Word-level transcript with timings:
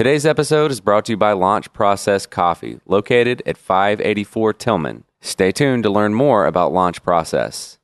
Today's 0.00 0.24
episode 0.24 0.70
is 0.70 0.80
brought 0.80 1.04
to 1.04 1.12
you 1.12 1.18
by 1.18 1.32
Launch 1.32 1.70
Process 1.74 2.24
Coffee, 2.24 2.80
located 2.86 3.42
at 3.44 3.58
584 3.58 4.54
Tillman. 4.54 5.04
Stay 5.20 5.52
tuned 5.52 5.82
to 5.82 5.90
learn 5.90 6.14
more 6.14 6.46
about 6.46 6.72
Launch 6.72 7.02
Process. 7.02 7.78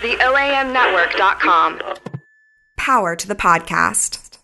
The 0.00 0.14
OAMnetwork.com. 0.20 1.80
Power 2.76 3.16
to 3.16 3.26
the 3.26 3.34
podcast. 3.34 4.38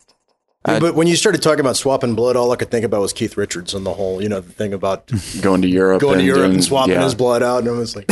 but 0.64 0.96
when 0.96 1.06
you 1.06 1.14
started 1.14 1.40
talking 1.40 1.60
about 1.60 1.76
swapping 1.76 2.16
blood, 2.16 2.34
all 2.34 2.50
I 2.50 2.56
could 2.56 2.72
think 2.72 2.84
about 2.84 3.02
was 3.02 3.12
Keith 3.12 3.36
Richards 3.36 3.74
and 3.74 3.86
the 3.86 3.94
whole, 3.94 4.20
you 4.20 4.28
know, 4.28 4.40
the 4.40 4.52
thing 4.52 4.74
about 4.74 5.08
going 5.40 5.62
to 5.62 5.68
Europe, 5.68 6.00
going 6.00 6.14
to 6.14 6.18
and 6.18 6.26
Europe 6.26 6.40
doing- 6.40 6.54
and 6.54 6.64
swapping 6.64 6.94
yeah. 6.94 7.04
his 7.04 7.14
blood 7.14 7.44
out, 7.44 7.60
and 7.60 7.68
I 7.68 7.72
was 7.74 7.94
like, 7.94 8.10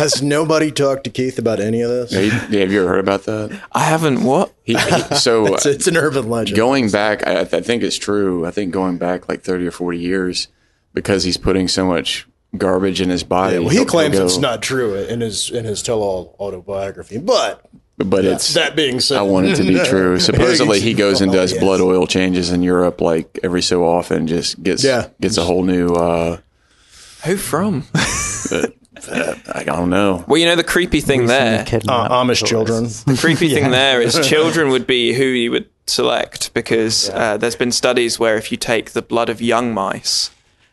has 0.00 0.22
nobody 0.22 0.70
talked 0.72 1.04
to 1.04 1.10
Keith 1.10 1.38
about 1.38 1.60
any 1.60 1.80
of 1.82 1.90
this? 1.90 2.12
Yeah, 2.12 2.20
you- 2.20 2.30
have 2.60 2.72
you 2.72 2.80
ever 2.82 2.88
heard 2.88 3.00
about 3.00 3.24
that? 3.24 3.60
I 3.72 3.84
haven't. 3.84 4.24
What? 4.24 4.52
He, 4.64 4.74
he, 4.76 5.00
so 5.16 5.46
It's, 5.54 5.66
it's 5.66 5.86
an 5.86 5.96
urban 5.96 6.28
legend. 6.28 6.56
going 6.56 6.90
back, 6.90 7.26
I, 7.26 7.40
I 7.40 7.44
think 7.44 7.82
it's 7.82 7.96
true. 7.96 8.44
I 8.46 8.50
think 8.50 8.72
going 8.72 8.98
back 8.98 9.28
like 9.28 9.42
thirty 9.42 9.66
or 9.66 9.70
forty 9.70 9.98
years, 9.98 10.48
because 10.94 11.24
he's 11.24 11.36
putting 11.36 11.68
so 11.68 11.86
much 11.86 12.26
garbage 12.56 13.00
in 13.00 13.10
his 13.10 13.22
body. 13.22 13.54
Yeah, 13.54 13.60
well, 13.60 13.68
he 13.70 13.84
claims 13.84 14.16
he'll 14.16 14.26
it's 14.26 14.38
not 14.38 14.60
true 14.62 14.94
in 14.96 15.20
his 15.20 15.50
in 15.50 15.64
his 15.64 15.82
tell-all 15.82 16.34
autobiography, 16.40 17.18
but 17.18 17.64
but 17.96 18.24
it's 18.24 18.54
that 18.54 18.74
being 18.74 18.98
said, 18.98 19.18
I 19.18 19.22
want 19.22 19.46
it 19.46 19.56
to 19.56 19.62
be 19.62 19.78
true. 19.84 20.18
Supposedly, 20.18 20.80
he 20.80 20.94
goes 20.94 21.20
and 21.20 21.30
does 21.30 21.52
Oh, 21.52 21.56
yes. 21.56 21.62
blood 21.64 21.80
oil 21.80 22.06
changes 22.06 22.50
in 22.50 22.62
Europe 22.62 23.00
like 23.00 23.38
every 23.42 23.62
so 23.62 23.84
often. 23.84 24.26
Just 24.26 24.62
gets 24.62 24.82
Yeah. 24.82 25.08
gets 25.20 25.36
a 25.36 25.44
whole 25.44 25.62
new. 25.64 25.88
uh 25.94 26.38
Who 27.26 27.36
from? 27.36 27.84
I 29.08 29.62
don't 29.64 29.90
know. 29.90 30.24
Well, 30.28 30.38
you 30.38 30.46
know 30.46 30.56
the 30.56 30.64
creepy 30.64 31.00
thing 31.00 31.26
there. 31.26 31.60
uh, 31.60 32.08
Amish 32.08 32.44
children. 32.44 32.84
The 32.84 33.16
creepy 33.20 33.48
thing 33.54 33.70
there 33.70 34.00
is 34.00 34.18
children 34.28 34.68
would 34.70 34.86
be 34.86 35.12
who 35.12 35.24
you 35.24 35.50
would 35.50 35.68
select 35.86 36.52
because 36.54 37.08
uh, 37.10 37.36
there's 37.36 37.56
been 37.56 37.72
studies 37.72 38.18
where 38.18 38.36
if 38.36 38.50
you 38.52 38.56
take 38.56 38.90
the 38.92 39.02
blood 39.02 39.28
of 39.28 39.40
young 39.42 39.72
mice 39.74 40.30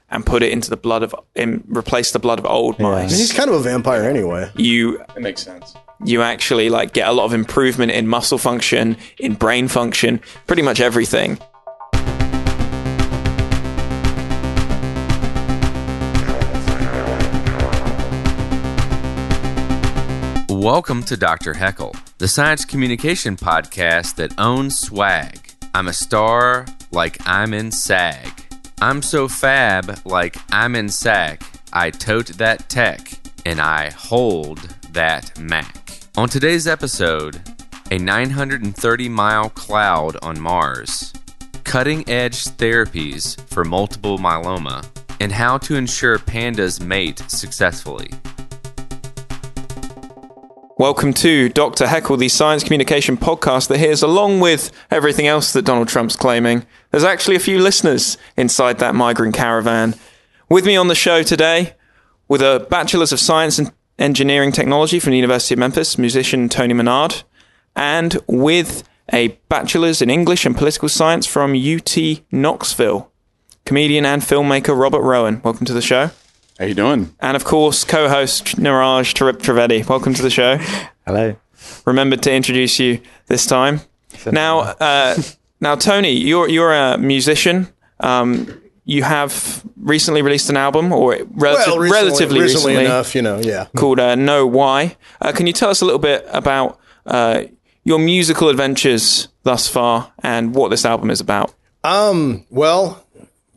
and 0.09 0.25
put 0.25 0.41
it 0.43 0.51
into 0.51 0.69
the 0.69 0.77
blood 0.77 1.03
of 1.03 1.13
in, 1.35 1.63
replace 1.67 2.11
the 2.11 2.19
blood 2.19 2.39
of 2.39 2.45
old 2.45 2.79
mice, 2.79 3.17
He's 3.17 3.33
kind 3.33 3.49
of 3.49 3.55
a 3.55 3.59
vampire 3.59 4.03
anyway. 4.03 4.49
you 4.55 4.97
That 4.99 5.21
makes 5.21 5.41
sense. 5.43 5.75
you 6.05 6.21
actually 6.21 6.69
like 6.69 6.93
get 6.93 7.07
a 7.07 7.11
lot 7.11 7.25
of 7.25 7.33
improvement 7.33 7.91
in 7.91 8.07
muscle 8.07 8.37
function, 8.37 8.95
in 9.19 9.33
brain 9.33 9.67
function, 9.67 10.21
pretty 10.45 10.61
much 10.61 10.79
everything. 10.79 11.39
Welcome 20.59 21.03
to 21.03 21.15
Dr. 21.15 21.53
Heckle, 21.53 21.95
the 22.17 22.27
science 22.27 22.65
communication 22.65 23.35
podcast 23.35 24.15
that 24.15 24.33
owns 24.39 24.79
swag. 24.79 25.53
I'm 25.75 25.87
a 25.87 25.93
star 25.93 26.65
like 26.89 27.15
I'm 27.27 27.53
in 27.53 27.69
SAG. 27.69 28.43
I'm 28.81 29.03
so 29.03 29.27
fab 29.27 29.99
like 30.03 30.35
I'm 30.49 30.73
in 30.73 30.89
SAG. 30.89 31.43
I 31.71 31.91
tote 31.91 32.29
that 32.39 32.69
tech 32.69 33.07
and 33.45 33.61
I 33.61 33.91
hold 33.91 34.57
that 34.93 35.37
Mac. 35.39 35.91
On 36.17 36.27
today's 36.27 36.65
episode, 36.65 37.39
a 37.91 37.99
930 37.99 39.09
mile 39.09 39.51
cloud 39.51 40.17
on 40.23 40.39
Mars, 40.39 41.13
cutting 41.65 42.03
edge 42.09 42.45
therapies 42.45 43.39
for 43.47 43.63
multiple 43.63 44.17
myeloma, 44.17 44.83
and 45.19 45.31
how 45.31 45.59
to 45.59 45.75
ensure 45.75 46.17
pandas 46.17 46.83
mate 46.83 47.19
successfully. 47.27 48.09
Welcome 50.79 51.15
to 51.15 51.49
Dr. 51.49 51.87
Heckle, 51.87 52.17
the 52.17 52.29
science 52.29 52.63
communication 52.63 53.17
podcast 53.17 53.67
that 53.69 53.79
hears, 53.79 54.03
along 54.03 54.41
with 54.41 54.71
everything 54.91 55.25
else 55.25 55.51
that 55.53 55.65
Donald 55.65 55.87
Trump's 55.87 56.15
claiming, 56.15 56.67
there's 56.91 57.03
actually 57.03 57.35
a 57.35 57.39
few 57.39 57.57
listeners 57.57 58.15
inside 58.37 58.77
that 58.77 58.93
migrant 58.93 59.33
caravan. 59.33 59.95
With 60.49 60.67
me 60.67 60.75
on 60.75 60.87
the 60.87 60.93
show 60.93 61.23
today, 61.23 61.73
with 62.27 62.43
a 62.43 62.67
Bachelor's 62.69 63.11
of 63.11 63.19
Science 63.19 63.57
and 63.57 63.73
Engineering 63.97 64.51
Technology 64.51 64.99
from 64.99 65.11
the 65.11 65.17
University 65.17 65.55
of 65.55 65.59
Memphis, 65.59 65.97
musician 65.97 66.47
Tony 66.47 66.75
Manard, 66.75 67.23
and 67.75 68.15
with 68.27 68.87
a 69.11 69.29
Bachelor's 69.49 70.03
in 70.03 70.11
English 70.11 70.45
and 70.45 70.55
Political 70.55 70.89
Science 70.89 71.25
from 71.25 71.55
UT 71.55 71.97
Knoxville, 72.31 73.11
comedian 73.65 74.05
and 74.05 74.21
filmmaker 74.21 74.79
Robert 74.79 75.01
Rowan. 75.01 75.41
Welcome 75.43 75.65
to 75.65 75.73
the 75.73 75.81
show. 75.81 76.11
How 76.59 76.65
you 76.65 76.73
doing? 76.73 77.13
And 77.19 77.35
of 77.37 77.43
course, 77.43 77.83
co-host 77.83 78.57
Niraj 78.57 79.13
Tarip 79.13 79.37
Trivedi. 79.37 79.87
Welcome 79.87 80.13
to 80.15 80.23
the 80.23 80.29
show. 80.29 80.57
Hello. 81.05 81.35
Remembered 81.85 82.23
to 82.23 82.31
introduce 82.33 82.79
you 82.79 82.99
this 83.27 83.45
time. 83.45 83.81
Now, 84.25 84.59
uh, 84.59 85.15
now, 85.61 85.75
Tony, 85.75 86.11
you're 86.13 86.49
you're 86.49 86.73
a 86.73 86.97
musician. 86.97 87.67
Um, 87.99 88.61
you 88.85 89.03
have 89.03 89.63
recently 89.75 90.21
released 90.21 90.49
an 90.49 90.57
album, 90.57 90.91
or 90.91 91.15
relati- 91.15 91.27
Well, 91.67 91.79
recently, 91.79 91.89
relatively 91.91 92.39
recently, 92.39 92.41
recently, 92.73 92.85
enough, 92.85 93.15
you 93.15 93.21
know, 93.21 93.39
yeah. 93.39 93.67
called 93.75 93.99
uh, 93.99 94.15
"Know 94.15 94.47
Why." 94.47 94.95
Uh, 95.21 95.31
can 95.33 95.45
you 95.45 95.53
tell 95.53 95.69
us 95.69 95.81
a 95.81 95.85
little 95.85 95.99
bit 95.99 96.25
about 96.31 96.79
uh, 97.05 97.43
your 97.83 97.99
musical 97.99 98.49
adventures 98.49 99.27
thus 99.43 99.67
far 99.67 100.11
and 100.23 100.55
what 100.55 100.69
this 100.69 100.85
album 100.85 101.11
is 101.11 101.19
about? 101.21 101.53
Um, 101.83 102.45
Well, 102.49 103.03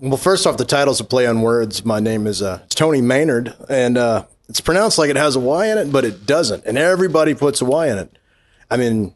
well, 0.00 0.16
first 0.16 0.46
off, 0.46 0.56
the 0.56 0.64
title's 0.64 1.00
a 1.00 1.04
play 1.04 1.26
on 1.26 1.42
words. 1.42 1.84
My 1.84 2.00
name 2.00 2.26
is 2.26 2.42
uh, 2.42 2.60
it's 2.64 2.74
Tony 2.74 3.00
Manard, 3.00 3.54
and 3.68 3.98
uh, 3.98 4.24
it's 4.48 4.60
pronounced 4.60 4.98
like 4.98 5.10
it 5.10 5.16
has 5.16 5.36
a 5.36 5.40
Y 5.40 5.66
in 5.66 5.78
it, 5.78 5.92
but 5.92 6.04
it 6.04 6.26
doesn't. 6.26 6.64
And 6.64 6.78
everybody 6.78 7.34
puts 7.34 7.60
a 7.60 7.64
Y 7.64 7.88
in 7.88 7.98
it. 7.98 8.18
I 8.70 8.76
mean, 8.76 9.14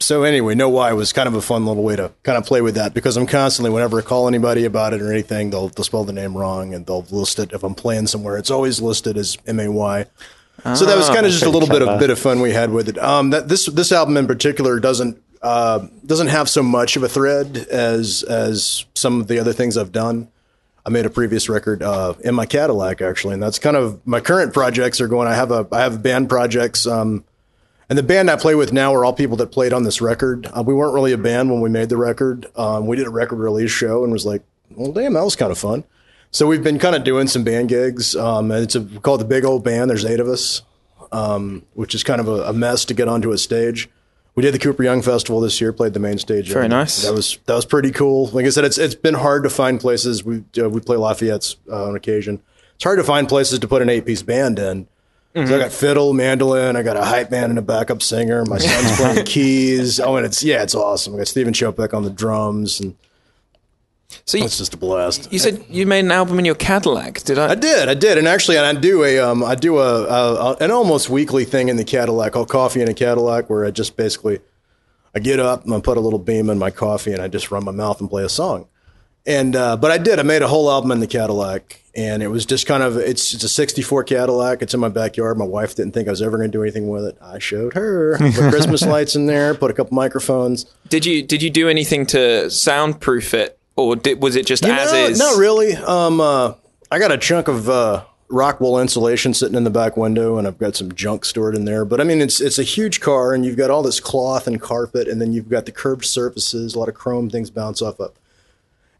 so 0.00 0.24
anyway, 0.24 0.54
no 0.54 0.68
Y 0.68 0.92
was 0.92 1.12
kind 1.12 1.28
of 1.28 1.34
a 1.34 1.42
fun 1.42 1.64
little 1.66 1.82
way 1.82 1.94
to 1.96 2.12
kind 2.22 2.38
of 2.38 2.44
play 2.44 2.60
with 2.60 2.74
that 2.74 2.92
because 2.92 3.16
I'm 3.16 3.26
constantly, 3.26 3.70
whenever 3.70 3.98
I 3.98 4.02
call 4.02 4.26
anybody 4.26 4.64
about 4.64 4.94
it 4.94 5.02
or 5.02 5.12
anything, 5.12 5.50
they'll, 5.50 5.68
they'll 5.68 5.84
spell 5.84 6.04
the 6.04 6.12
name 6.12 6.36
wrong 6.36 6.74
and 6.74 6.86
they'll 6.86 7.06
list 7.10 7.38
it. 7.38 7.52
If 7.52 7.62
I'm 7.62 7.74
playing 7.74 8.08
somewhere, 8.08 8.36
it's 8.36 8.50
always 8.50 8.80
listed 8.80 9.16
as 9.16 9.36
M 9.46 9.60
A 9.60 9.70
Y. 9.70 10.06
So 10.74 10.84
that 10.84 10.96
was 10.96 11.08
kind 11.08 11.24
of 11.24 11.32
just 11.32 11.44
a 11.44 11.50
little 11.50 11.68
bit 11.68 11.80
of 11.80 11.98
bit 11.98 12.10
of 12.10 12.18
fun 12.18 12.40
we 12.40 12.52
had 12.52 12.70
with 12.70 12.90
it. 12.90 12.98
Um, 12.98 13.30
that 13.30 13.48
this 13.48 13.64
this 13.66 13.92
album 13.92 14.18
in 14.18 14.26
particular 14.26 14.78
doesn't 14.78 15.22
uh, 15.42 15.86
doesn't 16.04 16.28
have 16.28 16.48
so 16.48 16.62
much 16.62 16.96
of 16.96 17.02
a 17.02 17.08
thread 17.08 17.56
as 17.70 18.22
as 18.22 18.84
some 18.94 19.20
of 19.20 19.28
the 19.28 19.38
other 19.38 19.52
things 19.52 19.76
I've 19.76 19.92
done. 19.92 20.28
I 20.84 20.90
made 20.90 21.06
a 21.06 21.10
previous 21.10 21.48
record 21.48 21.82
uh, 21.82 22.14
in 22.20 22.34
my 22.34 22.46
Cadillac 22.46 23.00
actually, 23.02 23.34
and 23.34 23.42
that's 23.42 23.58
kind 23.58 23.76
of 23.76 24.06
my 24.06 24.20
current 24.20 24.54
projects 24.54 25.00
are 25.00 25.08
going. 25.08 25.28
I 25.28 25.34
have 25.34 25.50
a 25.50 25.66
I 25.72 25.80
have 25.80 26.02
band 26.02 26.28
projects, 26.28 26.86
um, 26.86 27.24
and 27.88 27.98
the 27.98 28.02
band 28.02 28.30
I 28.30 28.36
play 28.36 28.54
with 28.54 28.72
now 28.72 28.94
are 28.94 29.04
all 29.04 29.12
people 29.12 29.36
that 29.38 29.48
played 29.48 29.72
on 29.72 29.82
this 29.82 30.00
record. 30.00 30.46
Uh, 30.46 30.62
we 30.66 30.74
weren't 30.74 30.94
really 30.94 31.12
a 31.12 31.18
band 31.18 31.50
when 31.50 31.60
we 31.60 31.68
made 31.70 31.88
the 31.88 31.96
record. 31.96 32.46
Um, 32.56 32.86
we 32.86 32.96
did 32.96 33.06
a 33.06 33.10
record 33.10 33.38
release 33.38 33.70
show 33.70 34.04
and 34.04 34.12
was 34.12 34.26
like, 34.26 34.42
well, 34.70 34.92
damn, 34.92 35.14
that 35.14 35.24
was 35.24 35.36
kind 35.36 35.52
of 35.52 35.58
fun. 35.58 35.84
So 36.32 36.46
we've 36.46 36.62
been 36.62 36.78
kind 36.78 36.94
of 36.94 37.02
doing 37.02 37.26
some 37.26 37.42
band 37.42 37.68
gigs. 37.68 38.14
Um, 38.14 38.50
and 38.50 38.62
it's 38.62 38.76
a, 38.76 38.82
called 39.00 39.20
the 39.20 39.24
Big 39.24 39.44
Old 39.44 39.64
Band. 39.64 39.90
There's 39.90 40.04
eight 40.04 40.20
of 40.20 40.28
us, 40.28 40.62
um, 41.10 41.64
which 41.74 41.94
is 41.94 42.04
kind 42.04 42.20
of 42.20 42.28
a, 42.28 42.44
a 42.44 42.52
mess 42.52 42.84
to 42.86 42.94
get 42.94 43.08
onto 43.08 43.32
a 43.32 43.38
stage. 43.38 43.88
We 44.34 44.42
did 44.42 44.54
the 44.54 44.58
Cooper 44.58 44.82
Young 44.82 45.02
Festival 45.02 45.40
this 45.40 45.60
year. 45.60 45.72
Played 45.72 45.92
the 45.92 46.00
main 46.00 46.18
stage. 46.18 46.52
Very 46.52 46.68
nice. 46.68 47.02
That 47.02 47.12
was 47.12 47.38
that 47.46 47.54
was 47.54 47.64
pretty 47.66 47.90
cool. 47.90 48.28
Like 48.28 48.46
I 48.46 48.50
said, 48.50 48.64
it's 48.64 48.78
it's 48.78 48.94
been 48.94 49.14
hard 49.14 49.42
to 49.42 49.50
find 49.50 49.80
places. 49.80 50.24
We 50.24 50.44
uh, 50.58 50.70
we 50.70 50.80
play 50.80 50.96
Lafayette's 50.96 51.56
uh, 51.70 51.88
on 51.88 51.96
occasion. 51.96 52.40
It's 52.76 52.84
hard 52.84 52.98
to 52.98 53.04
find 53.04 53.28
places 53.28 53.58
to 53.58 53.68
put 53.68 53.82
an 53.82 53.88
eight 53.88 54.06
piece 54.06 54.22
band 54.22 54.58
in. 54.58 54.86
So 55.34 55.42
I 55.42 55.58
got 55.60 55.70
fiddle, 55.70 56.12
mandolin. 56.12 56.74
I 56.74 56.82
got 56.82 56.96
a 56.96 57.04
hype 57.04 57.30
man 57.30 57.50
and 57.50 57.58
a 57.58 57.62
backup 57.62 58.02
singer. 58.02 58.44
My 58.46 58.58
son's 58.58 58.96
playing 58.96 59.26
keys. 59.26 60.00
Oh, 60.00 60.16
and 60.16 60.26
it's 60.26 60.42
yeah, 60.42 60.62
it's 60.62 60.74
awesome. 60.74 61.14
I 61.14 61.18
got 61.18 61.28
Steven 61.28 61.52
Chopek 61.52 61.94
on 61.94 62.02
the 62.02 62.10
drums, 62.10 62.80
and 62.80 62.96
So 64.24 64.38
you, 64.38 64.44
it's 64.44 64.58
just 64.58 64.74
a 64.74 64.76
blast. 64.76 65.32
you 65.32 65.38
said 65.38 65.64
you 65.68 65.86
made 65.86 66.04
an 66.04 66.12
album 66.12 66.38
in 66.38 66.44
your 66.44 66.54
Cadillac. 66.54 67.22
Did 67.22 67.38
I? 67.38 67.50
I 67.50 67.54
did, 67.54 67.88
I 67.88 67.94
did, 67.94 68.18
and 68.18 68.26
actually, 68.28 68.58
I 68.58 68.72
do 68.72 69.04
a, 69.04 69.18
um, 69.18 69.42
I 69.44 69.54
do 69.54 69.78
a, 69.78 70.04
a, 70.04 70.56
an 70.60 70.70
almost 70.70 71.08
weekly 71.10 71.44
thing 71.44 71.68
in 71.68 71.76
the 71.76 71.84
Cadillac 71.84 72.32
called 72.32 72.48
Coffee 72.48 72.80
in 72.82 72.88
a 72.88 72.94
Cadillac, 72.94 73.48
where 73.50 73.64
I 73.64 73.70
just 73.70 73.96
basically, 73.96 74.40
I 75.14 75.18
get 75.18 75.40
up 75.40 75.64
and 75.64 75.74
I 75.74 75.80
put 75.80 75.96
a 75.96 76.00
little 76.00 76.18
beam 76.18 76.50
in 76.50 76.58
my 76.58 76.70
coffee 76.70 77.12
and 77.12 77.22
I 77.22 77.28
just 77.28 77.50
run 77.50 77.64
my 77.64 77.72
mouth 77.72 78.00
and 78.00 78.08
play 78.08 78.24
a 78.24 78.28
song. 78.28 78.66
And 79.26 79.54
uh, 79.54 79.76
but 79.76 79.90
I 79.90 79.98
did, 79.98 80.18
I 80.18 80.22
made 80.22 80.42
a 80.42 80.48
whole 80.48 80.70
album 80.70 80.92
in 80.92 81.00
the 81.00 81.06
Cadillac, 81.06 81.82
and 81.94 82.22
it 82.22 82.28
was 82.28 82.46
just 82.46 82.66
kind 82.66 82.82
of, 82.82 82.96
it's 82.96 83.34
it's 83.34 83.44
a 83.44 83.50
'64 83.50 84.04
Cadillac. 84.04 84.62
It's 84.62 84.72
in 84.72 84.80
my 84.80 84.88
backyard. 84.88 85.36
My 85.36 85.44
wife 85.44 85.76
didn't 85.76 85.92
think 85.92 86.08
I 86.08 86.10
was 86.10 86.22
ever 86.22 86.38
going 86.38 86.50
to 86.50 86.56
do 86.56 86.62
anything 86.62 86.88
with 86.88 87.04
it. 87.04 87.18
I 87.20 87.38
showed 87.38 87.74
her. 87.74 88.16
Put 88.16 88.32
Christmas 88.50 88.82
lights 88.82 89.16
in 89.16 89.26
there. 89.26 89.54
Put 89.54 89.70
a 89.70 89.74
couple 89.74 89.94
microphones. 89.94 90.64
Did 90.88 91.04
you 91.04 91.22
did 91.22 91.42
you 91.42 91.50
do 91.50 91.68
anything 91.68 92.06
to 92.06 92.50
soundproof 92.50 93.34
it, 93.34 93.59
or 93.88 93.96
did, 93.96 94.22
was 94.22 94.36
it 94.36 94.46
just 94.46 94.64
You 94.64 94.72
as 94.72 94.92
know, 94.92 94.98
is? 95.06 95.18
Not 95.18 95.38
really. 95.38 95.74
Um, 95.74 96.20
uh, 96.20 96.54
I 96.90 96.98
got 96.98 97.12
a 97.12 97.18
chunk 97.18 97.48
of 97.48 97.68
uh, 97.68 98.04
rock 98.28 98.60
wool 98.60 98.80
insulation 98.80 99.34
sitting 99.34 99.56
in 99.56 99.64
the 99.64 99.70
back 99.70 99.96
window, 99.96 100.38
and 100.38 100.46
I've 100.46 100.58
got 100.58 100.76
some 100.76 100.92
junk 100.92 101.24
stored 101.24 101.54
in 101.54 101.64
there. 101.64 101.84
But 101.84 102.00
I 102.00 102.04
mean, 102.04 102.20
it's 102.20 102.40
it's 102.40 102.58
a 102.58 102.64
huge 102.64 103.00
car, 103.00 103.34
and 103.34 103.44
you've 103.44 103.56
got 103.56 103.70
all 103.70 103.82
this 103.82 104.00
cloth 104.00 104.46
and 104.46 104.60
carpet, 104.60 105.08
and 105.08 105.20
then 105.20 105.32
you've 105.32 105.48
got 105.48 105.66
the 105.66 105.72
curved 105.72 106.04
surfaces, 106.04 106.74
a 106.74 106.78
lot 106.78 106.88
of 106.88 106.94
chrome 106.94 107.30
things 107.30 107.50
bounce 107.50 107.82
off 107.82 108.00
of. 108.00 108.12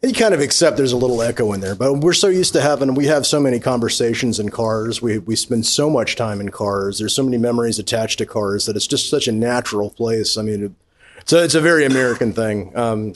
And 0.02 0.10
you 0.10 0.18
kind 0.18 0.32
of 0.32 0.40
accept 0.40 0.78
there's 0.78 0.92
a 0.92 0.96
little 0.96 1.20
echo 1.20 1.52
in 1.52 1.60
there, 1.60 1.74
but 1.74 1.92
we're 1.94 2.14
so 2.14 2.28
used 2.28 2.54
to 2.54 2.62
having 2.62 2.94
we 2.94 3.06
have 3.06 3.26
so 3.26 3.38
many 3.38 3.60
conversations 3.60 4.40
in 4.40 4.48
cars. 4.48 5.02
We 5.02 5.18
we 5.18 5.36
spend 5.36 5.66
so 5.66 5.90
much 5.90 6.16
time 6.16 6.40
in 6.40 6.48
cars. 6.50 6.98
There's 6.98 7.14
so 7.14 7.22
many 7.22 7.36
memories 7.36 7.78
attached 7.78 8.18
to 8.18 8.26
cars 8.26 8.66
that 8.66 8.76
it's 8.76 8.86
just 8.86 9.10
such 9.10 9.28
a 9.28 9.32
natural 9.32 9.90
place. 9.90 10.38
I 10.38 10.42
mean, 10.42 10.74
it's 11.18 11.32
a, 11.32 11.44
it's 11.44 11.54
a 11.54 11.60
very 11.60 11.84
American 11.84 12.32
thing. 12.32 12.74
Um, 12.76 13.12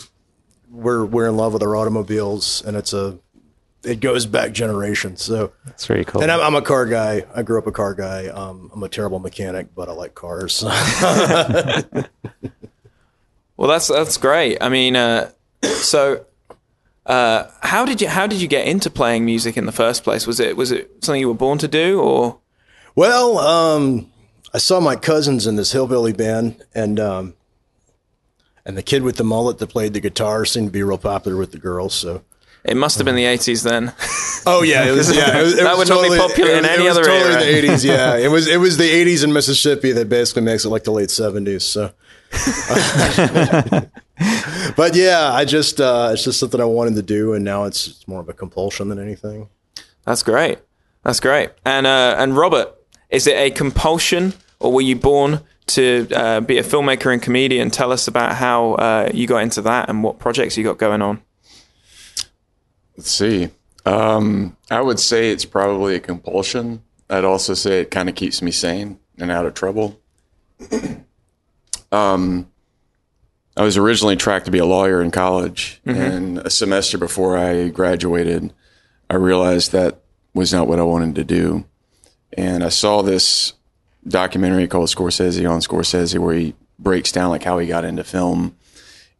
we're 0.75 1.05
we're 1.05 1.29
in 1.29 1.37
love 1.37 1.53
with 1.53 1.62
our 1.62 1.76
automobiles, 1.76 2.62
and 2.67 2.76
it's 2.76 2.93
a 2.93 3.19
it 3.82 4.00
goes 4.00 4.26
back 4.26 4.53
generations. 4.53 5.23
So 5.23 5.53
That's 5.67 5.87
very 5.87 6.05
cool. 6.05 6.23
and 6.23 6.32
I'm, 6.32 6.41
I'm 6.41 6.55
a 6.55 6.62
car 6.62 6.87
guy. 6.87 7.25
I 7.35 7.43
grew 7.43 7.59
up 7.59 7.67
a 7.67 7.73
car 7.73 7.94
guy. 7.94 8.29
Um, 8.29 8.71
I'm 8.75 8.82
a 8.82 8.88
terrible 8.88 9.19
mechanic, 9.19 9.75
but 9.75 9.88
I 9.88 9.93
like 9.93 10.15
cars. 10.15 10.65
Well, 13.56 13.69
that's 13.69 13.88
that's 13.88 14.17
great. 14.17 14.59
I 14.61 14.69
mean, 14.69 14.97
uh, 14.97 15.31
so 15.62 16.25
uh, 17.06 17.44
how 17.62 17.85
did 17.85 18.00
you 18.00 18.09
how 18.09 18.27
did 18.27 18.41
you 18.41 18.49
get 18.49 18.67
into 18.67 18.91
playing 18.91 19.25
music 19.25 19.56
in 19.56 19.67
the 19.67 19.73
first 19.73 20.05
place? 20.05 20.27
Was 20.27 20.41
it 20.41 20.56
was 20.56 20.73
it 20.73 21.05
something 21.05 21.20
you 21.20 21.29
were 21.29 21.35
born 21.35 21.59
to 21.59 21.69
do, 21.69 22.00
or 22.00 22.38
well, 22.94 23.38
um, 23.38 24.11
I 24.53 24.59
saw 24.59 24.81
my 24.81 24.97
cousins 24.97 25.47
in 25.47 25.56
this 25.56 25.73
hillbilly 25.73 26.12
band, 26.12 26.65
and 26.75 26.99
um, 26.99 27.35
and 28.67 28.77
the 28.77 28.83
kid 28.83 29.03
with 29.03 29.17
the 29.17 29.25
mullet 29.25 29.59
that 29.59 29.69
played 29.69 29.93
the 29.95 30.01
guitar 30.01 30.45
seemed 30.45 30.69
to 30.69 30.73
be 30.73 30.83
real 30.83 30.99
popular 30.99 31.37
with 31.37 31.53
the 31.53 31.59
girls. 31.59 31.95
So. 31.95 32.23
it 32.65 32.77
must 32.77 32.97
have 32.99 33.05
been 33.05 33.17
the 33.17 33.25
eighties 33.27 33.63
then? 33.63 33.93
Oh 34.47 34.61
yeah, 34.63 34.85
it 34.87 34.91
was. 34.91 35.15
Yeah, 35.17 35.39
it 35.39 35.43
was, 35.43 35.55
it 35.55 35.63
That 35.65 35.79
was 35.79 35.89
would 35.89 36.03
not 36.03 36.11
be 36.11 36.19
popular 36.19 36.51
in 36.51 36.67
any 36.67 36.85
it 36.85 36.89
was 36.89 36.99
other 36.99 37.07
totally 37.07 37.33
era. 37.33 37.41
the 37.41 37.49
eighties. 37.49 37.83
Yeah, 37.95 38.19
it 38.19 38.29
was. 38.29 38.47
It 38.47 38.59
was 38.59 38.77
the 38.77 38.85
eighties 38.85 39.25
in 39.25 39.33
Mississippi 39.33 39.93
that 39.93 40.11
basically 40.11 40.43
makes 40.43 40.67
it 40.67 40.69
like 40.69 40.85
the 40.85 40.91
late 40.91 41.11
seventies. 41.11 41.65
So, 41.65 41.93
but 44.77 44.95
yeah, 44.95 45.31
I 45.33 45.45
just 45.45 45.81
uh, 45.81 46.11
it's 46.13 46.25
just 46.25 46.39
something 46.41 46.61
I 46.61 46.65
wanted 46.67 46.95
to 46.97 47.03
do, 47.03 47.33
and 47.35 47.45
now 47.45 47.65
it's, 47.65 47.87
it's 47.87 48.07
more 48.09 48.21
of 48.21 48.29
a 48.29 48.33
compulsion 48.33 48.89
than 48.89 48.99
anything. 48.99 49.49
That's 50.05 50.23
great. 50.23 50.59
That's 51.03 51.21
great. 51.21 51.51
And 51.65 51.87
uh, 51.87 52.17
and 52.19 52.37
Robert, 52.37 52.75
is 53.11 53.27
it 53.27 53.37
a 53.37 53.51
compulsion, 53.51 54.35
or 54.61 54.73
were 54.73 54.83
you 54.83 54.97
born 54.97 55.41
to 55.67 56.09
uh, 56.15 56.41
be 56.41 56.59
a 56.59 56.63
filmmaker 56.63 57.13
and 57.13 57.23
comedian? 57.23 57.71
Tell 57.71 57.93
us 57.93 58.09
about 58.09 58.35
how 58.35 58.75
uh, 58.75 59.11
you 59.13 59.27
got 59.27 59.43
into 59.43 59.63
that 59.63 59.89
and 59.89 60.03
what 60.03 60.19
projects 60.19 60.57
you 60.57 60.65
got 60.65 60.79
going 60.79 61.03
on. 61.03 61.23
Let's 62.97 63.11
see. 63.11 63.51
Um, 63.87 64.57
I 64.71 64.81
would 64.81 65.01
say 65.01 65.31
it's 65.31 65.45
probably 65.45 65.95
a 65.95 66.01
compulsion. 66.01 66.83
I'd 67.11 67.25
also 67.25 67.55
say 67.55 67.81
it 67.81 67.91
kind 67.91 68.09
of 68.09 68.15
keeps 68.15 68.41
me 68.41 68.51
sane 68.51 68.99
and 69.19 69.31
out 69.31 69.47
of 69.47 69.55
trouble. 69.55 70.01
um, 71.93 72.51
I 73.57 73.63
was 73.63 73.77
originally 73.77 74.17
tracked 74.17 74.47
to 74.47 74.51
be 74.51 74.59
a 74.59 74.65
lawyer 74.65 75.01
in 75.01 75.11
college, 75.11 75.81
and 75.85 76.39
a 76.39 76.51
semester 76.51 76.99
before 76.99 77.37
I 77.37 77.69
graduated, 77.69 78.53
I 79.09 79.15
realized 79.15 79.73
that 79.73 80.01
was 80.33 80.53
not 80.53 80.67
what 80.67 80.81
I 80.81 80.83
wanted 80.83 81.15
to 81.17 81.25
do. 81.25 81.65
And 82.37 82.65
I 82.65 82.69
saw 82.69 83.03
this 83.03 83.53
documentary 84.06 84.67
called 84.69 84.89
Scorsese 84.89 85.49
on 85.49 85.61
Scorsese, 85.61 86.19
where 86.19 86.35
he 86.35 86.55
breaks 86.79 87.12
down 87.12 87.31
like 87.31 87.45
how 87.45 87.59
he 87.59 87.67
got 87.67 87.85
into 87.85 88.05
film 88.05 88.56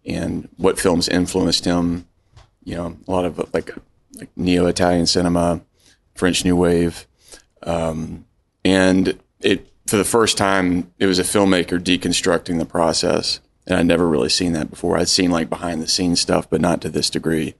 and 0.05 0.49
what 0.57 0.79
films 0.79 1.09
influenced 1.09 1.65
him 1.65 2.07
you 2.65 2.75
know, 2.75 2.97
a 3.07 3.11
lot 3.11 3.25
of 3.25 3.39
like, 3.55 3.75
like 4.15 4.31
neo 4.37 4.67
Italian 4.67 5.07
cinema, 5.07 5.61
French 6.15 6.45
New 6.45 6.57
Wave. 6.57 7.07
Um, 7.63 8.25
and 8.65 9.19
it, 9.41 9.71
for 9.87 9.97
the 9.97 10.05
first 10.05 10.39
time, 10.39 10.91
it 10.99 11.07
was 11.07 11.19
a 11.19 11.23
filmmaker 11.25 11.79
deconstructing 11.79 12.59
the 12.59 12.65
process. 12.65 13.41
And 13.67 13.79
I'd 13.79 13.87
never 13.87 14.09
really 14.09 14.29
seen 14.29 14.53
that 14.53 14.71
before. 14.71 14.99
I'd 14.99 15.09
seen 15.09 15.31
like 15.31 15.49
behind 15.49 15.83
the 15.83 15.89
scenes 15.89 16.21
stuff, 16.21 16.49
but 16.49 16.61
not 16.61 16.81
to 16.83 16.89
this 16.89 17.11
degree. 17.11 17.55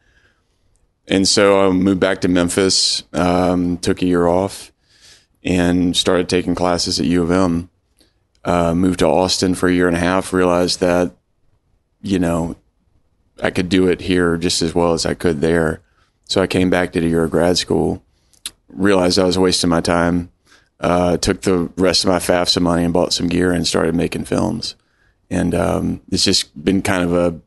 And 1.07 1.29
so 1.29 1.67
I 1.67 1.71
moved 1.71 2.01
back 2.01 2.23
to 2.23 2.29
Memphis, 2.29 3.03
um, 3.13 3.77
took 3.79 4.01
a 4.01 4.07
year 4.07 4.27
off, 4.27 4.73
and 5.45 5.97
started 5.97 6.29
taking 6.29 6.55
classes 6.55 6.99
at 6.99 7.07
U 7.07 7.23
of 7.23 7.31
M. 7.31 7.71
Uh, 8.45 8.75
moved 8.75 8.99
to 8.99 9.07
Austin 9.07 9.55
for 9.55 9.69
a 9.69 9.73
year 9.73 9.89
and 9.89 9.97
a 9.97 10.01
half, 10.01 10.33
realized 10.33 10.81
that, 10.81 11.13
you 12.03 12.19
know, 12.19 12.57
I 13.43 13.51
could 13.51 13.69
do 13.69 13.89
it 13.89 14.03
here 14.03 14.37
just 14.37 14.63
as 14.63 14.75
well 14.75 14.93
as 14.93 15.07
I 15.07 15.15
could 15.15 15.41
there. 15.41 15.81
So 16.25 16.43
I 16.43 16.47
came 16.47 16.71
back, 16.71 16.93
did 16.93 17.05
a 17.05 17.09
year 17.09 17.25
of 17.25 17.31
grad 17.31 17.59
school, 17.59 18.03
realized 18.69 19.19
I 19.19 19.25
was 19.25 19.39
wasting 19.39 19.71
my 19.71 19.81
time, 19.81 20.31
uh, 20.81 21.17
took 21.17 21.43
the 21.43 21.71
rest 21.77 22.05
of 22.05 22.11
my 22.11 22.19
FAFSA 22.19 22.61
money 22.61 22.85
and 22.85 22.93
bought 22.93 23.13
some 23.13 23.29
gear 23.29 23.53
and 23.53 23.67
started 23.67 23.95
making 23.95 24.25
films. 24.25 24.75
And 25.31 25.55
um, 25.55 26.03
it's 26.11 26.25
just 26.25 26.63
been 26.63 26.83
kind 26.83 27.03
of 27.03 27.15
a 27.15 27.41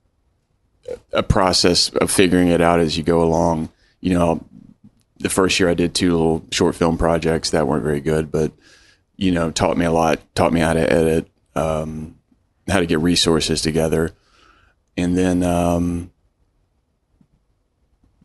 a 1.11 1.23
process 1.23 1.89
of 1.89 2.09
figuring 2.09 2.47
it 2.47 2.61
out 2.61 2.79
as 2.79 2.97
you 2.97 3.03
go 3.03 3.21
along. 3.21 3.69
You 4.01 4.13
know, 4.13 4.45
the 5.27 5.33
first 5.33 5.59
year 5.59 5.69
I 5.69 5.73
did 5.73 5.93
two 5.93 6.11
little 6.11 6.45
short 6.51 6.75
film 6.75 6.97
projects 6.97 7.49
that 7.51 7.67
weren't 7.67 7.83
very 7.83 7.99
good, 7.99 8.31
but 8.31 8.51
you 9.15 9.31
know, 9.31 9.51
taught 9.51 9.77
me 9.77 9.85
a 9.85 9.91
lot. 9.91 10.19
Taught 10.35 10.53
me 10.53 10.59
how 10.59 10.73
to 10.73 10.93
edit, 10.93 11.29
um, 11.55 12.17
how 12.67 12.79
to 12.79 12.85
get 12.85 12.99
resources 12.99 13.61
together 13.61 14.15
and 14.97 15.15
then 15.15 15.43
um, 15.43 16.11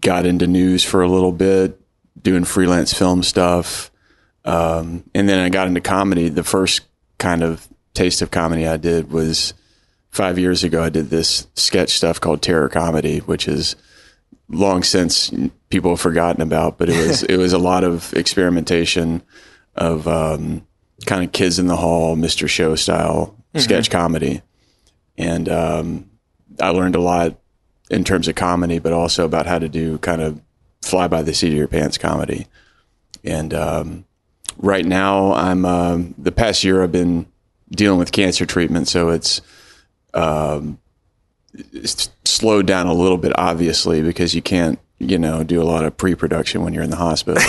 got 0.00 0.26
into 0.26 0.46
news 0.46 0.82
for 0.82 1.02
a 1.02 1.08
little 1.08 1.32
bit, 1.32 1.78
doing 2.20 2.44
freelance 2.44 2.92
film 2.92 3.22
stuff, 3.22 3.90
um, 4.44 5.04
and 5.14 5.28
then 5.28 5.38
I 5.38 5.50
got 5.50 5.68
into 5.68 5.80
comedy. 5.80 6.28
The 6.28 6.42
first 6.42 6.80
kind 7.18 7.42
of 7.42 7.68
taste 7.94 8.22
of 8.22 8.30
comedy 8.30 8.66
I 8.66 8.78
did 8.78 9.12
was 9.12 9.54
five 10.10 10.38
years 10.38 10.64
ago. 10.64 10.82
I 10.82 10.88
did 10.88 11.10
this 11.10 11.46
sketch 11.54 11.90
stuff 11.90 12.20
called 12.20 12.42
Terror 12.42 12.68
Comedy, 12.68 13.18
which 13.18 13.46
is 13.46 13.76
long 14.48 14.82
since 14.82 15.32
people 15.70 15.92
have 15.92 16.00
forgotten 16.00 16.42
about, 16.42 16.78
but 16.78 16.88
it 16.88 17.06
was 17.06 17.22
it 17.32 17.36
was 17.36 17.52
a 17.52 17.58
lot 17.58 17.84
of 17.84 18.12
experimentation 18.14 19.22
of 19.74 20.06
um, 20.06 20.66
kind 21.06 21.24
of 21.24 21.32
kids 21.32 21.58
in 21.58 21.66
the 21.66 21.76
hall, 21.76 22.16
Mr. 22.16 22.48
Show 22.48 22.74
style 22.74 23.36
sketch 23.56 23.90
comedy, 23.90 24.42
and 25.18 25.48
um, 25.48 26.10
I 26.60 26.70
learned 26.70 26.96
a 26.96 27.00
lot 27.00 27.38
in 27.90 28.04
terms 28.04 28.28
of 28.28 28.34
comedy, 28.34 28.78
but 28.78 28.92
also 28.92 29.24
about 29.24 29.46
how 29.46 29.58
to 29.58 29.68
do 29.68 29.98
kind 29.98 30.22
of 30.22 30.40
fly 30.80 31.08
by 31.08 31.22
the 31.22 31.34
seat 31.34 31.48
of 31.48 31.58
your 31.58 31.68
pants 31.68 31.98
comedy. 31.98 32.46
And 33.24 33.52
um, 33.54 34.04
right 34.56 34.84
now, 34.84 35.32
I'm 35.32 35.64
um, 35.64 36.14
the 36.18 36.32
past 36.32 36.64
year 36.64 36.82
I've 36.82 36.92
been 36.92 37.26
dealing 37.70 37.98
with 37.98 38.12
cancer 38.12 38.46
treatment, 38.46 38.88
so 38.88 39.10
it's 39.10 39.40
um, 40.14 40.78
it's 40.78 40.81
slowed 42.24 42.66
down 42.66 42.86
a 42.86 42.94
little 42.94 43.18
bit, 43.18 43.32
obviously, 43.36 44.02
because 44.02 44.34
you 44.34 44.42
can't 44.42 44.78
you 44.98 45.18
know 45.18 45.42
do 45.42 45.60
a 45.60 45.64
lot 45.64 45.84
of 45.84 45.96
pre-production 45.96 46.62
when 46.62 46.72
you're 46.72 46.82
in 46.82 46.90
the 46.90 46.96
hospital. 46.96 47.42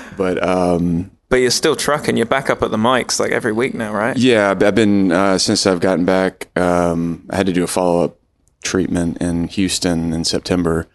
but 0.16 0.42
um, 0.46 1.10
But 1.28 1.36
you're 1.36 1.50
still 1.50 1.76
trucking. 1.76 2.16
You're 2.16 2.26
back 2.26 2.50
up 2.50 2.62
at 2.62 2.70
the 2.70 2.76
mics 2.76 3.20
like 3.20 3.30
every 3.30 3.52
week 3.52 3.74
now, 3.74 3.92
right? 3.92 4.16
yeah, 4.16 4.50
I've 4.50 4.74
been 4.74 5.12
uh, 5.12 5.38
since 5.38 5.66
I've 5.66 5.80
gotten 5.80 6.04
back. 6.04 6.48
Um, 6.56 7.26
I 7.30 7.36
had 7.36 7.46
to 7.46 7.52
do 7.52 7.64
a 7.64 7.68
follow 7.68 8.04
up 8.04 8.16
treatment 8.62 9.18
in 9.18 9.48
Houston 9.48 10.12
in 10.12 10.24
September, 10.24 10.86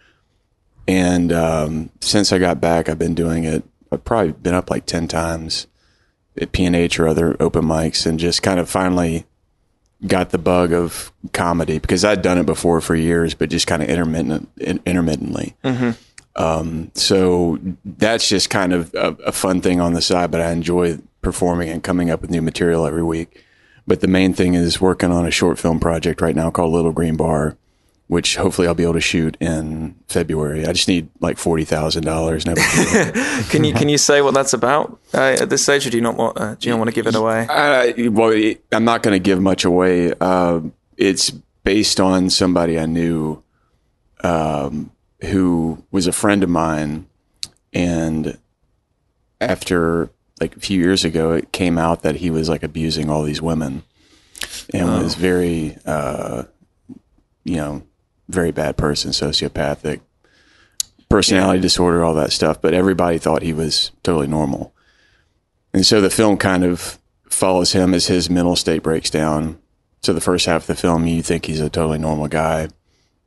and 0.87 1.31
um, 1.31 1.89
since 2.01 2.33
I 2.33 2.39
got 2.39 2.59
back, 2.59 2.89
I've 2.89 2.99
been 2.99 3.15
doing 3.15 3.43
it. 3.45 3.63
I've 3.91 4.03
probably 4.03 4.33
been 4.33 4.55
up 4.55 4.69
like 4.69 4.85
ten 4.85 5.07
times 5.07 5.67
at 6.41 6.51
PNH 6.51 6.99
or 6.99 7.07
other 7.07 7.37
open 7.39 7.63
mics, 7.63 8.05
and 8.05 8.19
just 8.19 8.41
kind 8.41 8.59
of 8.59 8.69
finally 8.69 9.25
got 10.07 10.31
the 10.31 10.37
bug 10.37 10.73
of 10.73 11.11
comedy 11.31 11.79
because 11.79 12.03
I'd 12.03 12.21
done 12.21 12.37
it 12.37 12.45
before 12.45 12.81
for 12.81 12.95
years, 12.95 13.33
but 13.33 13.49
just 13.49 13.67
kind 13.67 13.81
of 13.81 13.89
intermittent, 13.89 14.49
in- 14.57 14.81
intermittently. 14.85 15.55
Um, 16.35 16.91
so 16.95 17.59
that's 17.85 18.27
just 18.27 18.49
kind 18.49 18.73
of 18.73 18.93
a, 18.95 19.15
a 19.25 19.31
fun 19.31 19.61
thing 19.61 19.79
on 19.79 19.93
the 19.93 20.01
side, 20.01 20.31
but 20.31 20.41
I 20.41 20.51
enjoy 20.51 20.97
performing 21.21 21.69
and 21.69 21.83
coming 21.83 22.09
up 22.09 22.21
with 22.21 22.31
new 22.31 22.41
material 22.41 22.85
every 22.85 23.03
week. 23.03 23.43
But 23.85 24.01
the 24.01 24.07
main 24.07 24.33
thing 24.33 24.53
is 24.55 24.81
working 24.81 25.11
on 25.11 25.25
a 25.25 25.31
short 25.31 25.59
film 25.59 25.79
project 25.79 26.21
right 26.21 26.35
now 26.35 26.49
called 26.49 26.73
Little 26.73 26.91
Green 26.91 27.15
Bar, 27.17 27.57
which 28.07 28.35
hopefully 28.35 28.67
I'll 28.67 28.75
be 28.75 28.83
able 28.83 28.93
to 28.93 29.01
shoot 29.01 29.37
in 29.39 29.95
February. 30.07 30.65
I 30.65 30.73
just 30.73 30.87
need 30.87 31.09
like 31.19 31.37
forty 31.37 31.63
thousand 31.65 32.03
dollars. 32.03 32.43
Can 33.49 33.63
you 33.63 33.73
can 33.73 33.89
you 33.89 33.97
say 33.97 34.21
what 34.21 34.33
that's 34.33 34.53
about 34.53 34.99
uh, 35.13 35.37
at 35.41 35.49
this 35.49 35.63
stage, 35.63 35.85
or 35.87 35.89
do 35.89 35.97
you 35.97 36.03
not 36.03 36.15
want 36.15 36.39
uh, 36.39 36.55
do 36.55 36.67
you 36.67 36.73
not 36.73 36.79
want 36.79 36.89
to 36.89 36.93
give 36.95 37.07
it 37.07 37.15
away? 37.15 37.47
I, 37.49 37.93
well, 38.09 38.53
I'm 38.71 38.85
not 38.85 39.03
going 39.03 39.13
to 39.13 39.19
give 39.19 39.41
much 39.41 39.65
away. 39.65 40.13
Uh, 40.19 40.61
it's 40.97 41.31
based 41.63 41.99
on 41.99 42.29
somebody 42.29 42.79
I 42.79 42.85
knew 42.85 43.43
um, 44.23 44.91
who 45.21 45.83
was 45.91 46.07
a 46.07 46.11
friend 46.11 46.43
of 46.43 46.49
mine, 46.49 47.07
and 47.73 48.37
after 49.39 50.09
like 50.39 50.55
a 50.55 50.59
few 50.59 50.79
years 50.79 51.05
ago, 51.05 51.31
it 51.33 51.51
came 51.51 51.77
out 51.77 52.01
that 52.01 52.17
he 52.17 52.29
was 52.29 52.49
like 52.49 52.63
abusing 52.63 53.09
all 53.09 53.23
these 53.23 53.41
women, 53.41 53.83
and 54.73 54.87
was 55.03 55.15
very, 55.15 55.77
uh, 55.85 56.43
you 57.43 57.55
know, 57.55 57.83
very 58.33 58.51
bad 58.51 58.75
person, 58.77 59.11
sociopathic, 59.11 60.01
personality 61.09 61.61
disorder, 61.61 62.03
all 62.03 62.15
that 62.15 62.31
stuff. 62.31 62.61
But 62.61 62.73
everybody 62.73 63.17
thought 63.17 63.43
he 63.43 63.53
was 63.53 63.91
totally 64.03 64.27
normal. 64.27 64.73
And 65.73 65.85
so 65.85 66.01
the 66.01 66.09
film 66.09 66.37
kind 66.37 66.63
of 66.63 66.99
follows 67.29 67.71
him 67.73 67.93
as 67.93 68.07
his 68.07 68.29
mental 68.29 68.55
state 68.55 68.83
breaks 68.83 69.09
down. 69.09 69.59
So 70.01 70.13
the 70.13 70.21
first 70.21 70.45
half 70.45 70.63
of 70.63 70.67
the 70.67 70.75
film, 70.75 71.07
you 71.07 71.21
think 71.21 71.45
he's 71.45 71.61
a 71.61 71.69
totally 71.69 71.97
normal 71.97 72.27
guy. 72.27 72.69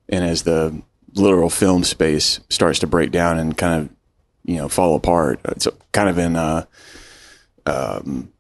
And 0.09 0.25
as 0.25 0.43
the 0.43 0.83
literal 1.15 1.51
film 1.51 1.83
space 1.85 2.41
starts 2.51 2.79
to 2.81 2.87
break 2.87 3.11
down 3.11 3.39
and 3.39 3.57
kind 3.57 3.83
of, 3.83 3.89
you 4.45 4.57
know, 4.57 4.69
fall 4.69 4.95
apart, 4.95 5.41
it's 5.45 5.67
kind 5.93 6.09
of 6.09 6.19
in 6.19 6.37
a, 6.37 6.69
um, 7.65 8.33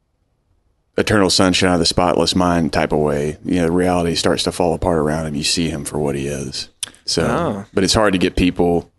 eternal 0.97 1.31
sunshine 1.31 1.73
of 1.75 1.79
the 1.79 1.87
spotless 1.87 2.35
mind 2.35 2.73
type 2.73 2.93
of 2.93 2.99
way. 3.00 3.37
You 3.45 3.62
know, 3.62 3.69
reality 3.69 4.15
starts 4.15 4.43
to 4.45 4.53
fall 4.53 4.75
apart 4.75 4.99
around 4.99 5.26
him. 5.26 5.35
You 5.35 5.45
see 5.45 5.69
him 5.69 5.85
for 5.85 5.99
what 5.99 6.15
he 6.15 6.26
is. 6.26 6.69
So, 7.05 7.26
Oh. 7.26 7.65
but 7.75 7.85
it's 7.85 7.95
hard 7.95 8.12
to 8.15 8.19
get 8.19 8.37
people 8.37 8.91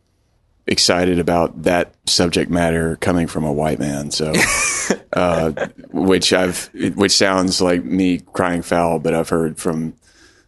excited 0.68 1.18
about 1.18 1.64
that 1.64 1.94
subject 2.06 2.52
matter 2.52 2.98
coming 2.98 3.26
from 3.28 3.44
a 3.46 3.52
white 3.52 3.80
man. 3.80 4.12
So, 4.12 4.34
uh, 5.14 5.52
which 5.92 6.34
I've, 6.34 6.70
which 6.96 7.14
sounds 7.14 7.62
like 7.62 7.84
me 7.84 8.20
crying 8.20 8.62
foul, 8.62 9.00
but 9.00 9.14
I've 9.14 9.30
heard 9.30 9.58
from 9.58 9.94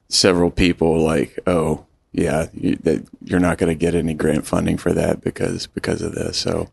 several 0.09 0.51
people 0.51 1.01
like, 1.01 1.37
oh, 1.47 1.85
yeah, 2.11 2.47
you, 2.53 2.75
that 2.77 3.05
you're 3.23 3.39
not 3.39 3.57
going 3.59 3.69
to 3.69 3.75
get 3.75 3.95
any 3.95 4.13
grant 4.13 4.45
funding 4.45 4.77
for 4.77 4.91
that 4.93 5.21
because 5.21 5.67
because 5.67 6.01
of 6.01 6.13
this. 6.15 6.37
So, 6.37 6.69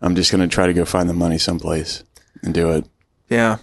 I'm 0.00 0.14
just 0.16 0.30
going 0.32 0.40
to 0.48 0.52
try 0.52 0.66
to 0.66 0.72
go 0.74 0.84
find 0.84 1.08
the 1.08 1.14
money 1.14 1.38
someplace 1.38 2.02
and 2.42 2.52
do 2.52 2.70
it. 2.72 2.86
Yeah. 3.28 3.58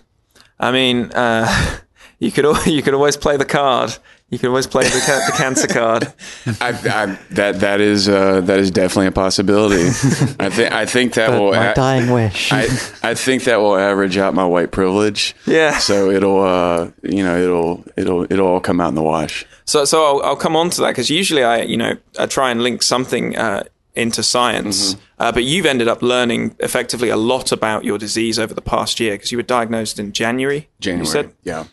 I 0.59 0.71
mean, 0.71 1.11
uh, 1.13 1.77
you 2.19 2.31
could 2.31 2.45
al- 2.45 2.63
you 2.67 2.81
could 2.81 2.93
always 2.93 3.17
play 3.17 3.37
the 3.37 3.45
card. 3.45 3.95
You 4.31 4.37
could 4.37 4.49
always 4.49 4.67
play 4.67 4.83
the, 4.83 4.99
ca- 5.03 5.25
the 5.25 5.31
cancer 5.35 5.65
card. 5.65 6.13
I, 6.61 6.69
I, 6.69 7.17
that 7.31 7.61
that 7.61 7.81
is 7.81 8.07
uh, 8.07 8.41
that 8.41 8.59
is 8.59 8.69
definitely 8.69 9.07
a 9.07 9.11
possibility. 9.11 9.87
I 10.39 10.49
think 10.51 10.71
I 10.71 10.85
think 10.85 11.13
that 11.15 11.29
But 11.31 11.41
will. 11.41 11.51
my 11.53 11.71
a- 11.71 11.73
dying 11.73 12.11
wish. 12.11 12.51
I, 12.53 12.65
I 13.01 13.15
think 13.15 13.45
that 13.45 13.55
will 13.57 13.75
average 13.75 14.17
out 14.19 14.35
my 14.35 14.45
white 14.45 14.71
privilege. 14.71 15.35
Yeah. 15.47 15.79
So 15.79 16.11
it'll, 16.11 16.43
uh, 16.43 16.91
you 17.01 17.23
know, 17.23 17.41
it'll, 17.41 17.83
it'll, 17.97 18.31
it'll 18.31 18.47
all 18.47 18.59
come 18.59 18.79
out 18.79 18.89
in 18.89 18.95
the 18.95 19.01
wash. 19.01 19.47
So, 19.65 19.83
so 19.85 20.03
I'll, 20.19 20.21
I'll 20.29 20.35
come 20.35 20.55
on 20.55 20.69
to 20.71 20.81
that 20.81 20.89
because 20.89 21.09
usually 21.09 21.43
I, 21.43 21.61
you 21.63 21.77
know, 21.77 21.95
I 22.19 22.27
try 22.27 22.51
and 22.51 22.61
link 22.61 22.83
something 22.83 23.35
uh, 23.35 23.63
into 23.99 24.23
science. 24.23 24.95
Uh, 25.19 25.31
but 25.31 25.43
you've 25.43 25.65
ended 25.65 25.87
up 25.87 26.01
learning 26.01 26.55
effectively 26.59 27.09
a 27.09 27.17
lot 27.17 27.51
about 27.51 27.83
your 27.83 27.97
disease 27.97 28.39
over 28.39 28.53
the 28.53 28.61
past 28.61 28.99
year 28.99 29.13
because 29.13 29.31
you 29.31 29.37
were 29.37 29.43
diagnosed 29.43 29.99
in 29.99 30.13
January. 30.13 30.69
January. 30.79 31.29
Yeah. 31.43 31.65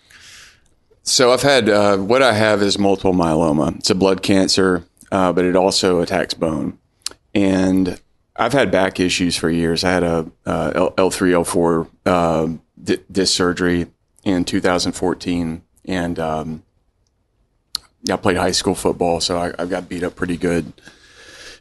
So 1.02 1.33
I've 1.33 1.42
had 1.42 1.68
uh, 1.68 1.99
what 1.99 2.23
I 2.23 2.33
have 2.33 2.62
is 2.62 2.78
multiple 2.78 3.12
myeloma. 3.12 3.76
It's 3.76 3.90
a 3.90 3.95
blood 3.95 4.23
cancer, 4.23 4.85
uh, 5.12 5.33
but 5.33 5.45
it 5.45 5.54
also 5.54 6.00
attacks 6.00 6.35
bone. 6.35 6.78
And 7.33 8.00
I've 8.35 8.52
had 8.52 8.73
back 8.73 8.99
issues 8.99 9.37
for 9.37 9.49
years. 9.49 9.85
I 9.85 9.92
had 9.92 10.02
a 10.02 10.30
uh, 10.45 10.90
L 10.99 11.11
three 11.11 11.33
L 11.33 11.45
four 11.45 11.88
uh, 12.04 12.49
disc 12.83 13.37
surgery 13.37 13.87
in 14.25 14.45
2014, 14.45 15.62
and 15.85 16.18
um, 16.18 16.64
yeah, 18.02 18.14
I 18.14 18.16
played 18.16 18.37
high 18.37 18.50
school 18.50 18.75
football, 18.75 19.21
so 19.21 19.38
I, 19.38 19.52
I 19.62 19.66
got 19.66 19.88
beat 19.88 20.02
up 20.02 20.16
pretty 20.16 20.37
good 20.37 20.73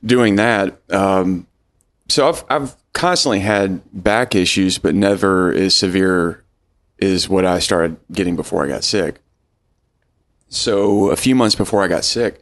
doing 0.05 0.35
that. 0.35 0.79
Um, 0.89 1.47
so 2.07 2.29
I've 2.29 2.43
I've 2.49 2.75
constantly 2.93 3.39
had 3.39 3.81
back 3.91 4.35
issues, 4.35 4.77
but 4.77 4.95
never 4.95 5.51
as 5.53 5.75
severe 5.75 6.43
as 7.01 7.27
what 7.27 7.45
I 7.45 7.59
started 7.59 7.97
getting 8.11 8.35
before 8.35 8.63
I 8.63 8.67
got 8.67 8.83
sick. 8.83 9.19
So 10.47 11.09
a 11.09 11.15
few 11.15 11.35
months 11.35 11.55
before 11.55 11.83
I 11.83 11.87
got 11.87 12.05
sick, 12.05 12.41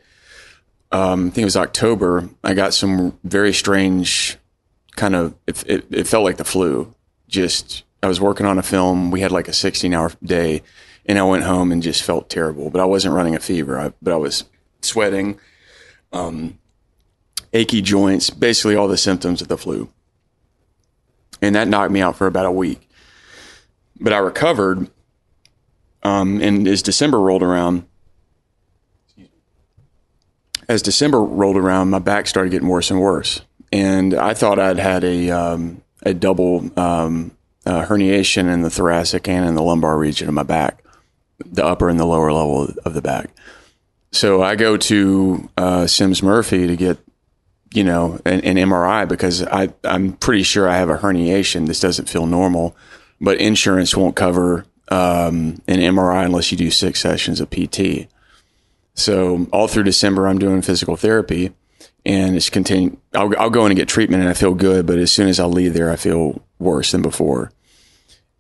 um, 0.92 1.28
I 1.28 1.30
think 1.32 1.40
it 1.40 1.46
was 1.46 1.58
October, 1.58 2.30
I 2.44 2.54
got 2.54 2.74
some 2.74 3.18
very 3.24 3.54
strange 3.54 4.38
kind 4.96 5.16
of, 5.16 5.34
it, 5.48 5.64
it, 5.68 5.86
it 5.90 6.08
felt 6.08 6.24
like 6.24 6.38
the 6.38 6.44
flu. 6.44 6.94
Just, 7.28 7.84
I 8.04 8.08
was 8.08 8.22
working 8.22 8.46
on 8.46 8.60
a 8.60 8.64
film. 8.64 9.10
We 9.10 9.22
had 9.22 9.32
like 9.32 9.48
a 9.48 9.54
16 9.54 9.92
hour 9.92 10.12
day 10.24 10.62
and 11.08 11.18
I 11.18 11.24
went 11.24 11.44
home 11.44 11.72
and 11.72 11.82
just 11.82 12.04
felt 12.04 12.30
terrible, 12.30 12.70
but 12.70 12.80
I 12.80 12.86
wasn't 12.86 13.16
running 13.16 13.36
a 13.36 13.40
fever, 13.40 13.80
I, 13.80 13.94
but 14.02 14.14
I 14.14 14.18
was 14.18 14.44
sweating, 14.82 15.40
um, 16.12 16.60
achy 17.54 17.82
joints, 17.82 18.30
basically 18.30 18.76
all 18.76 18.88
the 18.88 18.98
symptoms 18.98 19.42
of 19.42 19.48
the 19.48 19.58
flu. 19.58 19.90
And 21.42 21.56
that 21.56 21.68
knocked 21.68 21.92
me 21.92 22.02
out 22.02 22.16
for 22.16 22.28
about 22.28 22.46
a 22.46 22.52
week. 22.52 22.90
But 24.00 24.14
I 24.14 24.18
recovered. 24.18 24.90
Um, 26.02 26.42
and 26.42 26.68
as 26.68 26.82
December 26.82 27.20
rolled 27.20 27.44
around, 27.44 27.86
as 30.68 30.82
December 30.82 31.22
rolled 31.22 31.58
around, 31.58 31.90
my 31.90 32.00
back 32.00 32.28
started 32.28 32.50
getting 32.50 32.68
worse 32.68 32.90
and 32.90 33.00
worse. 33.00 33.42
And 33.72 34.14
I 34.14 34.34
thought 34.34 34.60
I'd 34.60 34.80
had 34.80 35.04
a, 35.04 35.30
um, 35.32 35.82
a 36.04 36.14
double 36.14 36.72
um, 36.80 37.36
uh, 37.66 37.86
herniation 37.86 38.52
in 38.52 38.62
the 38.62 38.70
thoracic 38.70 39.28
and 39.28 39.46
in 39.46 39.56
the 39.56 39.64
lumbar 39.64 39.98
region 39.98 40.28
of 40.28 40.34
my 40.34 40.44
back, 40.44 40.84
the 41.46 41.66
upper 41.66 41.90
and 41.90 42.00
the 42.00 42.06
lower 42.06 42.32
level 42.32 42.70
of 42.86 42.94
the 42.94 43.02
back. 43.02 43.30
So 44.12 44.44
I 44.44 44.56
go 44.56 44.78
to 44.78 45.50
uh, 45.58 45.88
Semmes 45.88 46.22
Murphey 46.22 46.68
to 46.68 46.76
get, 46.76 47.00
you 47.76 47.84
know, 47.84 48.20
an, 48.26 48.42
an 48.42 48.56
MRI 48.58 49.08
because 49.08 49.44
I, 49.44 49.74
I'm 49.84 50.14
pretty 50.14 50.44
sure 50.44 50.70
I 50.70 50.78
have 50.78 50.90
a 50.90 50.98
herniation. 50.98 51.68
This 51.68 51.80
doesn't 51.80 52.10
feel 52.10 52.26
normal, 52.26 52.76
but 53.20 53.40
insurance 53.40 53.96
won't 53.96 54.16
cover 54.16 54.66
um, 54.90 55.62
an 55.68 55.80
MRI 55.80 56.26
unless 56.26 56.52
you 56.52 56.58
do 56.58 56.70
six 56.70 57.00
sessions 57.00 57.40
of 57.40 57.50
PT. 57.50 58.08
So 58.94 59.48
all 59.52 59.68
through 59.68 59.84
December, 59.84 60.28
I'm 60.28 60.38
doing 60.38 60.62
physical 60.62 60.96
therapy, 60.96 61.52
and 62.06 62.36
it's 62.36 62.50
continue. 62.50 62.98
I'll, 63.14 63.38
I'll 63.40 63.50
go 63.50 63.66
in 63.66 63.72
and 63.72 63.78
get 63.78 63.88
treatment, 63.88 64.22
and 64.22 64.30
I 64.30 64.34
feel 64.34 64.54
good. 64.54 64.86
But 64.86 65.00
as 65.00 65.12
soon 65.12 65.28
as 65.28 65.40
I 65.40 65.46
leave 65.46 65.74
there, 65.74 65.92
I 65.92 65.96
feel 65.96 66.44
worse 66.60 66.92
than 66.92 67.02
before. 67.02 67.52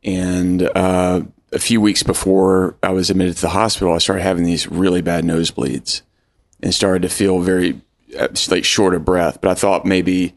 And 0.03 0.61
uh, 0.75 1.21
a 1.51 1.59
few 1.59 1.81
weeks 1.81 2.03
before 2.03 2.75
I 2.83 2.91
was 2.91 3.09
admitted 3.09 3.35
to 3.37 3.41
the 3.41 3.49
hospital, 3.49 3.93
I 3.93 3.97
started 3.97 4.23
having 4.23 4.43
these 4.43 4.67
really 4.67 5.01
bad 5.01 5.23
nosebleeds, 5.23 6.01
and 6.61 6.73
started 6.73 7.01
to 7.01 7.09
feel 7.09 7.39
very 7.39 7.81
like 8.49 8.65
short 8.65 8.93
of 8.93 9.05
breath. 9.05 9.39
But 9.41 9.51
I 9.51 9.53
thought 9.53 9.85
maybe 9.85 10.35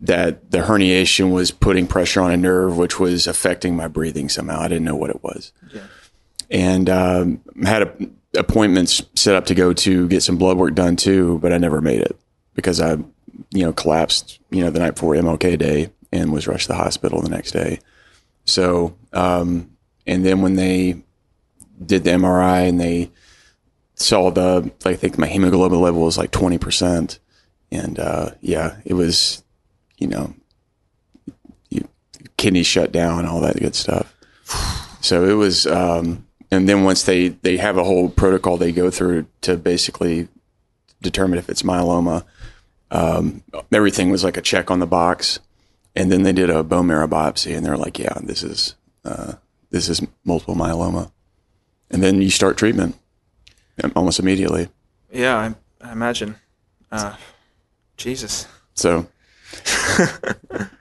that 0.00 0.50
the 0.50 0.58
herniation 0.58 1.32
was 1.32 1.50
putting 1.50 1.86
pressure 1.86 2.20
on 2.20 2.30
a 2.30 2.36
nerve, 2.36 2.76
which 2.76 2.98
was 2.98 3.26
affecting 3.26 3.76
my 3.76 3.88
breathing 3.88 4.28
somehow. 4.28 4.60
I 4.60 4.68
didn't 4.68 4.84
know 4.84 4.96
what 4.96 5.10
it 5.10 5.22
was. 5.22 5.52
And 6.50 6.88
um, 6.88 7.40
had 7.62 7.82
a, 7.82 7.92
appointments 8.38 9.02
set 9.14 9.34
up 9.34 9.46
to 9.46 9.54
go 9.54 9.72
to 9.72 10.08
get 10.08 10.22
some 10.22 10.38
blood 10.38 10.56
work 10.56 10.74
done 10.74 10.96
too, 10.96 11.38
but 11.40 11.52
I 11.52 11.58
never 11.58 11.80
made 11.80 12.00
it 12.00 12.18
because 12.54 12.80
I, 12.80 12.92
you 13.50 13.64
know, 13.64 13.72
collapsed, 13.72 14.38
you 14.50 14.64
know, 14.64 14.70
the 14.70 14.78
night 14.78 14.94
before 14.94 15.14
MLK 15.14 15.58
Day 15.58 15.90
and 16.12 16.32
was 16.32 16.48
rushed 16.48 16.66
to 16.66 16.68
the 16.68 16.78
hospital 16.78 17.20
the 17.20 17.28
next 17.28 17.52
day. 17.52 17.80
So, 18.44 18.96
um, 19.12 19.70
and 20.06 20.24
then 20.24 20.40
when 20.42 20.56
they 20.56 21.02
did 21.84 22.04
the 22.04 22.10
MRI 22.10 22.68
and 22.68 22.80
they 22.80 23.10
saw 24.00 24.30
the, 24.30 24.70
I 24.84 24.94
think 24.94 25.18
my 25.18 25.26
hemoglobin 25.26 25.80
level 25.80 26.02
was 26.02 26.18
like 26.18 26.30
20%. 26.30 27.18
And, 27.70 27.98
uh, 27.98 28.30
yeah, 28.40 28.76
it 28.84 28.94
was, 28.94 29.44
you 29.98 30.06
know, 30.06 30.34
you, 31.68 31.86
kidneys 32.36 32.66
shut 32.66 32.92
down, 32.92 33.26
all 33.26 33.40
that 33.40 33.60
good 33.60 33.74
stuff. 33.74 34.14
So 35.02 35.24
it 35.24 35.34
was, 35.34 35.66
um, 35.66 36.26
and 36.50 36.68
then 36.68 36.82
once 36.82 37.04
they, 37.04 37.28
they 37.28 37.58
have 37.58 37.76
a 37.76 37.84
whole 37.84 38.08
protocol 38.08 38.56
they 38.56 38.72
go 38.72 38.90
through 38.90 39.26
to 39.42 39.56
basically 39.56 40.28
determine 41.00 41.38
if 41.38 41.48
it's 41.48 41.62
myeloma, 41.62 42.24
um, 42.90 43.42
everything 43.72 44.10
was 44.10 44.24
like 44.24 44.36
a 44.36 44.42
check 44.42 44.70
on 44.70 44.80
the 44.80 44.86
box. 44.86 45.40
And 45.94 46.10
then 46.10 46.22
they 46.22 46.32
did 46.32 46.50
a 46.50 46.62
bone 46.62 46.86
marrow 46.86 47.06
biopsy 47.06 47.56
and 47.56 47.64
they're 47.64 47.76
like, 47.76 47.98
yeah, 47.98 48.18
this 48.22 48.42
is, 48.42 48.74
uh, 49.04 49.34
this 49.70 49.88
is 49.88 50.02
multiple 50.24 50.54
myeloma. 50.54 51.12
And 51.90 52.02
then 52.02 52.22
you 52.22 52.30
start 52.30 52.56
treatment 52.56 52.96
almost 53.96 54.18
immediately. 54.18 54.68
Yeah, 55.12 55.36
I, 55.36 55.88
I 55.88 55.92
imagine. 55.92 56.36
Uh, 56.90 57.16
Jesus. 57.96 58.46
So 58.74 59.06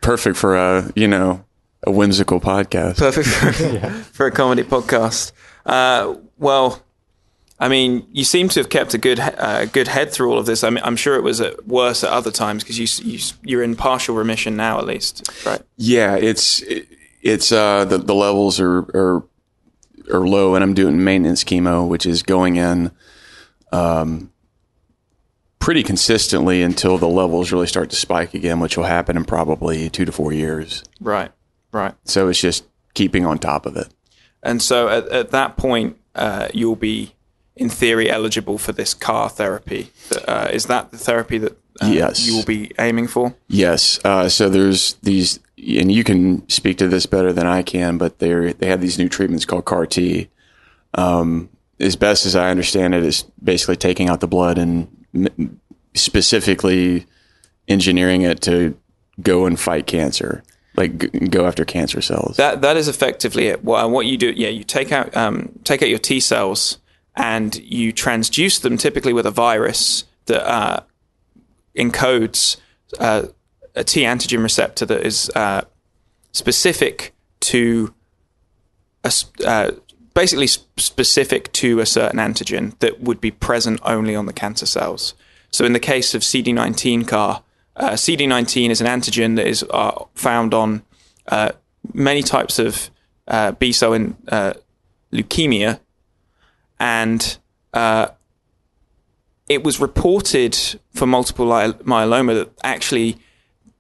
perfect 0.02 0.38
for 0.38 0.56
a, 0.56 0.92
you 0.96 1.08
know, 1.08 1.44
a 1.84 1.92
whimsical 1.92 2.40
podcast. 2.40 2.98
Perfect 2.98 3.28
for, 3.28 3.90
for 4.14 4.26
a 4.28 4.32
comedy 4.32 4.64
podcast. 4.64 5.32
Uh, 5.66 6.16
well, 6.38 6.82
I 7.60 7.68
mean, 7.68 8.08
you 8.12 8.24
seem 8.24 8.48
to 8.50 8.60
have 8.62 8.70
kept 8.70 8.94
a 8.94 8.98
good 8.98 9.20
uh, 9.20 9.66
good 9.66 9.88
head 9.90 10.12
through 10.12 10.32
all 10.32 10.40
of 10.40 10.46
this. 10.46 10.64
I 10.64 10.70
mean, 10.70 10.84
I'm 10.84 10.96
sure 10.96 11.16
it 11.16 11.24
was 11.24 11.42
at 11.42 11.68
worse 11.68 12.04
at 12.04 12.10
other 12.10 12.32
times 12.32 12.64
because 12.64 12.80
you, 12.80 13.12
you 13.12 13.20
you're 13.44 13.64
in 13.64 13.76
partial 13.76 14.16
remission 14.16 14.56
now, 14.56 14.80
at 14.80 14.86
least, 14.86 15.30
right? 15.46 15.62
Yeah, 15.76 16.16
it's 16.16 16.64
it's 17.22 17.52
uh 17.52 17.84
the, 17.84 17.98
the 17.98 18.16
levels 18.16 18.62
are, 18.62 18.80
are 18.96 19.24
are 20.12 20.28
low, 20.28 20.56
and 20.56 20.64
I'm 20.64 20.74
doing 20.74 21.04
maintenance 21.04 21.44
chemo, 21.44 21.88
which 21.88 22.06
is 22.06 22.24
going 22.24 22.56
in 22.56 22.92
um 23.72 24.32
pretty 25.60 25.84
consistently 25.84 26.64
until 26.64 26.98
the 26.98 27.08
levels 27.08 27.52
really 27.52 27.68
start 27.68 27.90
to 27.92 27.96
spike 27.96 28.34
again, 28.34 28.60
which 28.60 28.78
will 28.78 28.86
happen 28.86 29.18
in 29.18 29.26
probably 29.26 29.90
two 29.90 30.06
to 30.06 30.12
four 30.12 30.32
years. 30.32 30.84
Right, 31.00 31.32
right. 31.72 31.94
So 32.06 32.30
it's 32.30 32.40
just 32.40 32.64
keeping 32.94 33.26
on 33.26 33.38
top 33.38 33.66
of 33.66 33.76
it. 33.76 33.88
And 34.42 34.62
so 34.62 34.88
at, 34.88 35.08
at 35.10 35.32
that 35.32 35.58
point, 35.58 35.98
uh, 36.16 36.48
you'll 36.54 36.78
be, 36.78 37.14
in 37.56 37.70
theory, 37.70 38.10
eligible 38.10 38.58
for 38.58 38.72
this 38.72 38.94
CAR 38.94 39.30
therapy. 39.30 39.92
Uh, 40.28 40.50
is 40.52 40.68
that 40.68 40.92
the 40.92 40.98
therapy 40.98 41.38
that 41.38 41.58
uh, 41.82 41.88
Yes. 41.88 42.26
you 42.26 42.36
will 42.36 42.46
be 42.46 42.72
aiming 42.80 43.08
for? 43.08 43.36
Yes. 43.48 44.00
Uh, 44.04 44.30
so 44.30 44.50
there's 44.50 44.94
these, 45.04 45.40
and 45.58 45.92
you 45.92 46.04
can 46.04 46.48
speak 46.50 46.78
to 46.78 46.88
this 46.88 47.06
better 47.06 47.32
than 47.34 47.48
I 47.48 47.62
can, 47.64 47.98
but 47.98 48.20
they 48.20 48.54
they 48.54 48.68
have 48.68 48.82
these 48.82 48.98
new 48.98 49.10
treatments 49.10 49.46
called 49.46 49.66
CAR 49.66 49.86
T. 49.86 50.30
Um, 50.96 51.50
as 51.80 51.96
best 51.96 52.26
as 52.26 52.36
I 52.36 52.50
understand 52.50 52.94
it, 52.96 53.04
is 53.04 53.24
basically 53.44 53.78
taking 53.78 54.10
out 54.10 54.20
the 54.20 54.28
blood 54.28 54.58
and 54.58 54.88
m- 55.14 55.60
specifically 55.94 57.06
engineering 57.68 58.24
it 58.24 58.42
to 58.42 58.76
go 59.22 59.46
and 59.46 59.60
fight 59.60 59.86
cancer, 59.88 60.44
like 60.76 61.30
go 61.30 61.46
after 61.46 61.64
cancer 61.66 62.02
cells. 62.02 62.38
That 62.38 62.62
that 62.62 62.76
is 62.78 62.88
effectively 62.88 63.48
it. 63.48 63.64
Well, 63.64 63.90
what 63.90 64.06
you 64.08 64.18
do, 64.18 64.32
yeah, 64.32 64.50
you 64.50 64.64
take 64.64 64.92
out 64.92 65.16
um, 65.16 65.52
take 65.64 65.82
out 65.84 65.90
your 65.90 66.00
T 66.00 66.20
cells 66.20 66.80
and 67.16 67.56
you 67.58 67.92
transduce 67.94 68.62
them, 68.62 68.78
typically 68.78 69.14
with 69.14 69.26
a 69.26 69.32
virus, 69.32 70.06
that 70.26 70.48
uh, 70.50 70.82
encodes 71.76 72.58
uh, 73.00 73.28
a 73.76 73.84
T 73.84 74.02
antigen 74.02 74.44
receptor 74.44 74.86
that 74.86 75.06
is 75.06 75.30
uh, 75.36 75.62
specific 76.32 77.14
to 77.42 77.94
a, 79.04 79.12
uh, 79.46 79.72
basically 80.14 80.48
specific 80.48 81.52
to 81.54 81.80
a 81.80 81.86
certain 81.86 82.20
antigen 82.20 82.78
that 82.80 83.00
would 83.02 83.22
be 83.22 83.32
present 83.32 83.80
only 83.84 84.16
on 84.16 84.26
the 84.26 84.34
cancer 84.34 84.66
cells. 84.66 85.14
So 85.52 85.66
in 85.66 85.74
the 85.74 85.80
case 85.80 86.14
of 86.14 86.22
CD19 86.22 87.08
CAR, 87.08 87.44
uh, 87.76 87.92
CD19 87.92 88.70
is 88.70 88.82
an 88.82 88.88
antigen 88.88 89.36
that 89.38 89.48
is 89.48 89.64
uh, 89.70 90.04
found 90.16 90.54
on 90.54 90.84
uh, 91.28 91.52
many 91.94 92.22
types 92.22 92.60
of 92.60 92.90
B 93.60 93.72
cell 93.72 93.94
in 93.94 94.16
leukemia, 95.14 95.80
and 96.80 97.38
it 99.50 99.64
was 99.64 99.82
reported 99.82 100.56
for 100.94 101.08
multiple 101.08 101.48
myeloma 101.48 102.36
that 102.36 102.52
actually 102.64 103.18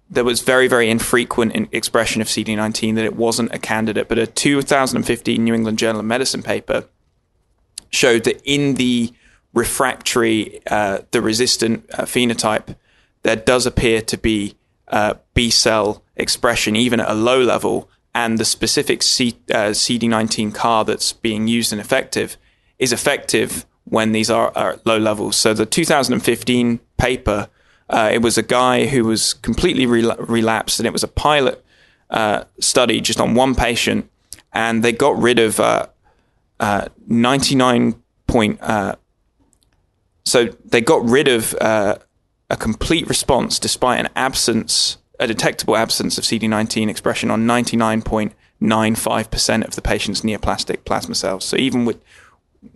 there 0.09 0.23
was 0.23 0.41
very, 0.41 0.67
very 0.67 0.89
infrequent 0.89 1.69
expression 1.71 2.21
of 2.21 2.27
CD19, 2.27 2.95
that 2.95 3.05
it 3.05 3.15
wasn't 3.15 3.53
a 3.53 3.59
candidate. 3.59 4.07
But 4.07 4.17
a 4.17 4.25
2015 4.25 5.43
New 5.43 5.53
England 5.53 5.77
Journal 5.77 5.99
of 5.99 6.05
Medicine 6.05 6.41
paper 6.41 6.85
showed 7.91 8.23
that 8.23 8.41
in 8.43 8.75
the 8.75 9.13
refractory, 9.53 10.61
uh, 10.67 10.99
the 11.11 11.21
resistant 11.21 11.85
uh, 11.93 12.03
phenotype, 12.03 12.75
there 13.21 13.35
does 13.35 13.67
appear 13.67 14.01
to 14.01 14.17
be 14.17 14.55
uh, 14.87 15.13
B 15.35 15.51
cell 15.51 16.03
expression, 16.15 16.75
even 16.75 16.99
at 16.99 17.09
a 17.09 17.13
low 17.13 17.41
level, 17.41 17.89
and 18.15 18.39
the 18.39 18.45
specific 18.45 19.03
C, 19.03 19.37
uh, 19.51 19.69
CD19 19.69 20.53
CAR 20.55 20.83
that's 20.85 21.13
being 21.13 21.47
used 21.47 21.71
and 21.71 21.79
effective 21.79 22.37
is 22.79 22.91
effective 22.91 23.65
when 23.85 24.11
these 24.11 24.29
are, 24.29 24.51
are 24.55 24.73
at 24.73 24.85
low 24.85 24.97
levels. 24.97 25.35
So 25.35 25.53
the 25.53 25.65
2015 25.65 26.79
paper, 26.97 27.49
uh, 27.89 28.09
it 28.13 28.21
was 28.21 28.37
a 28.37 28.43
guy 28.43 28.85
who 28.85 29.05
was 29.05 29.33
completely 29.33 29.85
rela- 29.85 30.17
relapsed, 30.27 30.79
and 30.79 30.87
it 30.87 30.93
was 30.93 31.03
a 31.03 31.07
pilot 31.07 31.63
uh, 32.09 32.43
study 32.59 33.01
just 33.01 33.19
on 33.19 33.35
one 33.35 33.55
patient, 33.55 34.09
and 34.53 34.83
they 34.83 34.91
got 34.91 35.17
rid 35.17 35.39
of 35.39 35.59
uh, 35.59 35.87
uh, 36.59 36.87
99 37.07 38.01
point. 38.27 38.61
Uh, 38.61 38.95
so 40.23 40.45
they 40.65 40.81
got 40.81 41.03
rid 41.03 41.27
of 41.27 41.55
uh, 41.55 41.95
a 42.49 42.57
complete 42.57 43.07
response 43.07 43.59
despite 43.59 43.99
an 43.99 44.09
absence, 44.15 44.97
a 45.19 45.27
detectable 45.27 45.75
absence 45.75 46.17
of 46.17 46.23
CD19 46.23 46.89
expression 46.89 47.29
on 47.31 47.45
99.95% 47.45 49.67
of 49.67 49.75
the 49.75 49.81
patient's 49.81 50.21
neoplastic 50.21 50.85
plasma 50.85 51.15
cells. 51.15 51.43
So 51.45 51.57
even 51.57 51.85
with 51.85 52.01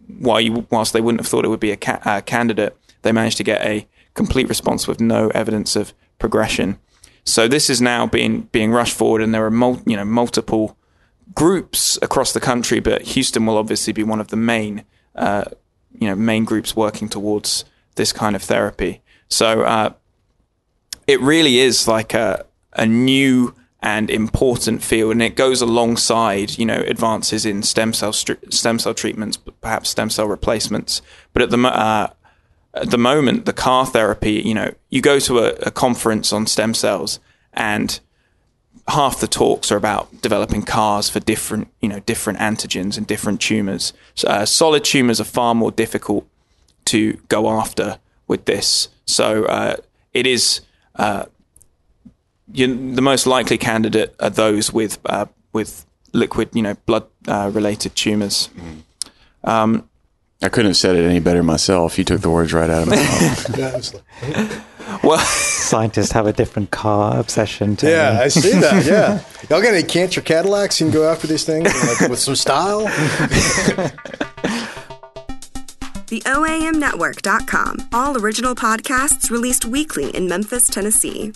while 0.07 0.41
you, 0.41 0.67
whilst 0.69 0.93
they 0.93 1.01
wouldn't 1.01 1.21
have 1.21 1.27
thought 1.27 1.45
it 1.45 1.49
would 1.49 1.59
be 1.59 1.71
a 1.71 1.77
ca- 1.77 2.01
uh, 2.05 2.21
candidate, 2.21 2.77
they 3.01 3.11
managed 3.11 3.37
to 3.37 3.43
get 3.43 3.61
a 3.65 3.87
complete 4.13 4.47
response 4.47 4.87
with 4.87 4.99
no 4.99 5.29
evidence 5.29 5.75
of 5.75 5.93
progression. 6.19 6.77
So 7.25 7.47
this 7.47 7.69
is 7.69 7.81
now 7.81 8.05
being 8.05 8.41
being 8.51 8.71
rushed 8.71 8.95
forward, 8.95 9.21
and 9.21 9.33
there 9.33 9.45
are 9.45 9.51
mul- 9.51 9.81
you 9.85 9.95
know 9.95 10.05
multiple 10.05 10.77
groups 11.33 11.97
across 12.01 12.33
the 12.33 12.39
country, 12.39 12.79
but 12.79 13.01
Houston 13.03 13.45
will 13.45 13.57
obviously 13.57 13.93
be 13.93 14.03
one 14.03 14.19
of 14.19 14.27
the 14.27 14.35
main 14.35 14.83
uh, 15.15 15.45
you 15.97 16.07
know 16.07 16.15
main 16.15 16.45
groups 16.45 16.75
working 16.75 17.09
towards 17.09 17.65
this 17.95 18.11
kind 18.11 18.35
of 18.35 18.43
therapy. 18.43 19.01
So 19.29 19.61
uh, 19.61 19.93
it 21.07 21.19
really 21.21 21.59
is 21.59 21.87
like 21.87 22.13
a 22.13 22.45
a 22.73 22.85
new 22.85 23.55
and 23.83 24.09
important 24.09 24.81
field, 24.81 25.11
and 25.11 25.21
it 25.21 25.35
goes 25.35 25.61
alongside 25.61 26.57
you 26.57 26.65
know 26.65 26.83
advances 26.87 27.45
in 27.45 27.61
stem 27.61 27.93
cell 27.93 28.13
stem 28.13 28.79
cell 28.79 28.93
treatments, 28.93 29.37
perhaps 29.37 29.89
stem 29.89 30.09
cell 30.09 30.27
replacements. 30.27 31.01
But 31.33 31.43
at 31.43 31.49
the 31.51 31.59
uh, 31.59 32.07
at 32.73 32.89
the 32.89 32.97
moment, 32.97 33.45
the 33.45 33.53
CAR 33.53 33.85
therapy, 33.85 34.41
you 34.43 34.53
know, 34.53 34.73
you 34.89 35.01
go 35.01 35.19
to 35.19 35.39
a, 35.39 35.49
a 35.67 35.71
conference 35.71 36.33
on 36.33 36.47
stem 36.47 36.73
cells, 36.73 37.19
and 37.53 37.99
half 38.87 39.19
the 39.19 39.27
talks 39.27 39.71
are 39.71 39.77
about 39.77 40.21
developing 40.21 40.63
CARs 40.63 41.09
for 41.09 41.19
different, 41.19 41.67
you 41.81 41.89
know, 41.89 41.99
different 41.99 42.39
antigens 42.39 42.97
and 42.97 43.05
different 43.05 43.41
tumors. 43.41 43.93
So, 44.15 44.27
uh, 44.27 44.45
solid 44.45 44.83
tumors 44.83 45.21
are 45.21 45.25
far 45.25 45.53
more 45.53 45.71
difficult 45.71 46.27
to 46.85 47.13
go 47.27 47.49
after 47.49 47.99
with 48.27 48.45
this. 48.45 48.89
So 49.05 49.45
uh, 49.45 49.75
it 50.13 50.25
is 50.25 50.61
uh, 50.95 51.25
you, 52.53 52.93
the 52.93 53.01
most 53.01 53.27
likely 53.27 53.57
candidate 53.57 54.15
are 54.19 54.29
those 54.29 54.71
with 54.71 54.99
uh, 55.05 55.25
with 55.51 55.85
liquid, 56.13 56.49
you 56.53 56.61
know, 56.61 56.75
blood 56.85 57.05
uh, 57.27 57.49
related 57.53 57.95
tumors. 57.95 58.49
I 60.43 60.49
couldn't 60.49 60.71
have 60.71 60.77
said 60.77 60.97
it 60.97 61.05
any 61.05 61.21
better 61.21 61.41
myself. 61.41 61.97
You 61.97 62.03
took 62.03 62.19
the 62.19 62.29
words 62.29 62.53
right 62.53 62.69
out 62.69 62.83
of 62.83 62.89
my 62.89 62.95
mouth. 63.57 64.63
Well, 65.01 65.17
Scientists 65.19 66.11
have 66.11 66.27
a 66.27 66.33
different 66.33 66.71
car 66.71 67.17
obsession. 67.17 67.77
To 67.77 67.89
yeah, 67.89 68.19
I 68.21 68.27
see 68.27 68.51
that. 68.51 68.85
Yeah, 68.85 69.23
y'all 69.49 69.61
got 69.61 69.73
any 69.73 69.83
cancer 69.83 70.19
Cadillacs? 70.19 70.79
You 70.79 70.87
can 70.87 70.93
go 70.93 71.09
after 71.09 71.25
these 71.25 71.45
things 71.45 71.73
like, 71.87 72.09
with 72.09 72.19
some 72.19 72.35
style. 72.35 72.81
The 76.07 76.19
OAMnetwork.com. 76.19 77.77
All 77.93 78.17
original 78.17 78.55
podcasts 78.55 79.31
released 79.31 79.65
weekly 79.65 80.09
in 80.15 80.27
Memphis, 80.27 80.67
Tennessee. 80.67 81.31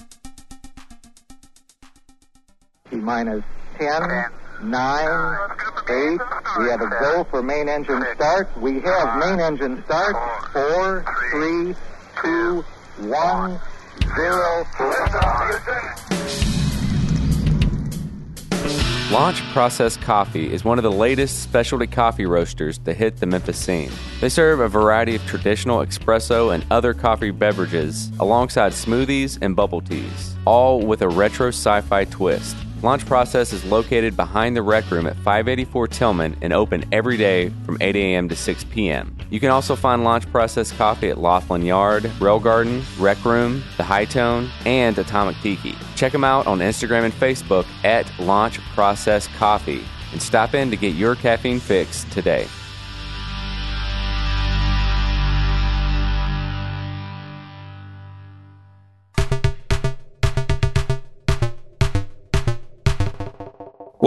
T 2.89 2.95
minus 2.95 3.43
10, 3.78 4.30
9, 4.63 5.50
8. 5.89 6.19
We 6.60 6.69
have 6.69 6.82
a 6.82 6.89
go 7.00 7.23
for 7.30 7.43
main 7.43 7.69
engine 7.69 8.06
start. 8.15 8.50
We 8.58 8.80
have 8.82 9.19
main 9.19 9.39
engine 9.39 9.84
start. 9.86 10.15
4, 10.54 11.06
3, 11.32 11.76
2, 12.21 12.63
1, 13.08 13.60
0. 14.15 14.65
Launch 19.10 19.41
Process 19.54 19.95
Coffee 19.95 20.52
is 20.52 20.65
one 20.65 20.78
of 20.78 20.84
the 20.84 20.91
latest 20.91 21.41
specialty 21.41 21.88
coffee 21.88 22.26
roasters 22.26 22.78
to 22.80 22.93
hit 22.93 23.21
the 23.21 23.26
Memphis 23.26 23.58
scene. 23.58 23.89
They 24.19 24.28
serve 24.28 24.60
a 24.60 24.67
variety 24.67 25.15
of 25.15 25.26
traditional 25.26 25.80
espresso 25.80 26.54
and 26.54 26.65
other 26.69 26.93
coffee 26.93 27.32
beverages 27.32 28.12
alongside 28.19 28.73
smoothies 28.73 29.39
and 29.41 29.56
bubble 29.56 29.80
teas, 29.80 30.36
all 30.45 30.82
with 30.82 31.02
a 31.02 31.08
retro 31.08 31.50
sci 31.50 31.80
fi 31.82 32.04
twist. 32.04 32.58
Launch 32.83 33.07
Process 33.07 33.53
is 33.53 33.65
located 33.65 34.15
behind 34.15 34.55
the 34.55 34.61
rec 34.61 34.89
room 34.91 35.07
at 35.07 35.15
584 35.17 35.87
Tillman 35.87 36.37
and 36.41 36.53
open 36.53 36.85
every 36.91 37.17
day 37.17 37.51
from 37.65 37.77
8 37.81 37.95
a.m. 37.95 38.29
to 38.29 38.35
6 38.35 38.63
p.m. 38.65 39.17
You 39.31 39.39
can 39.39 39.49
also 39.49 39.75
find 39.75 40.03
Launch 40.03 40.29
Process 40.31 40.71
Coffee 40.71 41.09
at 41.09 41.17
Loflin 41.17 41.65
Yard, 41.65 42.11
Rail 42.19 42.39
Garden, 42.39 42.83
Rec 42.99 43.23
Room, 43.25 43.63
The 43.77 43.83
Hi-Tone, 43.83 44.51
and 44.65 44.95
Atomic 44.97 45.37
Tiki. 45.41 45.75
Check 45.95 46.11
them 46.11 46.23
out 46.23 46.45
on 46.45 46.59
Instagram 46.59 47.05
and 47.05 47.13
Facebook 47.13 47.65
at 47.83 48.07
Launch 48.19 48.59
Process 48.75 49.27
Coffee 49.39 49.83
and 50.11 50.21
stop 50.21 50.53
in 50.53 50.69
to 50.69 50.77
get 50.77 50.93
your 50.93 51.15
caffeine 51.15 51.59
fix 51.59 52.03
today. 52.05 52.47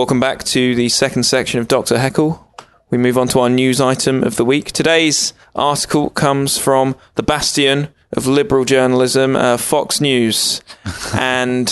Welcome 0.00 0.18
back 0.18 0.42
to 0.42 0.74
the 0.74 0.88
second 0.88 1.24
section 1.24 1.60
of 1.60 1.68
Dr. 1.68 1.98
Heckle. 1.98 2.56
We 2.88 2.96
move 2.96 3.18
on 3.18 3.28
to 3.28 3.40
our 3.40 3.50
news 3.50 3.82
item 3.82 4.24
of 4.24 4.36
the 4.36 4.46
week. 4.46 4.72
Today's 4.72 5.34
article 5.54 6.08
comes 6.08 6.56
from 6.56 6.96
the 7.16 7.22
bastion 7.22 7.88
of 8.10 8.26
liberal 8.26 8.64
journalism, 8.64 9.36
uh, 9.36 9.58
Fox 9.58 10.00
News. 10.00 10.62
and 11.14 11.68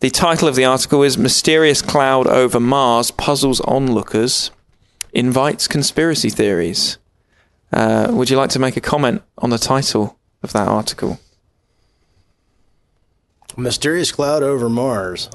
the 0.00 0.10
title 0.10 0.48
of 0.48 0.54
the 0.54 0.66
article 0.66 1.02
is 1.02 1.16
Mysterious 1.16 1.80
Cloud 1.80 2.26
Over 2.26 2.60
Mars 2.60 3.10
Puzzles 3.10 3.62
Onlookers, 3.62 4.50
Invites 5.14 5.66
Conspiracy 5.66 6.28
Theories. 6.28 6.98
Uh, 7.72 8.08
would 8.10 8.28
you 8.28 8.36
like 8.36 8.50
to 8.50 8.58
make 8.58 8.76
a 8.76 8.82
comment 8.82 9.22
on 9.38 9.48
the 9.48 9.56
title 9.56 10.18
of 10.42 10.52
that 10.52 10.68
article? 10.68 11.20
Mysterious 13.56 14.12
cloud 14.12 14.42
over 14.42 14.68
Mars. 14.68 15.30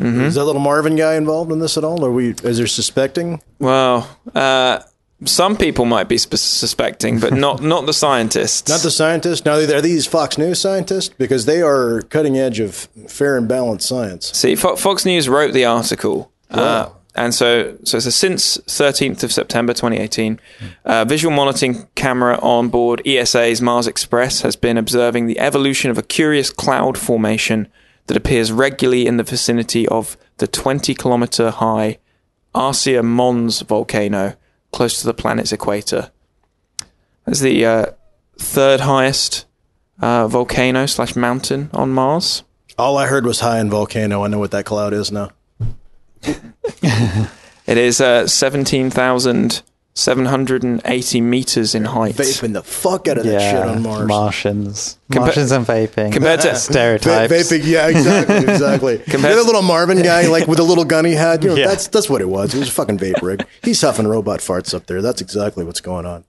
Is 0.00 0.34
that 0.34 0.44
little 0.44 0.60
Marvin 0.60 0.96
guy 0.96 1.14
involved 1.14 1.52
in 1.52 1.58
this 1.58 1.76
at 1.76 1.84
all? 1.84 2.04
Are 2.04 2.10
we? 2.10 2.30
Is 2.42 2.58
there 2.58 2.66
suspecting? 2.66 3.42
Well, 3.58 4.08
uh, 4.34 4.80
some 5.24 5.56
people 5.56 5.84
might 5.84 6.08
be 6.08 6.16
sp- 6.16 6.36
suspecting, 6.36 7.20
but 7.20 7.34
not 7.34 7.62
not 7.74 7.86
the 7.86 7.92
scientists. 7.92 8.68
Not 8.68 8.80
the 8.80 8.90
scientists. 8.90 9.44
Now, 9.44 9.54
are 9.56 9.80
these 9.80 10.06
Fox 10.06 10.38
News 10.38 10.58
scientists? 10.60 11.10
Because 11.18 11.44
they 11.44 11.60
are 11.62 12.02
cutting 12.02 12.38
edge 12.38 12.60
of 12.60 12.74
fair 13.08 13.36
and 13.36 13.46
balanced 13.48 13.88
science. 13.88 14.32
See, 14.36 14.54
Fo- 14.54 14.76
Fox 14.76 15.04
News 15.04 15.28
wrote 15.28 15.52
the 15.52 15.64
article, 15.66 16.32
uh, 16.50 16.88
and 17.14 17.34
so 17.34 17.76
so 17.84 17.98
says 17.98 18.14
since 18.14 18.56
13th 18.58 19.22
of 19.22 19.32
September 19.32 19.74
2018, 19.74 20.40
uh, 20.86 21.04
visual 21.04 21.34
monitoring 21.34 21.86
camera 21.94 22.38
on 22.40 22.68
board 22.70 23.02
ESA's 23.06 23.60
Mars 23.60 23.86
Express 23.86 24.40
has 24.40 24.56
been 24.56 24.78
observing 24.78 25.26
the 25.26 25.38
evolution 25.38 25.90
of 25.90 25.98
a 25.98 26.02
curious 26.02 26.50
cloud 26.50 26.96
formation 26.96 27.68
that 28.10 28.16
appears 28.16 28.50
regularly 28.50 29.06
in 29.06 29.18
the 29.18 29.22
vicinity 29.22 29.86
of 29.86 30.16
the 30.38 30.48
20 30.48 30.96
kilometer 30.96 31.50
high 31.50 31.98
Arsia 32.52 33.04
Mons 33.04 33.60
volcano, 33.60 34.34
close 34.72 34.98
to 34.98 35.06
the 35.06 35.14
planet's 35.14 35.52
equator. 35.52 36.10
As 37.24 37.38
the 37.38 37.64
uh, 37.64 37.86
third 38.36 38.80
highest 38.80 39.46
uh, 40.02 40.26
volcano 40.26 40.86
slash 40.86 41.14
mountain 41.14 41.70
on 41.72 41.90
Mars. 41.90 42.42
All 42.76 42.98
I 42.98 43.06
heard 43.06 43.24
was 43.24 43.38
high 43.38 43.60
in 43.60 43.70
volcano. 43.70 44.24
I 44.24 44.26
know 44.26 44.40
what 44.40 44.50
that 44.50 44.64
cloud 44.64 44.92
is 44.92 45.12
now. 45.12 45.30
It 47.70 47.78
is 47.78 48.00
uh, 48.00 48.26
17,780 49.94 51.20
meters 51.20 51.74
in 51.74 51.84
height. 51.84 52.14
Vaping 52.14 52.52
the 52.52 52.62
fuck 52.62 53.08
out 53.08 53.18
of 53.18 53.24
that 53.24 53.40
shit 53.40 53.60
on 53.68 53.82
Mars. 53.82 54.06
Martians. 54.08 54.98
Compa- 55.10 55.20
Martians 55.20 55.50
and 55.52 55.66
vaping. 55.66 56.12
compared 56.12 56.40
to- 56.40 56.50
Va- 56.52 56.56
stereotypes. 56.56 57.32
vaping, 57.32 57.62
yeah, 57.64 57.88
exactly, 57.88 58.36
exactly. 58.52 58.98
Compared 58.98 59.36
the 59.36 59.42
little 59.44 59.62
Marvin 59.62 60.02
guy, 60.02 60.26
like 60.28 60.46
with 60.46 60.58
the 60.58 60.64
little 60.64 60.84
gun 60.84 61.04
he 61.04 61.12
had, 61.14 61.42
you 61.42 61.50
know, 61.50 61.56
Yeah. 61.56 61.66
that's 61.68 61.88
that's 61.88 62.08
what 62.08 62.20
it 62.20 62.28
was. 62.28 62.54
It 62.54 62.58
was 62.58 62.68
a 62.68 62.72
fucking 62.72 62.98
vape 62.98 63.20
rig. 63.22 63.44
He's 63.62 63.80
huffing 63.80 64.06
robot 64.06 64.40
farts 64.40 64.72
up 64.74 64.86
there. 64.86 65.02
That's 65.02 65.20
exactly 65.20 65.64
what's 65.64 65.80
going 65.80 66.06
on. 66.06 66.24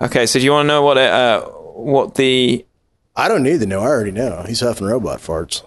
Okay, 0.00 0.26
so 0.26 0.38
do 0.38 0.44
you 0.44 0.52
want 0.52 0.64
to 0.64 0.68
know 0.68 0.82
what 0.82 0.98
it, 0.98 1.10
uh, 1.10 1.40
what 1.42 2.14
the 2.16 2.64
I 3.16 3.28
don't 3.28 3.42
need 3.42 3.60
to 3.60 3.66
know. 3.66 3.80
I 3.80 3.86
already 3.86 4.10
know. 4.12 4.44
He's 4.46 4.60
huffing 4.60 4.86
robot 4.86 5.20
farts. 5.20 5.62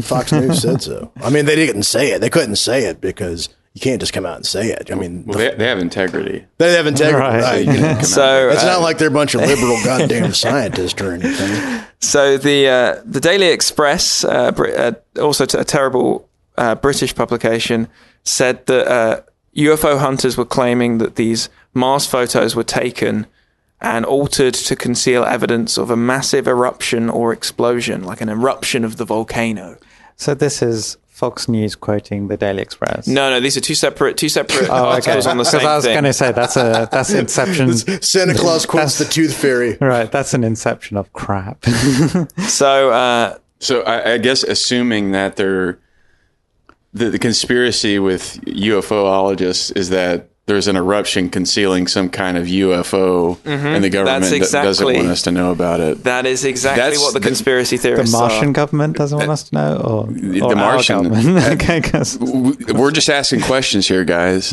Fox 0.00 0.32
News 0.32 0.60
said 0.62 0.82
so. 0.82 1.10
I 1.16 1.28
mean, 1.30 1.44
they 1.46 1.56
didn't 1.56 1.82
say 1.84 2.12
it. 2.12 2.20
They 2.20 2.30
couldn't 2.30 2.56
say 2.56 2.84
it 2.84 3.00
because 3.00 3.48
you 3.74 3.80
can't 3.80 4.00
just 4.00 4.12
come 4.12 4.26
out 4.26 4.36
and 4.36 4.46
say 4.46 4.68
it. 4.70 4.90
I 4.92 4.94
mean, 4.94 5.24
Well, 5.26 5.38
they, 5.38 5.54
they 5.54 5.66
have 5.66 5.78
integrity. 5.78 6.44
they 6.58 6.72
have 6.74 6.86
integrity. 6.86 7.18
Right. 7.42 7.66
Right. 7.66 8.04
so 8.04 8.50
It's 8.50 8.62
uh, 8.62 8.66
not 8.66 8.82
like 8.82 8.98
they're 8.98 9.08
a 9.08 9.10
bunch 9.10 9.34
of 9.34 9.40
liberal 9.40 9.78
goddamn 9.84 10.32
scientists 10.34 11.00
or 11.00 11.12
anything. 11.12 11.82
So 12.00 12.36
the 12.36 12.68
uh, 12.68 13.02
the 13.04 13.20
Daily 13.20 13.46
Express, 13.48 14.24
uh, 14.24 14.52
Brit- 14.52 14.76
uh, 14.78 15.20
also 15.22 15.46
t- 15.46 15.56
a 15.58 15.64
terrible 15.64 16.28
uh, 16.58 16.74
British 16.74 17.14
publication, 17.14 17.88
said 18.24 18.66
that 18.66 18.86
uh, 18.88 19.20
UFO 19.56 19.98
hunters 19.98 20.36
were 20.36 20.44
claiming 20.44 20.98
that 20.98 21.16
these 21.16 21.48
Mars 21.74 22.06
photos 22.06 22.54
were 22.54 22.64
taken 22.64 23.26
and 23.80 24.04
altered 24.04 24.54
to 24.54 24.76
conceal 24.76 25.24
evidence 25.24 25.76
of 25.78 25.90
a 25.90 25.96
massive 25.96 26.46
eruption 26.46 27.08
or 27.10 27.32
explosion, 27.32 28.04
like 28.04 28.20
an 28.20 28.28
eruption 28.28 28.84
of 28.84 28.96
the 28.96 29.04
volcano. 29.04 29.76
So 30.16 30.34
this 30.34 30.62
is 30.62 30.96
Fox 31.22 31.46
News 31.48 31.76
quoting 31.76 32.26
the 32.26 32.36
Daily 32.36 32.62
Express. 32.62 33.06
No, 33.06 33.30
no, 33.30 33.38
these 33.38 33.56
are 33.56 33.60
two 33.60 33.76
separate 33.76 34.16
two 34.16 34.28
separate 34.28 34.68
Oh, 34.68 34.74
okay. 34.74 35.12
articles 35.12 35.26
on 35.28 35.36
the 35.36 35.44
Because 35.44 35.60
same 35.60 35.68
I 35.68 35.76
was 35.76 35.84
going 35.84 36.02
to 36.02 36.12
say 36.12 36.32
that's 36.32 36.56
a 36.56 36.88
that's 36.90 37.10
Inception. 37.14 37.72
Santa 38.02 38.34
Claus 38.34 38.66
quotes 38.66 38.98
the 38.98 39.04
tooth 39.04 39.36
fairy. 39.36 39.78
right, 39.80 40.10
that's 40.10 40.34
an 40.34 40.42
Inception 40.42 40.96
of 40.96 41.12
crap. 41.12 41.64
So 42.48 42.90
uh, 42.90 43.38
So 43.60 43.82
I, 43.82 44.14
I 44.14 44.18
guess 44.18 44.42
assuming 44.42 45.12
that 45.12 45.36
they're 45.36 45.78
the, 46.92 47.10
the 47.10 47.20
conspiracy 47.20 48.00
with 48.00 48.40
UFOologists 48.46 49.76
is 49.76 49.90
that 49.90 50.28
there's 50.46 50.66
an 50.66 50.74
eruption 50.76 51.30
concealing 51.30 51.86
some 51.86 52.08
kind 52.10 52.36
of 52.36 52.46
UFO, 52.46 53.36
mm-hmm. 53.38 53.48
and 53.48 53.84
the 53.84 53.88
government 53.90 54.24
That's 54.24 54.50
d- 54.50 54.56
doesn't 54.58 54.84
want 54.84 55.06
us 55.06 55.22
to 55.22 55.30
know 55.30 55.52
about 55.52 55.78
it. 55.80 56.02
that 56.02 56.26
is 56.26 56.44
exactly 56.44 56.82
That's 56.82 57.00
what 57.00 57.14
the 57.14 57.20
the- 57.20 57.26
conspiracy 57.26 57.76
theorists. 57.76 58.12
the 58.12 58.18
Martian 58.18 58.48
are. 58.48 58.52
government 58.52 58.96
doesn't 58.96 59.16
want 59.18 59.30
uh, 59.30 59.32
us 59.34 59.44
to 59.44 59.54
know, 59.54 59.76
or, 59.76 60.06
The 60.12 60.40
or 60.42 60.50
our 60.50 60.56
Martian- 60.56 61.04
government. 61.04 61.38
Uh, 61.38 61.50
okay, 61.52 61.80
'cause- 61.80 62.16
W- 62.16 62.56
We're 62.74 62.90
just 62.90 63.08
asking 63.08 63.42
questions 63.42 63.86
here, 63.86 64.04
guys. 64.04 64.52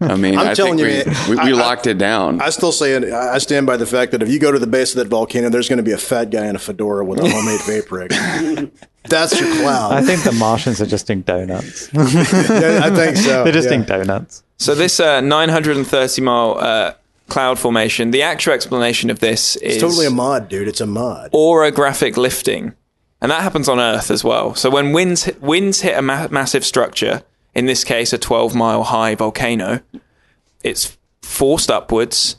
I 0.00 0.16
mean, 0.16 0.36
I'm 0.36 0.48
I 0.48 0.54
telling 0.54 0.78
think 0.78 1.06
you, 1.06 1.12
we, 1.28 1.36
we, 1.36 1.44
we 1.44 1.52
I- 1.52 1.56
I- 1.56 1.60
locked 1.60 1.86
it 1.86 1.96
down. 1.98 2.40
I 2.40 2.50
still 2.50 2.72
say 2.72 2.94
it. 2.94 3.04
I 3.04 3.38
stand 3.38 3.66
by 3.66 3.76
the 3.76 3.86
fact 3.86 4.10
that 4.12 4.22
if 4.22 4.28
you 4.28 4.40
go 4.40 4.50
to 4.50 4.58
the 4.58 4.66
base 4.66 4.90
of 4.90 4.96
that 4.96 5.06
volcano, 5.08 5.48
there's 5.48 5.68
going 5.68 5.76
to 5.76 5.82
be 5.84 5.92
a 5.92 5.98
fat 5.98 6.30
guy 6.30 6.46
in 6.46 6.56
a 6.56 6.58
fedora 6.58 7.04
with 7.04 7.20
a 7.20 7.28
homemade 7.28 7.60
vape 7.60 7.90
rig. 7.92 8.70
That's 9.04 9.40
your 9.40 9.50
cloud. 9.60 9.92
I 9.92 10.02
think 10.02 10.22
the 10.24 10.32
Martians 10.32 10.80
are 10.80 10.86
just 10.86 11.06
doing 11.06 11.22
donuts. 11.22 11.88
Yeah, 11.94 12.80
I 12.82 12.90
think 12.90 13.16
so. 13.16 13.44
They're 13.44 13.52
just 13.52 13.68
yeah. 13.70 13.76
doing 13.76 13.84
donuts. 13.84 14.42
So 14.58 14.74
this 14.74 15.00
uh, 15.00 15.20
930 15.20 16.20
mile 16.22 16.58
uh, 16.58 16.94
cloud 17.28 17.58
formation, 17.58 18.10
the 18.10 18.22
actual 18.22 18.52
explanation 18.52 19.08
of 19.08 19.20
this 19.20 19.56
is 19.56 19.74
It's 19.76 19.82
totally 19.82 20.06
a 20.06 20.10
mod, 20.10 20.48
dude. 20.48 20.68
It's 20.68 20.80
a 20.82 20.86
mod. 20.86 21.30
orographic 21.32 22.16
lifting, 22.16 22.74
and 23.22 23.30
that 23.30 23.42
happens 23.42 23.68
on 23.68 23.80
Earth 23.80 24.10
as 24.10 24.22
well. 24.22 24.54
So 24.54 24.68
when 24.68 24.92
winds 24.92 25.24
hit, 25.24 25.40
winds 25.40 25.80
hit 25.80 25.96
a 25.96 26.02
ma- 26.02 26.28
massive 26.30 26.64
structure, 26.64 27.22
in 27.54 27.66
this 27.66 27.84
case 27.84 28.12
a 28.12 28.18
12 28.18 28.54
mile 28.54 28.82
high 28.84 29.14
volcano, 29.14 29.80
it's 30.62 30.98
forced 31.22 31.70
upwards, 31.70 32.36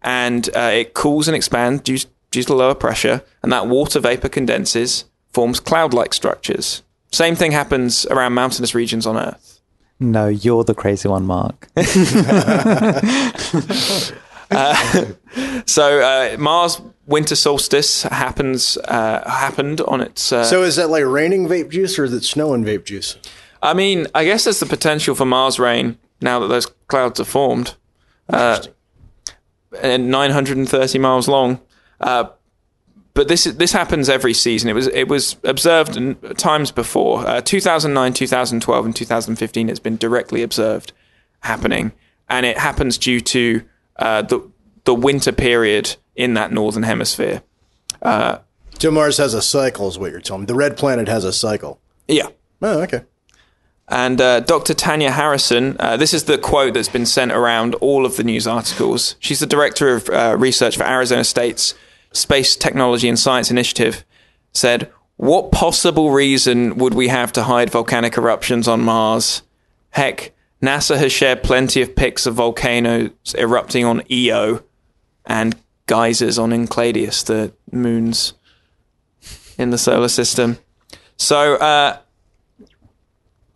and 0.00 0.48
uh, 0.54 0.70
it 0.72 0.94
cools 0.94 1.26
and 1.26 1.34
expands 1.36 1.82
due, 1.82 1.98
due 2.30 2.44
to 2.44 2.54
lower 2.54 2.74
pressure, 2.74 3.22
and 3.42 3.50
that 3.50 3.66
water 3.66 3.98
vapor 3.98 4.28
condenses, 4.28 5.06
forms 5.34 5.60
cloud-like 5.60 6.14
structures. 6.14 6.82
Same 7.12 7.34
thing 7.36 7.52
happens 7.52 8.06
around 8.06 8.32
mountainous 8.34 8.74
regions 8.74 9.06
on 9.06 9.16
Earth. 9.18 9.60
No, 10.00 10.28
you're 10.28 10.64
the 10.64 10.74
crazy 10.74 11.08
one, 11.08 11.24
Mark. 11.26 11.68
So 15.66 16.00
uh, 16.00 16.36
Mars 16.38 16.80
winter 17.06 17.34
solstice 17.34 18.02
happens 18.04 18.76
uh, 18.76 19.28
happened 19.28 19.80
on 19.82 20.00
its. 20.00 20.32
Uh, 20.32 20.44
So 20.44 20.62
is 20.62 20.76
that 20.76 20.90
like 20.90 21.04
raining 21.04 21.48
vape 21.48 21.70
juice 21.70 21.98
or 21.98 22.04
is 22.04 22.12
it 22.12 22.22
snowing 22.24 22.64
vape 22.64 22.84
juice? 22.84 23.16
I 23.62 23.74
mean, 23.74 24.06
I 24.14 24.24
guess 24.24 24.44
there's 24.44 24.60
the 24.60 24.66
potential 24.66 25.14
for 25.14 25.24
Mars 25.24 25.58
rain 25.58 25.98
now 26.20 26.38
that 26.40 26.48
those 26.48 26.66
clouds 26.86 27.18
are 27.18 27.24
formed, 27.24 27.74
uh, 28.28 28.60
and 29.82 30.10
930 30.10 30.98
miles 30.98 31.28
long. 31.28 31.60
Uh, 33.14 33.20
but 33.20 33.28
this 33.28 33.44
this 33.44 33.72
happens 33.72 34.08
every 34.08 34.34
season. 34.34 34.70
It 34.70 34.74
was 34.74 34.88
it 34.88 35.08
was 35.08 35.36
observed 35.44 35.96
in 35.96 36.16
times 36.36 36.70
before. 36.70 37.26
Uh, 37.26 37.40
2009, 37.40 38.12
2012, 38.12 38.84
and 38.84 38.96
2015. 38.96 39.68
It's 39.68 39.80
been 39.80 39.96
directly 39.96 40.42
observed 40.42 40.92
happening, 41.40 41.92
and 42.28 42.44
it 42.44 42.58
happens 42.58 42.98
due 42.98 43.20
to 43.20 43.62
uh, 43.96 44.22
the 44.22 44.50
the 44.84 44.94
winter 44.94 45.32
period 45.32 45.96
in 46.16 46.34
that 46.34 46.52
northern 46.52 46.82
hemisphere. 46.82 47.42
So 48.78 48.90
Mars 48.90 49.18
has 49.18 49.34
a 49.34 49.42
cycle, 49.42 49.88
is 49.88 49.98
what 49.98 50.10
you're 50.10 50.20
telling 50.20 50.42
me. 50.42 50.46
The 50.46 50.54
red 50.54 50.76
planet 50.76 51.08
has 51.08 51.24
a 51.24 51.32
cycle. 51.32 51.80
Yeah. 52.08 52.28
Oh, 52.60 52.82
okay. 52.82 53.02
And 53.88 54.20
uh, 54.20 54.40
Dr. 54.40 54.74
Tanya 54.74 55.10
Harrison, 55.10 55.76
uh, 55.78 55.96
this 55.96 56.14
is 56.14 56.24
the 56.24 56.38
quote 56.38 56.74
that's 56.74 56.88
been 56.88 57.06
sent 57.06 57.32
around 57.32 57.74
all 57.76 58.06
of 58.06 58.16
the 58.16 58.24
news 58.24 58.46
articles. 58.46 59.16
She's 59.20 59.40
the 59.40 59.46
director 59.46 59.94
of 59.94 60.08
uh, 60.08 60.36
research 60.38 60.76
for 60.76 60.84
Arizona 60.84 61.24
State's 61.24 61.74
Space 62.14 62.56
Technology 62.56 63.08
and 63.08 63.18
Science 63.18 63.50
Initiative. 63.50 64.04
Said, 64.52 64.90
"What 65.16 65.52
possible 65.52 66.10
reason 66.10 66.76
would 66.76 66.94
we 66.94 67.08
have 67.08 67.32
to 67.32 67.42
hide 67.42 67.70
volcanic 67.70 68.16
eruptions 68.16 68.66
on 68.66 68.80
Mars? 68.80 69.42
Heck, 69.90 70.32
NASA 70.62 70.96
has 70.96 71.12
shared 71.12 71.42
plenty 71.42 71.82
of 71.82 71.94
pics 71.94 72.24
of 72.24 72.34
volcanoes 72.34 73.10
erupting 73.36 73.84
on 73.84 74.02
Io 74.10 74.62
and 75.26 75.56
geysers 75.86 76.38
on 76.38 76.52
Enceladus, 76.52 77.22
the 77.24 77.52
moons 77.70 78.32
in 79.58 79.70
the 79.70 79.78
solar 79.78 80.08
system." 80.08 80.58
So. 81.16 81.56
Uh, 81.56 81.98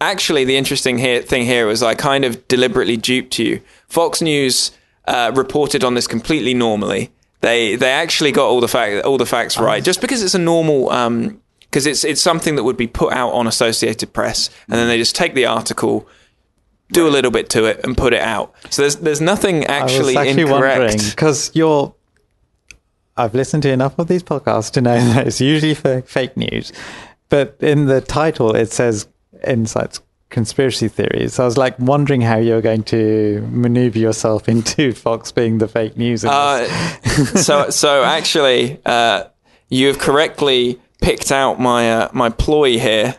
actually, 0.01 0.44
the 0.44 0.57
interesting 0.57 0.99
here, 0.99 1.23
thing 1.23 1.44
here 1.44 1.66
was 1.66 1.83
I 1.83 1.94
kind 1.94 2.25
of 2.25 2.47
deliberately 2.47 2.97
duped 2.97 3.38
you. 3.38 3.61
Fox 3.88 4.23
News 4.23 4.71
uh, 5.07 5.33
reported 5.35 5.83
on 5.83 5.94
this 5.94 6.07
completely 6.07 6.55
normally. 6.55 7.11
They 7.40 7.77
they 7.77 7.90
actually 7.90 8.33
got 8.33 8.46
all 8.46 8.61
the 8.61 8.68
fact 8.68 9.05
all 9.05 9.18
the 9.18 9.27
facts 9.27 9.59
right, 9.59 9.83
just 9.83 10.01
because 10.01 10.22
it's 10.22 10.35
a 10.35 10.38
normal. 10.38 10.90
Um, 10.90 11.40
because 11.70 11.87
it's 11.87 12.03
it's 12.03 12.20
something 12.20 12.57
that 12.57 12.64
would 12.64 12.79
be 12.79 12.87
put 12.87 13.12
out 13.12 13.33
on 13.33 13.46
Associated 13.46 14.12
Press, 14.12 14.48
and 14.68 14.79
then 14.79 14.88
they 14.88 14.96
just 14.96 15.14
take 15.14 15.35
the 15.35 15.44
article, 15.46 16.09
do 16.92 17.07
a 17.07 17.11
little 17.11 17.31
bit 17.31 17.51
to 17.51 17.66
it, 17.66 17.81
and 17.85 17.96
put 17.96 18.14
it 18.14 18.22
out. 18.22 18.55
So 18.70 18.83
there's 18.83 18.96
there's 18.96 19.20
nothing 19.20 19.66
actually, 19.66 20.16
I 20.16 20.20
was 20.20 20.29
actually 20.29 20.42
incorrect. 20.42 21.11
because 21.11 21.51
you're. 21.55 21.94
I've 23.16 23.35
listened 23.35 23.64
to 23.64 23.70
enough 23.70 23.98
of 23.98 24.09
these 24.09 24.22
podcasts 24.22 24.70
to 24.72 24.81
know 24.81 24.96
that 25.12 25.27
it's 25.27 25.40
usually 25.40 25.74
for 25.74 26.03
fake 26.03 26.37
news, 26.37 26.72
but 27.29 27.57
in 27.61 27.87
the 27.87 28.01
title 28.01 28.57
it 28.57 28.72
says 28.72 29.07
insights 29.46 30.01
conspiracy 30.31 30.88
theories. 30.88 31.35
So 31.35 31.43
I 31.43 31.47
was 31.47 31.57
like 31.57 31.79
wondering 31.79 32.21
how 32.21 32.37
you're 32.37 32.61
going 32.61 32.83
to 32.85 33.47
maneuver 33.51 33.99
yourself 33.99 34.49
into 34.55 34.93
Fox 34.93 35.33
being 35.33 35.59
the 35.59 35.69
fake 35.69 35.97
news. 35.97 36.25
Uh, 36.25 36.67
so 37.37 37.71
so 37.71 38.03
actually, 38.05 38.81
uh, 38.85 39.25
you 39.69 39.88
have 39.88 39.99
correctly 39.99 40.81
picked 41.01 41.33
out 41.33 41.61
my 41.61 41.93
uh, 41.93 42.09
my 42.12 42.29
ploy 42.31 42.79
here 42.79 43.14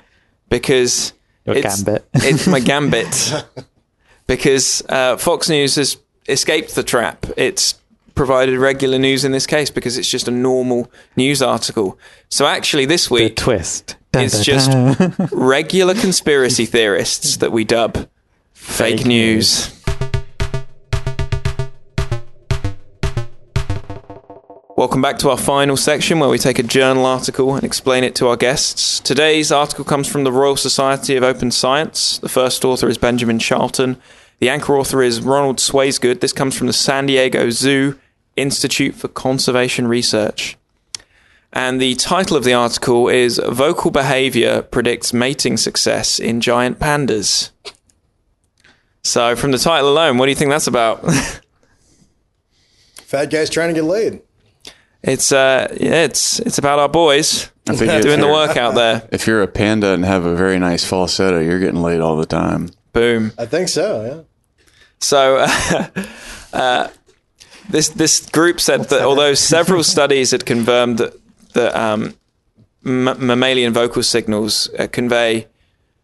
because 0.50 1.13
Your 1.45 1.58
it's, 1.58 1.84
gambit. 1.84 2.08
it's 2.13 2.48
my 2.48 2.60
gambit 2.60 3.45
because 4.28 4.84
uh, 4.89 5.17
Fox 5.17 5.50
News 5.50 5.76
has 5.76 5.98
escaped 6.28 6.76
the 6.76 6.84
trap. 6.84 7.26
It's 7.38 7.76
provided 8.19 8.60
regular 8.60 8.99
news 8.99 9.23
in 9.23 9.32
this 9.32 9.47
case 9.47 9.69
because 9.69 9.97
it's 9.97 10.10
just 10.10 10.27
a 10.27 10.32
normal 10.32 10.91
news 11.15 11.41
article. 11.41 11.97
So 12.27 12.45
actually, 12.45 12.84
this 12.84 13.08
the 13.08 13.13
week 13.13 13.38
twist. 13.38 13.95
Dun, 14.12 14.25
it's 14.25 14.34
dun, 14.34 14.43
just 14.43 14.71
dun. 14.71 15.29
regular 15.32 15.93
conspiracy 15.93 16.65
theorists 16.65 17.38
that 17.38 17.53
we 17.53 17.63
dub 17.63 18.10
fake, 18.51 18.97
Fake 18.97 19.05
news. 19.05 19.73
Welcome 24.75 25.01
back 25.01 25.17
to 25.19 25.29
our 25.29 25.38
final 25.38 25.77
section 25.77 26.19
where 26.19 26.27
we 26.27 26.38
take 26.38 26.60
a 26.60 26.63
journal 26.63 27.05
article 27.05 27.55
and 27.55 27.63
explain 27.63 28.03
it 28.03 28.15
to 28.15 28.27
our 28.27 28.36
guests. 28.36 28.99
Today's 28.99 29.49
article 29.49 29.86
comes 29.86 30.10
from 30.10 30.25
the 30.25 30.32
Royal 30.34 30.58
Society 30.58 31.15
of 31.15 31.23
Open 31.23 31.51
Science. 31.51 32.17
The 32.17 32.27
first 32.27 32.65
author 32.65 32.89
is 32.89 32.97
Benjamin 32.97 33.39
Charlton. 33.39 33.95
The 34.39 34.49
anchor 34.49 34.77
author 34.77 35.01
is 35.01 35.21
Ronald 35.21 35.60
Swaisgood. 35.60 36.19
This 36.19 36.34
comes 36.34 36.58
from 36.58 36.67
the 36.67 36.73
San 36.73 37.05
Diego 37.05 37.49
Zoo 37.49 37.97
Institute 38.41 38.95
for 38.95 39.08
Conservation 39.08 39.88
Research. 39.88 40.58
And 41.52 41.82
the 41.82 41.95
title 41.95 42.38
of 42.38 42.43
the 42.43 42.54
article 42.54 43.08
is 43.08 43.39
Vocal 43.43 43.89
Behavior 43.91 44.62
Predicts 44.62 45.13
Mating 45.13 45.58
Success 45.58 46.19
in 46.19 46.41
Giant 46.41 46.78
Pandas. 46.80 47.49
So, 49.04 49.36
from 49.36 49.52
the 49.52 49.58
title 49.58 49.89
alone, 49.89 50.17
what 50.17 50.25
do 50.28 50.30
you 50.32 50.36
think 50.36 50.52
that's 50.52 50.67
about? 50.67 51.02
Fat 52.95 53.32
guys 53.32 53.49
trying 53.49 53.69
to 53.69 53.73
get 53.73 53.86
laid. 53.86 54.21
it's 55.02 55.32
uh, 55.32 55.67
yeah, 55.80 56.04
it's 56.04 56.39
it's 56.41 56.58
about 56.60 56.78
our 56.80 56.89
boys 56.89 57.49
if 57.67 57.80
doing 57.80 58.19
the 58.19 58.28
you're- 58.28 58.32
work 58.32 58.56
out 58.58 58.75
there. 58.75 59.08
If 59.12 59.25
you're 59.25 59.41
a 59.41 59.47
panda 59.47 59.88
and 59.93 60.06
have 60.06 60.25
a 60.25 60.36
very 60.36 60.60
nice 60.60 60.86
falsetto, 60.86 61.39
you're 61.39 61.60
getting 61.60 61.82
laid 61.82 62.02
all 62.02 62.17
the 62.17 62.25
time. 62.28 62.69
Boom. 62.93 63.32
I 63.38 63.45
think 63.45 63.69
so. 63.69 64.06
Yeah. 64.06 64.21
So, 64.99 65.38
uh, 65.39 65.88
uh, 66.54 66.88
this 67.69 67.89
this 67.89 68.27
group 68.29 68.60
said 68.60 68.86
that 68.89 69.01
although 69.01 69.34
several 69.34 69.84
studies 69.95 70.32
had 70.32 70.45
confirmed 70.45 70.97
that 70.97 71.13
that 71.53 71.75
um, 71.75 72.15
m- 72.86 73.25
mammalian 73.25 73.73
vocal 73.73 74.03
signals 74.03 74.69
uh, 74.77 74.88
convey 74.91 75.47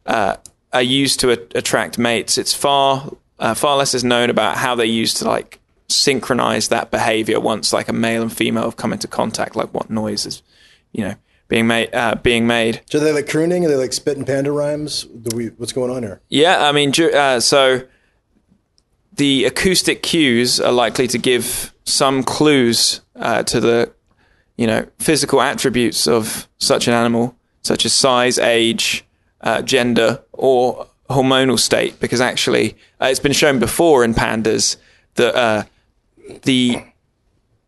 uh, 0.06 0.38
are 0.74 0.82
used 0.82 1.20
to 1.22 1.32
a- 1.32 1.58
attract 1.58 1.98
mates, 1.98 2.38
it's 2.38 2.54
far 2.54 3.12
uh, 3.40 3.54
far 3.54 3.78
less 3.78 3.94
is 3.94 4.04
known 4.04 4.30
about 4.30 4.58
how 4.58 4.76
they're 4.76 4.86
used 4.86 5.18
to 5.18 5.26
like 5.26 5.60
synchronize 5.88 6.70
that 6.70 6.92
behavior 6.92 7.40
once 7.40 7.72
like 7.72 7.88
a 7.88 7.94
male 7.94 8.22
and 8.22 8.36
female 8.36 8.64
have 8.64 8.78
come 8.78 8.94
into 8.94 9.08
contact, 9.08 9.56
like 9.56 9.74
what 9.74 9.90
noise 9.90 10.26
is, 10.26 10.42
you 10.92 11.04
know, 11.04 11.16
being 11.48 11.68
made 11.68 11.94
uh, 11.94 12.16
being 12.16 12.48
made. 12.48 12.82
So 12.90 13.00
they 13.00 13.12
like 13.12 13.30
crooning? 13.30 13.66
Are 13.66 13.70
they 13.70 13.76
like 13.76 13.94
spitting 13.94 14.26
panda 14.26 14.52
rhymes? 14.52 15.04
Do 15.04 15.36
we? 15.36 15.48
What's 15.48 15.74
going 15.74 15.92
on 15.92 16.04
here? 16.04 16.22
Yeah, 16.30 16.68
I 16.68 16.72
mean, 16.72 16.92
uh, 17.00 17.40
so 17.40 17.84
the 19.16 19.46
acoustic 19.46 20.04
cues 20.04 20.60
are 20.60 20.72
likely 20.72 21.08
to 21.08 21.18
give 21.18 21.74
some 21.86 22.24
clues 22.24 23.02
uh, 23.16 23.44
to 23.44 23.60
the, 23.60 23.92
you 24.58 24.68
know, 24.68 24.86
physical 25.00 25.42
attributes 25.42 26.08
of 26.08 26.48
such 26.58 26.88
an 26.88 26.94
animal, 26.94 27.36
such 27.62 27.86
as 27.86 27.94
size, 27.94 28.38
age, 28.40 29.06
uh, 29.42 29.62
gender, 29.62 30.22
or 30.34 30.88
hormonal 31.10 31.60
state. 31.60 32.00
Because 32.00 32.20
actually, 32.22 32.76
uh, 33.02 33.06
it's 33.06 33.20
been 33.20 33.34
shown 33.34 33.60
before 33.60 34.04
in 34.04 34.14
pandas 34.14 34.78
that 35.16 35.36
uh, 35.36 35.64
the 36.44 36.84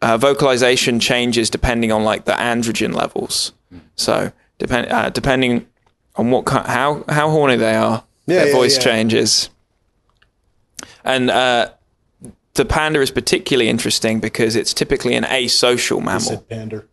uh, 0.02 0.18
vocalization 0.18 1.00
changes 1.00 1.50
depending 1.50 1.92
on 1.92 2.04
like 2.04 2.26
the 2.26 2.34
androgen 2.34 2.94
levels. 2.94 3.54
So 3.96 4.32
depend 4.58 4.92
uh, 4.92 5.10
depending 5.10 5.68
on 6.16 6.32
what 6.32 6.48
how 6.50 7.04
how 7.08 7.30
horny 7.30 7.56
they 7.56 7.76
are, 7.76 8.04
Yeah, 8.26 8.40
their 8.40 8.48
yeah, 8.48 8.54
voice 8.54 8.78
yeah. 8.78 8.84
changes. 8.84 9.50
And 11.08 11.32
uh, 11.32 11.72
the 12.56 12.66
panda 12.66 13.00
is 13.02 13.12
particularly 13.12 13.70
interesting 13.70 14.20
because 14.20 14.58
it's 14.58 14.74
typically 14.74 15.16
an 15.16 15.24
asocial 15.24 16.00
mammal. 16.04 16.20
Said 16.20 16.50
pander. 16.50 16.88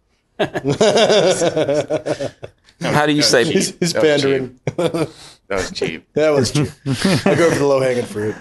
How 2.80 3.06
do 3.06 3.12
you 3.12 3.22
say? 3.22 3.44
He's, 3.44 3.76
he's 3.78 3.92
That 3.92 4.02
was 4.02 4.22
pandering. 4.22 4.60
That 4.76 5.10
was 5.50 5.70
cheap. 5.72 6.06
That 6.14 6.30
was 6.30 6.52
true. 6.52 6.68
I 6.86 7.34
go 7.34 7.50
for 7.50 7.58
the 7.58 7.66
low 7.66 7.80
hanging 7.80 8.04
fruit. 8.04 8.34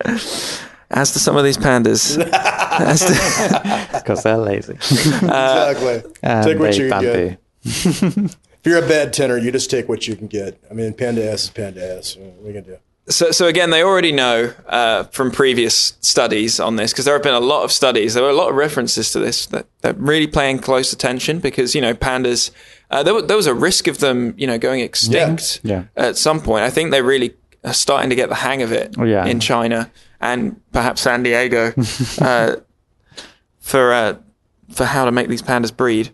As 0.90 1.12
to 1.12 1.18
some 1.18 1.36
of 1.36 1.44
these 1.44 1.58
pandas, 1.58 2.16
as 2.32 3.04
to, 3.04 3.88
because 3.98 4.22
they're 4.22 4.38
lazy. 4.38 4.72
exactly. 4.76 6.02
And 6.22 6.46
take 6.46 6.58
what 6.58 6.70
they 6.72 6.78
you 6.78 6.88
can 6.88 7.02
bamboo. 7.02 7.28
get. 7.28 7.38
If 7.62 8.60
you're 8.64 8.82
a 8.82 8.88
bad 8.88 9.12
tenor, 9.12 9.36
you 9.36 9.52
just 9.52 9.70
take 9.70 9.86
what 9.86 10.08
you 10.08 10.16
can 10.16 10.28
get. 10.28 10.58
I 10.70 10.72
mean, 10.72 10.94
panda 10.94 11.30
ass 11.30 11.44
is 11.44 11.50
panda 11.50 11.96
ass. 11.98 12.16
What 12.16 12.26
are 12.26 12.46
we 12.46 12.52
gonna 12.54 12.64
do? 12.64 12.78
So, 13.08 13.30
so 13.30 13.46
again, 13.46 13.70
they 13.70 13.82
already 13.82 14.12
know 14.12 14.52
uh, 14.66 15.04
from 15.04 15.30
previous 15.30 15.96
studies 16.00 16.60
on 16.60 16.76
this 16.76 16.92
because 16.92 17.04
there 17.04 17.14
have 17.14 17.22
been 17.22 17.34
a 17.34 17.40
lot 17.40 17.64
of 17.64 17.72
studies. 17.72 18.14
There 18.14 18.22
were 18.22 18.30
a 18.30 18.34
lot 18.34 18.50
of 18.50 18.54
references 18.54 19.12
to 19.12 19.18
this 19.18 19.46
that 19.46 19.66
they're 19.80 19.94
really 19.94 20.26
paying 20.26 20.58
close 20.58 20.92
attention 20.92 21.40
because 21.40 21.74
you 21.74 21.80
know 21.80 21.94
pandas. 21.94 22.50
Uh, 22.90 23.02
there, 23.02 23.20
there 23.20 23.36
was 23.36 23.46
a 23.46 23.54
risk 23.54 23.86
of 23.86 23.98
them, 23.98 24.32
you 24.38 24.46
know, 24.46 24.56
going 24.58 24.80
extinct 24.80 25.60
Yeah. 25.62 25.84
at 25.94 26.16
some 26.16 26.40
point. 26.40 26.64
I 26.64 26.70
think 26.70 26.90
they're 26.90 27.04
really 27.04 27.34
are 27.64 27.74
starting 27.74 28.08
to 28.10 28.16
get 28.16 28.28
the 28.28 28.34
hang 28.36 28.62
of 28.62 28.72
it 28.72 28.94
yeah. 28.98 29.26
in 29.26 29.40
China 29.40 29.90
and 30.20 30.60
perhaps 30.72 31.02
San 31.02 31.22
Diego 31.22 31.72
uh, 32.20 32.56
for 33.60 33.92
uh, 33.92 34.16
for 34.70 34.84
how 34.84 35.04
to 35.04 35.12
make 35.12 35.28
these 35.28 35.42
pandas 35.42 35.74
breed. 35.76 36.10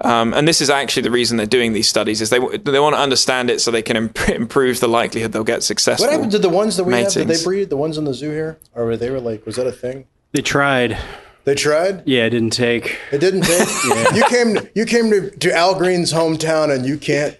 Um, 0.00 0.32
and 0.32 0.46
this 0.46 0.60
is 0.60 0.70
actually 0.70 1.02
the 1.02 1.10
reason 1.10 1.36
they're 1.38 1.46
doing 1.46 1.72
these 1.72 1.88
studies 1.88 2.20
is 2.20 2.30
they 2.30 2.38
they 2.38 2.78
want 2.78 2.94
to 2.94 3.00
understand 3.00 3.50
it 3.50 3.60
so 3.60 3.70
they 3.72 3.82
can 3.82 3.96
imp- 3.96 4.28
improve 4.28 4.78
the 4.80 4.86
likelihood 4.88 5.32
they'll 5.32 5.42
get 5.44 5.62
successful. 5.64 6.06
What 6.06 6.12
happened 6.12 6.30
to 6.32 6.38
the 6.38 6.48
ones 6.48 6.76
that 6.76 6.84
we 6.84 6.92
have? 6.94 7.12
Did 7.12 7.26
they 7.26 7.34
Matings. 7.34 7.44
breed? 7.44 7.70
The 7.70 7.76
ones 7.76 7.98
in 7.98 8.04
the 8.04 8.14
zoo 8.14 8.30
here, 8.30 8.58
or 8.74 8.84
were 8.84 8.96
they 8.96 9.10
were 9.10 9.20
like? 9.20 9.44
Was 9.44 9.56
that 9.56 9.66
a 9.66 9.72
thing? 9.72 10.06
They 10.32 10.42
tried. 10.42 10.96
They 11.44 11.54
tried. 11.54 12.02
Yeah, 12.06 12.26
it 12.26 12.30
didn't 12.30 12.50
take. 12.50 12.98
It 13.10 13.18
didn't 13.18 13.42
take. 13.42 13.66
You 14.14 14.24
came. 14.28 14.68
You 14.74 14.84
came 14.84 15.10
to, 15.10 15.30
to 15.30 15.52
Al 15.56 15.74
Green's 15.74 16.12
hometown, 16.12 16.72
and 16.74 16.86
you 16.86 16.96
can't 16.98 17.36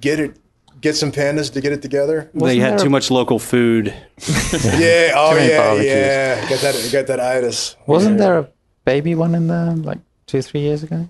get 0.00 0.20
it. 0.20 0.36
Get 0.80 0.96
some 0.96 1.12
pandas 1.12 1.52
to 1.52 1.60
get 1.60 1.72
it 1.72 1.82
together. 1.82 2.30
they 2.32 2.58
had 2.58 2.78
too 2.78 2.86
a- 2.86 2.90
much 2.90 3.10
local 3.10 3.38
food. 3.38 3.88
Yeah. 4.52 5.12
Oh 5.14 5.36
yeah. 5.36 5.58
barbecues. 5.58 5.84
Yeah. 5.86 6.48
Got 6.48 6.60
that. 6.60 6.88
Got 6.92 7.06
that 7.08 7.20
itis. 7.20 7.76
Wasn't 7.86 8.16
there 8.16 8.38
a 8.38 8.48
baby 8.86 9.14
one 9.14 9.34
in 9.34 9.48
there 9.48 9.74
like 9.76 9.98
two, 10.26 10.40
three 10.40 10.60
years 10.60 10.82
ago? 10.82 11.08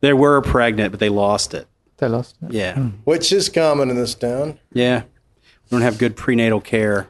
They 0.00 0.12
were 0.12 0.40
pregnant, 0.42 0.90
but 0.92 1.00
they 1.00 1.08
lost 1.08 1.54
it. 1.54 1.66
They 1.98 2.08
lost 2.08 2.36
it. 2.42 2.52
Yeah. 2.52 2.74
Hmm. 2.74 2.88
Which 3.04 3.32
is 3.32 3.48
common 3.48 3.88
in 3.90 3.96
this 3.96 4.14
town. 4.14 4.58
Yeah. 4.72 5.02
We 5.70 5.76
don't 5.76 5.82
have 5.82 5.98
good 5.98 6.16
prenatal 6.16 6.60
care. 6.60 7.08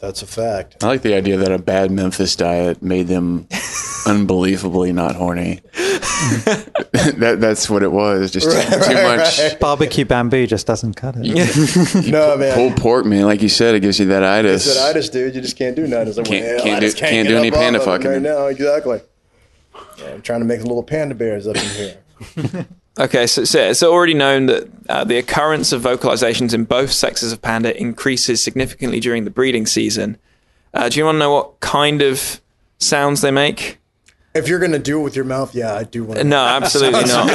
That's 0.00 0.20
a 0.20 0.26
fact. 0.26 0.82
I 0.82 0.88
like 0.88 1.02
the 1.02 1.14
idea 1.14 1.36
that 1.38 1.50
a 1.52 1.58
bad 1.58 1.90
Memphis 1.90 2.36
diet 2.36 2.82
made 2.82 3.06
them 3.06 3.46
unbelievably 4.06 4.92
not 4.92 5.14
horny. 5.14 5.60
that 5.72 7.36
that's 7.40 7.70
what 7.70 7.82
it 7.82 7.90
was. 7.92 8.30
Just 8.30 8.50
too, 8.50 8.80
too 8.92 9.02
much 9.02 9.58
Barbecue 9.60 10.04
bamboo 10.04 10.46
just 10.46 10.66
doesn't 10.66 10.94
cut 10.94 11.14
it. 11.18 11.24
No 12.10 12.36
man. 12.36 12.54
pulled 12.54 12.76
pork, 12.76 13.06
man. 13.06 13.24
Like 13.24 13.40
you 13.40 13.48
said, 13.48 13.74
it 13.74 13.80
gives 13.80 13.98
you 13.98 14.06
that 14.06 14.22
itis. 14.24 14.66
It's 14.66 14.76
that 14.76 14.90
itis, 14.90 15.08
dude. 15.08 15.34
You 15.34 15.40
just 15.40 15.56
can't 15.56 15.74
do 15.76 15.86
nothing. 15.86 16.08
It's 16.08 16.18
like, 16.18 16.26
Can't- 16.26 16.44
well, 16.56 16.64
can't 16.64 16.76
I 16.76 16.80
do- 16.80 16.86
just 16.86 16.98
can't 16.98 17.28
do 17.28 17.36
any 17.38 17.50
panda 17.50 17.80
fucking. 17.80 18.10
right 18.10 18.20
now. 18.22 18.46
Exactly. 18.46 19.00
Yeah, 19.98 20.06
I'm 20.12 20.22
trying 20.22 20.40
to 20.40 20.46
make 20.46 20.60
little 20.60 20.82
panda 20.82 21.14
bears 21.14 21.46
up 21.46 21.56
in 21.56 21.62
here. 21.70 21.98
Okay, 22.96 23.26
so, 23.26 23.42
so 23.42 23.58
it's 23.58 23.82
already 23.82 24.14
known 24.14 24.46
that 24.46 24.68
uh, 24.88 25.02
the 25.02 25.18
occurrence 25.18 25.72
of 25.72 25.82
vocalizations 25.82 26.54
in 26.54 26.62
both 26.64 26.92
sexes 26.92 27.32
of 27.32 27.42
panda 27.42 27.76
increases 27.76 28.40
significantly 28.40 29.00
during 29.00 29.24
the 29.24 29.30
breeding 29.30 29.66
season. 29.66 30.16
Uh, 30.72 30.88
do 30.88 31.00
you 31.00 31.04
want 31.04 31.16
to 31.16 31.18
know 31.18 31.32
what 31.34 31.58
kind 31.58 32.02
of 32.02 32.40
sounds 32.78 33.20
they 33.20 33.32
make? 33.32 33.78
If 34.32 34.46
you're 34.46 34.60
gonna 34.60 34.78
do 34.78 35.00
it 35.00 35.02
with 35.02 35.16
your 35.16 35.24
mouth, 35.24 35.56
yeah, 35.56 35.74
I 35.74 35.82
do 35.82 36.04
want. 36.04 36.18
to. 36.18 36.24
No, 36.24 36.38
absolutely 36.38 37.02
not. 37.06 37.30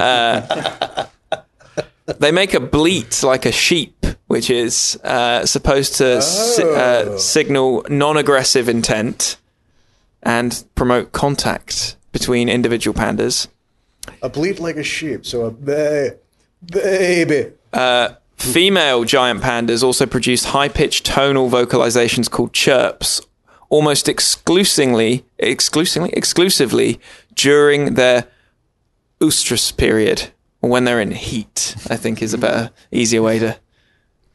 Uh, 0.00 1.06
they 2.18 2.30
make 2.30 2.52
a 2.52 2.60
bleat 2.60 3.22
like 3.22 3.46
a 3.46 3.52
sheep, 3.52 4.04
which 4.26 4.50
is 4.50 4.98
uh, 5.02 5.46
supposed 5.46 5.96
to 5.96 6.20
si- 6.20 6.62
uh, 6.62 7.16
signal 7.16 7.86
non-aggressive 7.88 8.68
intent 8.68 9.38
and 10.22 10.64
promote 10.74 11.12
contact 11.12 11.96
between 12.14 12.48
individual 12.48 12.94
pandas. 12.94 13.48
A 14.22 14.30
bleat 14.30 14.58
like 14.60 14.76
a 14.76 14.82
sheep. 14.82 15.26
So 15.26 15.44
a 15.46 15.50
ba- 15.50 16.16
baby. 16.64 17.52
Uh, 17.72 18.14
female 18.36 19.04
giant 19.04 19.42
pandas 19.42 19.82
also 19.82 20.06
produce 20.06 20.44
high-pitched 20.46 21.04
tonal 21.04 21.50
vocalizations 21.50 22.30
called 22.30 22.52
chirps, 22.54 23.20
almost 23.68 24.08
exclusively, 24.08 25.24
exclusively, 25.38 26.10
exclusively 26.14 27.00
during 27.34 27.94
their 27.94 28.24
oestrus 29.20 29.76
period, 29.76 30.30
or 30.62 30.70
when 30.70 30.84
they're 30.84 31.00
in 31.00 31.10
heat. 31.10 31.74
I 31.90 31.96
think 31.96 32.22
is 32.22 32.32
a 32.34 32.38
better, 32.38 32.70
easier 32.92 33.22
way 33.22 33.38
to. 33.40 33.56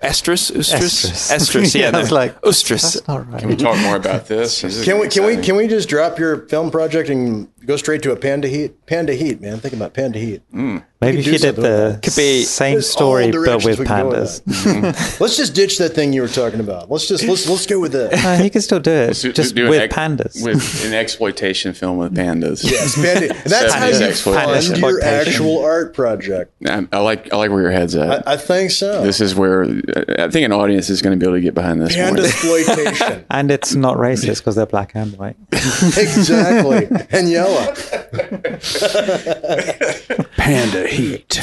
Estrus, 0.01 0.49
oestrus, 0.55 1.05
Estrus. 1.09 1.29
estrus. 1.35 1.75
Yeah, 1.79 1.89
Yeah, 1.91 1.97
I 1.97 1.99
was 1.99 2.09
no. 2.09 2.15
like, 2.15 2.41
oestrus. 2.43 2.93
That's 2.93 3.05
not 3.07 3.29
right. 3.29 3.39
Can 3.41 3.49
we 3.49 3.57
talk 3.57 3.77
more 3.79 3.97
about 3.97 4.27
this? 4.27 4.61
This 4.61 4.85
Can 4.85 4.97
we 4.97 5.09
can 5.09 5.25
we 5.25 5.35
can 5.35 5.57
we 5.57 5.67
just 5.67 5.89
drop 5.89 6.17
your 6.17 6.47
film 6.47 6.71
project 6.71 7.09
and 7.09 7.49
go 7.69 7.77
straight 7.77 8.01
to 8.01 8.11
a 8.11 8.15
panda 8.15 8.47
heat? 8.47 8.85
Panda 8.87 9.13
heat, 9.13 9.39
man. 9.39 9.59
Think 9.59 9.75
about 9.75 9.93
panda 9.93 10.17
heat. 10.17 10.41
Hmm. 10.51 10.79
Maybe 11.01 11.17
could 11.23 11.27
you 11.27 11.37
did 11.37 11.55
the. 11.55 11.97
Could 12.03 12.15
be- 12.17 12.43
same 12.43 12.81
story 12.81 13.25
all 13.31 13.45
but 13.45 13.63
with 13.63 13.79
we 13.79 13.85
can 13.85 14.05
pandas. 14.09 14.41
Hmm. 14.43 14.79
Hmm. 14.79 15.23
Let's 15.23 15.37
just 15.37 15.55
ditch 15.55 15.77
that 15.77 15.89
thing 15.89 16.11
you 16.11 16.21
were 16.21 16.27
talking 16.27 16.59
about. 16.59 16.91
Let's 16.91 17.07
just 17.07 17.23
let's 17.23 17.47
let's 17.47 17.65
go 17.65 17.79
with 17.79 17.93
that. 17.93 18.09
Uh, 18.29 18.37
he 18.37 18.49
can 18.49 18.61
still 18.61 18.79
do 18.81 18.91
it, 18.91 19.13
Do- 19.21 19.31
just 19.31 19.55
do 19.55 19.63
an 19.65 19.69
with 19.69 19.81
ex- 19.81 19.95
pandas. 19.95 20.43
with 20.43 20.85
an 20.85 20.93
exploitation 20.93 21.73
film 21.73 21.97
with 21.97 22.13
pandas. 22.13 22.69
Yes, 22.69 22.95
panda. 22.95 23.33
And 23.43 23.43
that's 23.45 23.73
how 23.73 23.87
you 23.87 24.13
fund 24.13 24.77
your 24.77 25.01
actual 25.01 25.63
art 25.63 25.93
project. 25.93 26.51
I, 26.67 26.85
I 26.91 26.99
like 26.99 27.31
I 27.31 27.37
like 27.37 27.51
where 27.51 27.61
your 27.61 27.71
head's 27.71 27.95
at. 27.95 28.27
I 28.27 28.35
think 28.35 28.71
so. 28.71 29.03
this 29.03 29.21
is 29.21 29.35
where 29.35 29.63
I 29.63 30.27
think 30.29 30.45
an 30.45 30.51
audience 30.51 30.89
is 30.89 31.01
going 31.01 31.17
to 31.17 31.23
be 31.23 31.29
able 31.29 31.37
to 31.37 31.41
get 31.41 31.53
behind 31.53 31.81
this. 31.81 31.95
Panda 31.95 32.23
exploitation. 32.23 33.25
and 33.31 33.51
it's 33.51 33.73
not 33.73 33.97
racist 33.97 34.39
because 34.39 34.55
they're 34.55 34.65
black 34.65 34.91
and 34.95 35.15
white. 35.17 35.37
exactly. 35.53 36.87
And 37.11 37.29
yellow. 37.29 37.58
Panda 40.37 40.87
heat. 40.87 41.39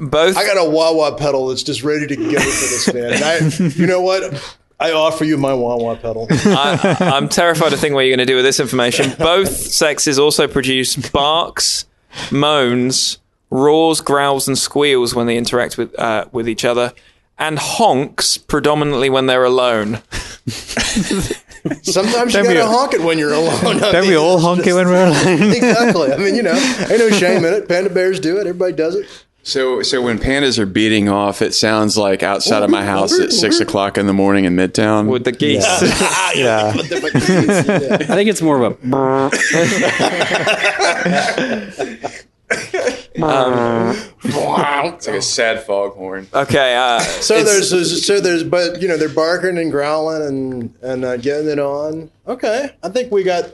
Both 0.00 0.36
I 0.36 0.44
got 0.44 0.58
a 0.58 0.68
wah 0.68 0.92
wah 0.92 1.16
pedal 1.16 1.48
that's 1.48 1.62
just 1.62 1.82
ready 1.82 2.06
to 2.06 2.16
go 2.16 2.30
for 2.30 2.34
this 2.38 2.92
man. 2.92 3.12
And 3.14 3.24
I, 3.24 3.38
you 3.76 3.86
know 3.86 4.00
what? 4.00 4.56
I 4.80 4.92
offer 4.92 5.24
you 5.24 5.36
my 5.38 5.54
wah 5.54 5.76
wah 5.76 5.94
pedal. 5.96 6.26
I, 6.30 6.96
I'm 7.00 7.28
terrified 7.28 7.70
to 7.70 7.76
think 7.76 7.94
what 7.94 8.00
you're 8.00 8.16
going 8.16 8.26
to 8.26 8.30
do 8.30 8.36
with 8.36 8.44
this 8.44 8.60
information. 8.60 9.12
Both 9.18 9.48
sexes 9.56 10.18
also 10.18 10.48
produce 10.48 10.96
barks, 10.96 11.86
moans, 12.30 13.18
roars, 13.50 14.00
growls, 14.00 14.48
and 14.48 14.58
squeals 14.58 15.14
when 15.14 15.26
they 15.26 15.36
interact 15.36 15.78
with 15.78 15.98
uh, 15.98 16.26
with 16.32 16.48
each 16.48 16.64
other, 16.64 16.92
and 17.38 17.58
honks 17.58 18.36
predominantly 18.36 19.08
when 19.08 19.26
they're 19.26 19.44
alone. 19.44 20.02
Sometimes 21.82 22.34
you 22.34 22.40
Don't 22.42 22.48
we- 22.48 22.54
gotta 22.54 22.70
honk 22.70 22.94
it 22.94 23.00
when 23.02 23.18
you're 23.18 23.32
alone. 23.32 23.76
I 23.82 23.92
Don't 23.92 24.00
mean, 24.02 24.10
we 24.10 24.16
all 24.16 24.34
it's 24.36 24.44
honk 24.44 24.66
it 24.66 24.72
when 24.74 24.86
we're 24.86 25.06
alone? 25.06 25.52
exactly. 25.52 26.12
I 26.12 26.16
mean, 26.18 26.34
you 26.34 26.42
know, 26.42 26.52
ain't 26.54 26.98
no 26.98 27.10
shame 27.10 27.44
in 27.44 27.54
it. 27.54 27.68
Panda 27.68 27.90
bears 27.90 28.20
do 28.20 28.36
it. 28.36 28.40
Everybody 28.40 28.72
does 28.74 28.94
it. 28.96 29.06
So, 29.46 29.82
so 29.82 30.00
when 30.00 30.18
pandas 30.18 30.58
are 30.58 30.64
beating 30.64 31.10
off, 31.10 31.42
it 31.42 31.52
sounds 31.52 31.98
like 31.98 32.22
outside 32.22 32.62
of 32.62 32.70
my 32.70 32.82
house 32.82 33.18
at 33.20 33.30
six 33.30 33.60
o'clock 33.60 33.98
in 33.98 34.06
the 34.06 34.14
morning 34.14 34.46
in 34.46 34.56
Midtown. 34.56 35.06
With 35.06 35.24
the 35.24 35.32
geese. 35.32 35.62
yeah. 36.34 36.72
I 36.74 36.82
think 38.06 38.30
it's 38.30 38.40
more 38.40 38.62
of 38.62 38.72
a. 38.72 39.30
it's 42.50 43.08
like 45.06 45.16
a 45.16 45.22
sad 45.22 45.62
foghorn. 45.64 46.28
Okay. 46.32 46.76
Uh, 46.76 47.00
So 47.00 47.42
there's, 47.42 48.06
so 48.06 48.20
there's, 48.20 48.44
but 48.44 48.80
you 48.82 48.88
know, 48.88 48.96
they're 48.96 49.08
barking 49.08 49.58
and 49.58 49.70
growling 49.70 50.22
and 50.22 50.74
and 50.82 51.04
uh, 51.04 51.16
getting 51.16 51.48
it 51.48 51.58
on. 51.58 52.10
Okay, 52.26 52.70
I 52.82 52.88
think 52.88 53.12
we 53.12 53.22
got 53.22 53.44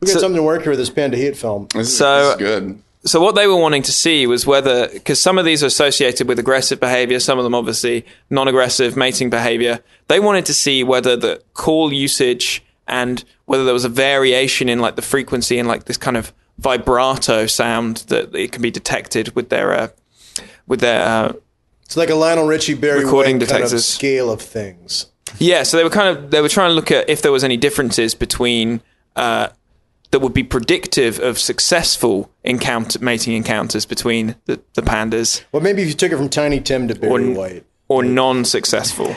we 0.00 0.06
got 0.06 0.14
So- 0.14 0.20
something 0.20 0.36
to 0.36 0.42
work 0.42 0.62
here 0.62 0.70
with 0.70 0.78
this 0.78 0.90
Panda 0.90 1.16
Heat 1.16 1.36
film. 1.36 1.68
This 1.74 1.88
is, 1.88 1.96
So- 1.96 2.18
this 2.24 2.30
is 2.32 2.36
good. 2.38 2.82
so 3.04 3.20
what 3.20 3.34
they 3.34 3.46
were 3.46 3.56
wanting 3.56 3.82
to 3.84 3.92
see 3.92 4.26
was 4.26 4.46
whether 4.46 4.88
because 4.88 5.20
some 5.20 5.38
of 5.38 5.44
these 5.44 5.62
are 5.62 5.66
associated 5.66 6.28
with 6.28 6.38
aggressive 6.38 6.80
behavior 6.80 7.20
some 7.20 7.38
of 7.38 7.44
them 7.44 7.54
obviously 7.54 8.04
non-aggressive 8.28 8.96
mating 8.96 9.30
behavior 9.30 9.78
they 10.08 10.18
wanted 10.20 10.44
to 10.44 10.52
see 10.52 10.82
whether 10.82 11.16
the 11.16 11.40
call 11.54 11.92
usage 11.92 12.60
and 12.88 13.24
whether 13.46 13.64
there 13.64 13.72
was 13.72 13.84
a 13.84 13.88
variation 13.88 14.68
in 14.68 14.80
like 14.80 14.96
the 14.96 15.02
frequency 15.02 15.58
and 15.60 15.68
like 15.68 15.84
this 15.84 15.96
kind 15.96 16.16
of 16.16 16.32
vibrato 16.58 17.46
sound 17.46 17.98
that 18.08 18.34
it 18.34 18.52
can 18.52 18.62
be 18.62 18.70
detected 18.70 19.34
with 19.34 19.48
their 19.48 19.72
uh, 19.72 19.88
with 20.66 20.80
their 20.80 21.02
uh, 21.02 21.32
It's 21.84 21.96
like 21.96 22.10
a 22.10 22.14
Lionel 22.14 22.46
Richie 22.46 22.74
Barry 22.74 23.04
Recording 23.04 23.38
White 23.38 23.48
kind 23.48 23.64
of 23.64 23.80
scale 23.80 24.30
of 24.30 24.40
things. 24.42 25.06
Yeah, 25.38 25.62
so 25.62 25.76
they 25.76 25.84
were 25.84 25.90
kind 25.90 26.08
of 26.16 26.30
they 26.30 26.40
were 26.40 26.48
trying 26.48 26.70
to 26.70 26.74
look 26.74 26.90
at 26.90 27.08
if 27.08 27.22
there 27.22 27.32
was 27.32 27.44
any 27.44 27.56
differences 27.56 28.14
between 28.14 28.80
uh, 29.16 29.48
that 30.10 30.20
would 30.20 30.32
be 30.34 30.42
predictive 30.42 31.18
of 31.20 31.38
successful 31.38 32.30
encounter 32.44 32.98
mating 32.98 33.34
encounters 33.34 33.84
between 33.84 34.36
the, 34.46 34.58
the 34.74 34.80
pandas 34.82 35.44
Well, 35.52 35.62
maybe 35.62 35.82
if 35.82 35.88
you 35.88 35.94
took 35.94 36.12
it 36.12 36.16
from 36.16 36.28
Tiny 36.30 36.60
Tim 36.60 36.88
to 36.88 36.94
Barry 36.94 37.32
Or- 37.32 37.36
White. 37.38 37.64
or 37.88 38.02
non-successful. 38.02 39.14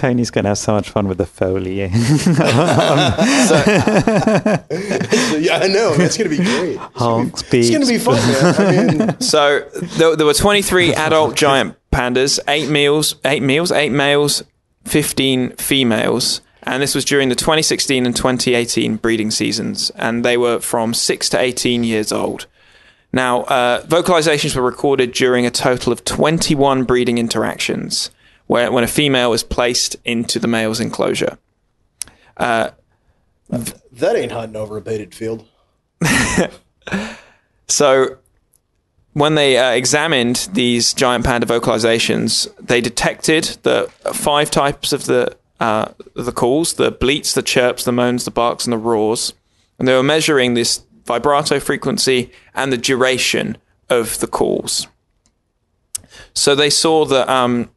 Tony's 0.00 0.30
going 0.30 0.44
to 0.44 0.48
have 0.48 0.58
so 0.58 0.72
much 0.72 0.88
fun 0.88 1.08
with 1.08 1.18
the 1.18 1.26
Foley. 1.26 1.80
So, 1.90 3.56
yeah, 5.38 5.58
I 5.58 5.66
know. 5.68 5.92
It's 5.98 6.16
going 6.16 6.30
to 6.30 6.36
be 6.36 6.42
great. 6.42 6.78
Honks, 6.94 7.42
It's 7.52 7.68
going 7.68 7.82
to 7.82 7.86
be 7.86 7.98
fun, 7.98 8.14
man. 8.16 8.54
I 8.56 9.08
mean, 9.08 9.20
So 9.20 9.68
there, 9.98 10.16
there 10.16 10.24
were 10.26 10.32
23 10.34 10.94
adult 10.94 11.36
giant 11.36 11.76
pandas, 11.92 12.38
eight 12.48 12.70
meals, 12.70 13.16
eight 13.24 13.42
meals, 13.42 13.70
eight 13.72 13.92
males, 13.92 14.42
15 14.84 15.50
females, 15.56 16.40
and 16.62 16.82
this 16.82 16.94
was 16.94 17.04
during 17.04 17.28
the 17.28 17.34
2016 17.34 18.06
and 18.06 18.16
2018 18.16 18.96
breeding 18.96 19.30
seasons, 19.30 19.90
and 19.96 20.24
they 20.24 20.36
were 20.36 20.60
from 20.60 20.94
six 20.94 21.28
to 21.30 21.38
18 21.38 21.84
years 21.84 22.10
old. 22.12 22.46
Now, 23.12 23.42
uh, 23.42 23.82
vocalizations 23.86 24.54
were 24.56 24.62
recorded 24.62 25.12
during 25.12 25.44
a 25.44 25.50
total 25.50 25.92
of 25.92 26.04
21 26.04 26.84
breeding 26.84 27.18
interactions, 27.18 28.10
where 28.50 28.72
when 28.72 28.82
a 28.82 28.88
female 28.88 29.32
is 29.32 29.44
placed 29.44 29.94
into 30.04 30.40
the 30.40 30.48
male's 30.48 30.80
enclosure. 30.80 31.38
that 33.92 34.16
ain't 34.16 34.32
hunting 34.32 34.56
over 34.56 34.76
a 34.76 34.80
baited 34.80 35.14
field. 35.14 35.46
So, 37.68 38.18
when 39.12 39.36
they 39.36 39.56
uh, 39.56 39.70
examined 39.70 40.48
these 40.52 40.92
giant 40.92 41.24
panda 41.24 41.46
vocalizations, 41.46 42.52
they 42.58 42.80
detected 42.80 43.44
the 43.62 43.88
five 44.12 44.50
types 44.50 44.92
of 44.92 45.04
the 45.04 45.36
uh, 45.60 45.92
the 46.14 46.32
calls: 46.32 46.74
the 46.74 46.90
bleats, 46.90 47.32
the 47.32 47.42
chirps, 47.42 47.84
the 47.84 47.92
moans, 47.92 48.24
the 48.24 48.32
barks, 48.32 48.66
and 48.66 48.72
the 48.72 48.78
roars. 48.78 49.34
And 49.78 49.86
they 49.86 49.94
were 49.94 50.02
measuring 50.02 50.54
this 50.54 50.82
vibrato 51.06 51.60
frequency 51.60 52.32
and 52.54 52.72
the 52.72 52.76
duration 52.76 53.56
of 53.88 54.18
the 54.18 54.26
calls. 54.26 54.88
So 56.34 56.56
they 56.56 56.70
saw 56.70 57.04
that 57.04 57.28
um, 57.28 57.70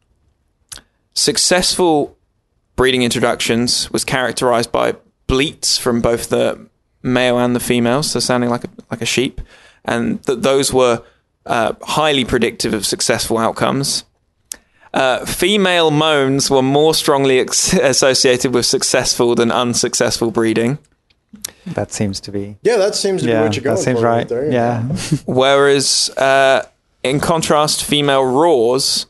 successful 1.14 2.18
breeding 2.76 3.04
introductions 3.04 3.92
was 3.92 4.04
characterized 4.04 4.72
by 4.72 4.96
bleats 5.28 5.78
from 5.78 6.02
both 6.02 6.30
the 6.30 6.68
male 7.02 7.38
and 7.38 7.56
the 7.56 7.60
female, 7.60 8.04
so 8.04 8.20
sounding 8.20 8.50
like 8.50 8.64
a, 8.64 8.70
like 8.92 9.02
a 9.02 9.06
sheep, 9.06 9.42
and 9.86 10.22
that 10.24 10.42
those 10.42 10.74
were 10.74 11.04
uh, 11.46 11.74
highly 11.82 12.26
predictive 12.26 12.74
of 12.74 12.86
successful 12.86 13.38
outcomes. 13.38 14.06
Uh, 14.94 15.26
female 15.26 15.90
moans 15.90 16.52
were 16.52 16.62
more 16.62 16.94
strongly 16.94 17.40
ex- 17.40 17.74
associated 17.74 18.54
with 18.54 18.66
successful 18.66 19.36
than 19.36 19.52
unsuccessful 19.52 20.32
breeding, 20.32 20.78
that 21.66 21.92
seems 21.92 22.20
to 22.22 22.32
be. 22.32 22.58
Yeah, 22.62 22.78
that 22.78 22.96
seems 22.96 23.22
to 23.22 23.28
be 23.28 23.34
what 23.34 23.56
you're 23.56 23.64
going 23.64 23.78
that 23.78 23.84
seems 23.84 24.00
for 24.00 24.06
right. 24.06 24.28
there. 24.28 24.52
yeah. 24.52 24.82
whereas 25.26 26.10
uh, 26.18 26.68
in 27.04 27.20
contrast, 27.20 27.84
female 27.84 28.24
roars 28.24 29.06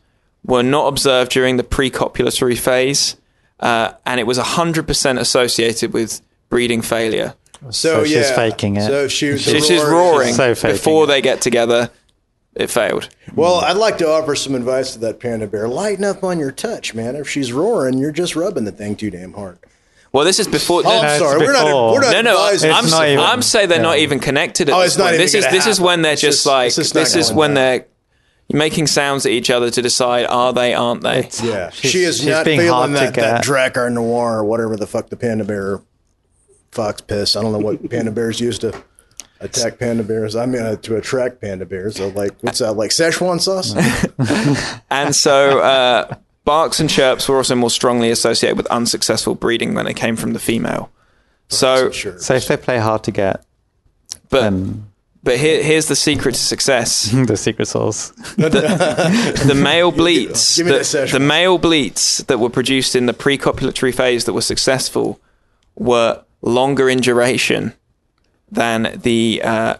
were 0.46 0.64
not 0.64 0.88
observed 0.88 1.32
during 1.32 1.58
the 1.58 1.64
pre-copulatory 1.64 2.58
phase, 2.58 3.16
uh, 3.60 3.94
and 4.06 4.20
it 4.20 4.28
was 4.28 4.38
100% 4.38 5.20
associated 5.20 5.94
with 5.94 6.22
breeding 6.50 6.82
failure. 6.82 7.34
So, 7.70 7.72
So 7.72 8.04
she's 8.04 8.14
yeah. 8.16 8.36
faking 8.36 8.76
it. 8.78 8.88
So 8.88 9.08
she, 9.08 9.30
the 9.30 9.38
she's 9.38 9.70
roar- 9.82 9.90
roaring 10.16 10.34
so 10.34 10.54
before 10.54 11.06
it. 11.06 11.08
they 11.08 11.22
get 11.22 11.42
together. 11.42 11.90
It 12.56 12.70
failed. 12.70 13.10
Well, 13.34 13.56
I'd 13.56 13.78
like 13.78 13.98
to 14.00 14.08
offer 14.08 14.36
some 14.36 14.54
advice 14.54 14.94
to 14.94 15.00
that 15.00 15.20
panda 15.20 15.48
bear. 15.48 15.68
Lighten 15.68 16.06
up 16.06 16.24
on 16.24 16.38
your 16.38 16.52
touch, 16.52 16.94
man. 16.94 17.16
If 17.16 17.28
she's 17.28 17.52
roaring, 17.52 17.98
you're 17.98 18.12
just 18.12 18.36
rubbing 18.36 18.66
the 18.66 18.72
thing 18.72 18.96
too 18.96 19.10
damn 19.10 19.34
hard. 19.34 19.58
Well, 20.12 20.24
this 20.24 20.40
is 20.40 20.48
before. 20.48 20.82
Oh, 20.86 20.90
no, 20.90 21.00
I'm 21.00 21.06
it's 21.06 21.18
sorry. 21.18 21.40
We're 21.40 21.54
not. 21.54 21.66
before. 21.66 21.94
We're 21.94 22.02
not 22.02 22.12
no, 22.12 22.22
no. 22.22 22.32
advising. 22.46 22.72
I'm, 22.72 22.84
It's 22.84 22.94
not 22.94 23.08
even- 23.08 23.24
I'm 23.24 23.42
saying 23.42 23.70
they're 23.70 23.82
not 23.82 23.98
even 23.98 24.20
connected. 24.20 24.70
At 24.70 24.76
Oh, 24.76 24.82
this 24.82 24.90
it's 24.92 24.98
not 25.00 25.04
point. 25.06 25.14
even 25.16 25.24
This 25.24 25.34
is 25.34 25.46
gonna 25.46 25.56
this 25.58 25.66
is 25.66 25.82
when 25.82 26.02
they're 26.04 26.12
just 26.16 26.22
just- 26.22 26.46
like 26.46 26.76
this, 26.76 26.92
just 26.92 26.96
not 27.16 27.20
is 27.20 27.34
when 27.34 27.54
back. 27.56 27.56
they're 27.56 27.88
making 28.52 28.88
sounds 28.88 29.26
at 29.26 29.32
each 29.32 29.50
other 29.50 29.70
to 29.72 29.82
decide 29.82 30.26
are 30.28 30.54
they, 30.54 30.74
aren't 30.74 31.02
they? 31.04 31.20
It's- 31.20 31.42
Yeah, 31.44 31.70
she's- 31.72 31.92
she 31.94 32.04
is 32.04 32.18
she's 32.18 32.28
not 32.28 32.46
being 32.46 32.60
feeling 32.60 32.74
hard 32.74 32.90
to 32.92 32.94
that, 32.96 33.14
that 33.16 33.44
get. 33.46 33.74
Drakkar 33.74 33.92
Noir 33.92 34.40
or 34.40 34.44
whatever 34.46 34.76
the 34.76 34.88
fuck 34.88 35.10
the 35.10 35.16
panda 35.18 35.44
bear 35.44 35.82
fox 36.72 37.02
piss. 37.02 37.36
I 37.36 37.42
don't 37.42 37.52
know 37.52 37.60
what 37.60 37.90
panda 37.90 38.12
bears 38.12 38.40
used 38.40 38.62
to 38.62 38.74
attack 39.40 39.80
panda 39.80 40.04
bears. 40.04 40.36
I 40.36 40.46
mean, 40.46 40.62
uh, 40.62 40.76
to 40.78 40.96
attract 40.98 41.42
panda 41.42 41.66
bears. 41.66 41.98
So, 41.98 42.08
like, 42.10 42.32
what's 42.42 42.60
that? 42.60 42.74
Like 42.74 42.92
Szechuan 42.92 43.40
sauce? 43.42 43.74
And 44.90 45.16
so 45.16 45.60
uh, 45.60 46.16
barks 46.46 46.80
and 46.80 46.90
chirps 46.90 47.28
were 47.28 47.38
also 47.38 47.56
more 47.56 47.70
strongly 47.72 48.10
associated 48.12 48.58
with 48.58 48.68
unsuccessful 48.68 49.36
breeding 49.36 49.74
when 49.74 49.86
they 49.86 49.94
came 49.94 50.16
from 50.16 50.34
the 50.34 50.40
female. 50.40 50.92
So, 51.50 51.92
sure. 51.92 52.20
So 52.20 52.36
if 52.36 52.48
they 52.48 52.58
play 52.58 52.78
hard 52.80 53.04
to 53.04 53.12
get, 53.12 53.44
but 54.30 54.42
then 54.42 54.92
but 55.24 55.38
here, 55.40 55.64
here's 55.64 55.88
the 55.88 55.96
secret 55.96 56.36
to 56.36 56.42
success: 56.42 57.10
the 57.28 57.38
secret 57.38 57.68
sauce. 57.68 58.10
the 58.38 59.54
male 59.56 59.92
bleats, 59.92 60.58
Give 60.58 60.66
me 60.68 60.72
the, 60.74 60.80
that 60.80 61.10
the 61.12 61.20
male 61.20 61.58
bleats 61.58 62.18
that 62.24 62.40
were 62.40 62.50
produced 62.50 62.96
in 62.96 63.06
the 63.06 63.14
pre-copulatory 63.14 63.94
phase 63.96 64.26
that 64.26 64.34
were 64.34 64.42
successful 64.42 65.20
were 65.76 66.24
longer 66.42 66.90
in 66.90 67.00
duration 67.00 67.74
than 68.52 69.00
the 69.02 69.42
uh, 69.44 69.76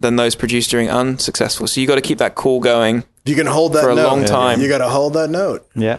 than 0.00 0.16
those 0.16 0.34
produced 0.34 0.70
during 0.70 0.88
unsuccessful. 0.88 1.66
So 1.66 1.80
you 1.80 1.86
got 1.86 1.96
to 1.96 2.00
keep 2.00 2.18
that 2.18 2.34
call 2.34 2.60
going. 2.60 3.04
You 3.24 3.34
can 3.34 3.46
hold 3.46 3.74
that 3.74 3.82
For 3.82 3.90
a 3.90 3.94
note. 3.94 4.06
long 4.08 4.24
time. 4.24 4.60
You 4.60 4.68
got 4.68 4.78
to 4.78 4.88
hold 4.88 5.12
that 5.14 5.28
note. 5.28 5.68
Yeah. 5.74 5.98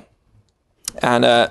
And 1.03 1.23
uh, 1.23 1.49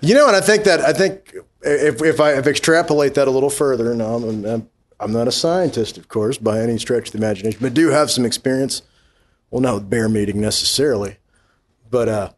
You 0.00 0.14
know, 0.14 0.26
and 0.26 0.34
I 0.36 0.40
think 0.40 0.64
that 0.64 0.80
I 0.80 0.92
think 0.94 1.34
if 1.62 2.00
if 2.02 2.20
I 2.20 2.32
if 2.34 2.46
extrapolate 2.46 3.14
that 3.14 3.28
a 3.28 3.30
little 3.30 3.50
further, 3.50 3.94
now 3.94 4.14
I'm, 4.14 4.44
I'm 4.44 4.68
I'm 5.00 5.12
not 5.12 5.28
a 5.28 5.32
scientist, 5.32 5.96
of 5.98 6.08
course, 6.08 6.38
by 6.38 6.60
any 6.60 6.78
stretch 6.78 7.08
of 7.08 7.12
the 7.12 7.18
imagination, 7.18 7.60
but 7.62 7.74
do 7.74 7.88
have 7.90 8.10
some 8.10 8.24
experience. 8.24 8.82
Well, 9.50 9.60
not 9.62 9.74
with 9.74 9.88
bear 9.90 10.08
meeting 10.08 10.40
necessarily, 10.40 11.16
but 11.90 12.08
uh, 12.08 12.30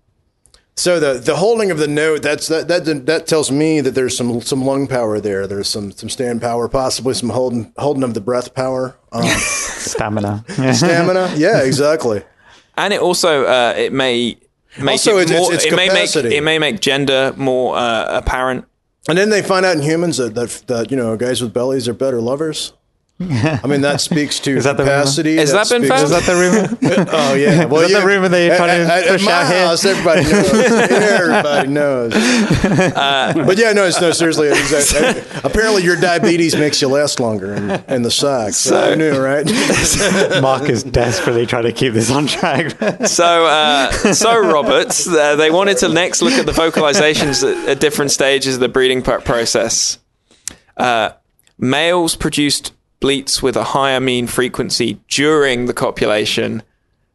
so 0.76 1.00
the 1.00 1.14
the 1.18 1.36
holding 1.36 1.70
of 1.72 1.78
the 1.78 1.88
note 1.88 2.22
that's 2.22 2.46
that 2.48 2.68
that 2.68 2.84
that 3.06 3.26
tells 3.26 3.50
me 3.50 3.80
that 3.80 3.92
there's 3.96 4.16
some 4.16 4.40
some 4.42 4.64
lung 4.64 4.86
power 4.86 5.18
there. 5.20 5.46
There's 5.48 5.68
some 5.68 5.90
some 5.90 6.08
stand 6.08 6.40
power, 6.40 6.68
possibly 6.68 7.14
some 7.14 7.30
holding 7.30 7.72
holding 7.78 8.04
of 8.04 8.14
the 8.14 8.20
breath 8.20 8.54
power, 8.54 8.96
um, 9.10 9.24
Stamina. 9.26 10.44
stamina. 10.74 11.32
Yeah, 11.36 11.62
exactly. 11.62 12.22
and 12.76 12.92
it 12.94 13.00
also 13.00 13.44
uh, 13.44 13.74
it 13.76 13.92
may 13.92 14.38
make 14.78 14.92
Also, 14.92 15.18
it, 15.18 15.22
it's- 15.22 15.38
more, 15.40 15.52
it's- 15.52 15.64
it's 15.64 15.72
it 15.72 15.76
may 15.76 15.88
make 15.88 16.14
it 16.14 16.42
may 16.44 16.58
make 16.60 16.80
gender 16.80 17.34
more 17.36 17.76
uh, 17.76 18.18
apparent. 18.18 18.66
And 19.08 19.16
then 19.16 19.30
they 19.30 19.42
find 19.42 19.64
out 19.64 19.76
in 19.76 19.82
humans 19.82 20.18
that, 20.18 20.34
that 20.34 20.62
that 20.66 20.90
you 20.90 20.96
know 20.96 21.16
guys 21.16 21.40
with 21.42 21.52
bellies 21.52 21.88
are 21.88 21.94
better 21.94 22.20
lovers. 22.20 22.72
I 23.22 23.66
mean, 23.66 23.82
that 23.82 24.00
speaks 24.00 24.40
to 24.40 24.50
Is 24.56 24.64
that 24.64 24.78
the 24.78 24.82
rumor? 24.84 24.96
capacity. 25.00 25.36
Has 25.36 25.52
that 25.52 25.68
been 25.68 25.86
found? 25.86 26.04
Is 26.04 26.10
that 26.10 26.22
the 26.22 26.34
rumor? 26.36 27.06
Oh 27.12 27.34
yeah. 27.34 27.64
Well, 27.70 27.82
that 27.82 27.88
the 27.88 27.98
yeah. 27.98 28.04
rumor 28.04 28.28
that 28.28 28.46
you're 28.46 28.56
trying 28.56 28.78
to 28.86 28.92
At- 28.92 29.02
at- 29.02 29.04
at 29.04 29.10
push 29.12 29.24
my 29.26 29.32
out 29.32 29.46
here? 29.52 29.66
house, 29.66 29.84
everybody 29.84 30.22
knows. 30.22 30.52
everybody 30.90 31.68
knows. 31.68 32.12
Uh, 32.14 33.32
but 33.46 33.58
yeah, 33.58 33.72
no, 33.72 33.84
it's 33.84 34.00
no 34.00 34.10
seriously. 34.12 34.48
It's, 34.50 34.94
uh, 34.94 35.22
apparently, 35.44 35.82
your 35.82 35.96
diabetes 35.96 36.56
makes 36.56 36.80
you 36.80 36.88
last 36.88 37.20
longer 37.20 37.54
in, 37.54 37.70
in 37.88 38.02
the 38.02 38.10
sack. 38.10 38.52
So, 38.54 38.92
I 38.92 38.94
knew, 38.94 39.18
right? 39.18 39.44
Mark 40.40 40.68
is 40.70 40.82
desperately 40.84 41.46
trying 41.46 41.64
to 41.64 41.72
keep 41.72 41.92
this 41.92 42.10
on 42.10 42.26
track. 42.26 42.70
So, 43.06 43.46
uh, 43.46 43.90
so 44.14 44.40
Roberts, 44.40 45.06
uh, 45.08 45.36
they 45.36 45.50
wanted 45.50 45.76
to 45.78 45.88
next 45.88 46.22
look 46.22 46.32
at 46.34 46.46
the 46.46 46.52
vocalizations 46.52 47.42
at, 47.48 47.68
at 47.68 47.80
different 47.80 48.10
stages 48.10 48.54
of 48.54 48.60
the 48.60 48.68
breeding 48.68 49.02
process. 49.02 49.98
Uh, 50.76 51.10
males 51.58 52.16
produced 52.16 52.72
bleats 53.00 53.42
with 53.42 53.56
a 53.56 53.64
higher 53.64 54.00
mean 54.00 54.26
frequency 54.26 55.00
during 55.08 55.66
the 55.66 55.72
copulation 55.74 56.62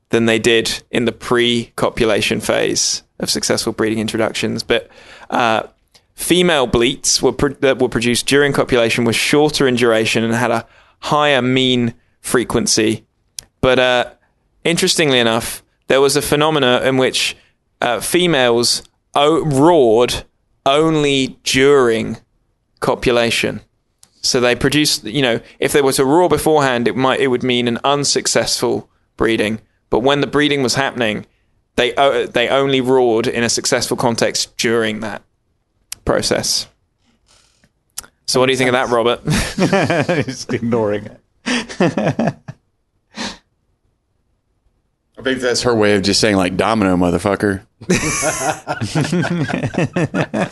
than 0.10 0.26
they 0.26 0.40
did 0.40 0.84
in 0.92 1.06
the 1.06 1.12
pre-copulation 1.12 2.40
phase 2.40 3.04
of 3.20 3.30
successful 3.30 3.74
breeding 3.74 4.00
introductions, 4.00 4.64
but 4.64 4.90
uh, 5.30 5.64
female 6.16 6.68
bleats 6.68 7.22
were 7.22 7.32
pro- 7.32 7.50
that 7.50 7.80
were 7.80 7.90
produced 7.90 8.26
during 8.26 8.54
copulation 8.54 9.06
were 9.06 9.14
shorter 9.14 9.68
in 9.68 9.76
duration 9.76 10.24
and 10.24 10.34
had 10.34 10.52
a 10.52 10.68
higher 11.00 11.42
mean 11.42 11.94
frequency. 12.20 13.06
But 13.62 13.80
uh, 13.80 14.12
interestingly 14.64 15.20
enough, 15.20 15.64
there 15.88 16.02
was 16.02 16.16
a 16.16 16.22
phenomena 16.22 16.82
in 16.84 16.98
which 16.98 17.38
uh, 17.82 18.00
females 18.00 18.84
o- 19.14 19.44
roared 19.46 20.24
only 20.66 21.38
during 21.44 22.18
copulation. 22.80 23.62
So 24.26 24.40
they 24.40 24.56
produced, 24.56 25.04
you 25.04 25.22
know, 25.22 25.40
if 25.60 25.72
they 25.72 25.82
were 25.82 25.94
to 25.94 26.06
roar 26.06 26.30
beforehand, 26.30 26.88
it 26.88 26.96
might 26.96 27.20
it 27.20 27.28
would 27.28 27.44
mean 27.44 27.68
an 27.68 27.80
unsuccessful 27.84 28.90
breeding. 29.18 29.62
But 29.90 30.00
when 30.00 30.22
the 30.22 30.28
breeding 30.28 30.64
was 30.64 30.76
happening, 30.76 31.26
they 31.76 31.94
uh, 31.96 32.28
they 32.28 32.50
only 32.50 32.82
roared 32.82 33.28
in 33.28 33.44
a 33.44 33.50
successful 33.50 33.96
context 33.96 34.58
during 34.58 35.02
that 35.02 35.22
process. 36.06 36.68
So 38.26 38.40
what 38.40 38.48
do 38.48 38.54
you 38.54 38.58
think 38.58 38.70
of 38.70 38.74
that, 38.74 38.90
Robert? 38.90 39.24
Just 40.26 40.52
ignoring 40.52 41.06
it. 41.06 41.22
I 45.18 45.22
think 45.22 45.40
that's 45.40 45.62
her 45.62 45.76
way 45.76 45.96
of 45.96 46.02
just 46.02 46.20
saying 46.20 46.36
like 46.36 46.58
domino, 46.58 46.98
motherfucker. 46.98 47.66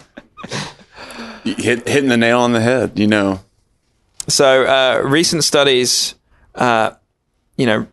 Hit, 1.44 1.88
hitting 1.88 2.10
the 2.10 2.18
nail 2.18 2.40
on 2.40 2.54
the 2.54 2.62
head, 2.62 2.98
you 2.98 3.08
know. 3.08 3.42
So 4.28 4.64
uh, 4.64 5.02
recent 5.04 5.44
studies, 5.44 6.16
uh, 6.56 6.92
you 7.58 7.66
know, 7.66 7.88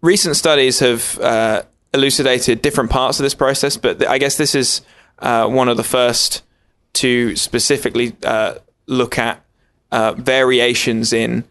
recent 0.00 0.36
studies 0.36 0.80
have 0.80 1.18
uh, 1.18 1.62
elucidated 1.92 2.62
different 2.62 2.90
parts 2.90 3.18
of 3.18 3.24
this 3.24 3.34
process, 3.34 3.76
but 3.76 3.98
th- 3.98 4.10
I 4.10 4.18
guess 4.18 4.36
this 4.36 4.54
is 4.54 4.80
uh, 5.18 5.46
one 5.48 5.68
of 5.68 5.76
the 5.76 5.84
first 5.84 6.42
to 6.94 7.36
specifically 7.36 8.16
uh, 8.24 8.54
look 8.86 9.18
at 9.18 9.44
uh, 9.90 10.12
variations 10.14 11.12
in 11.12 11.44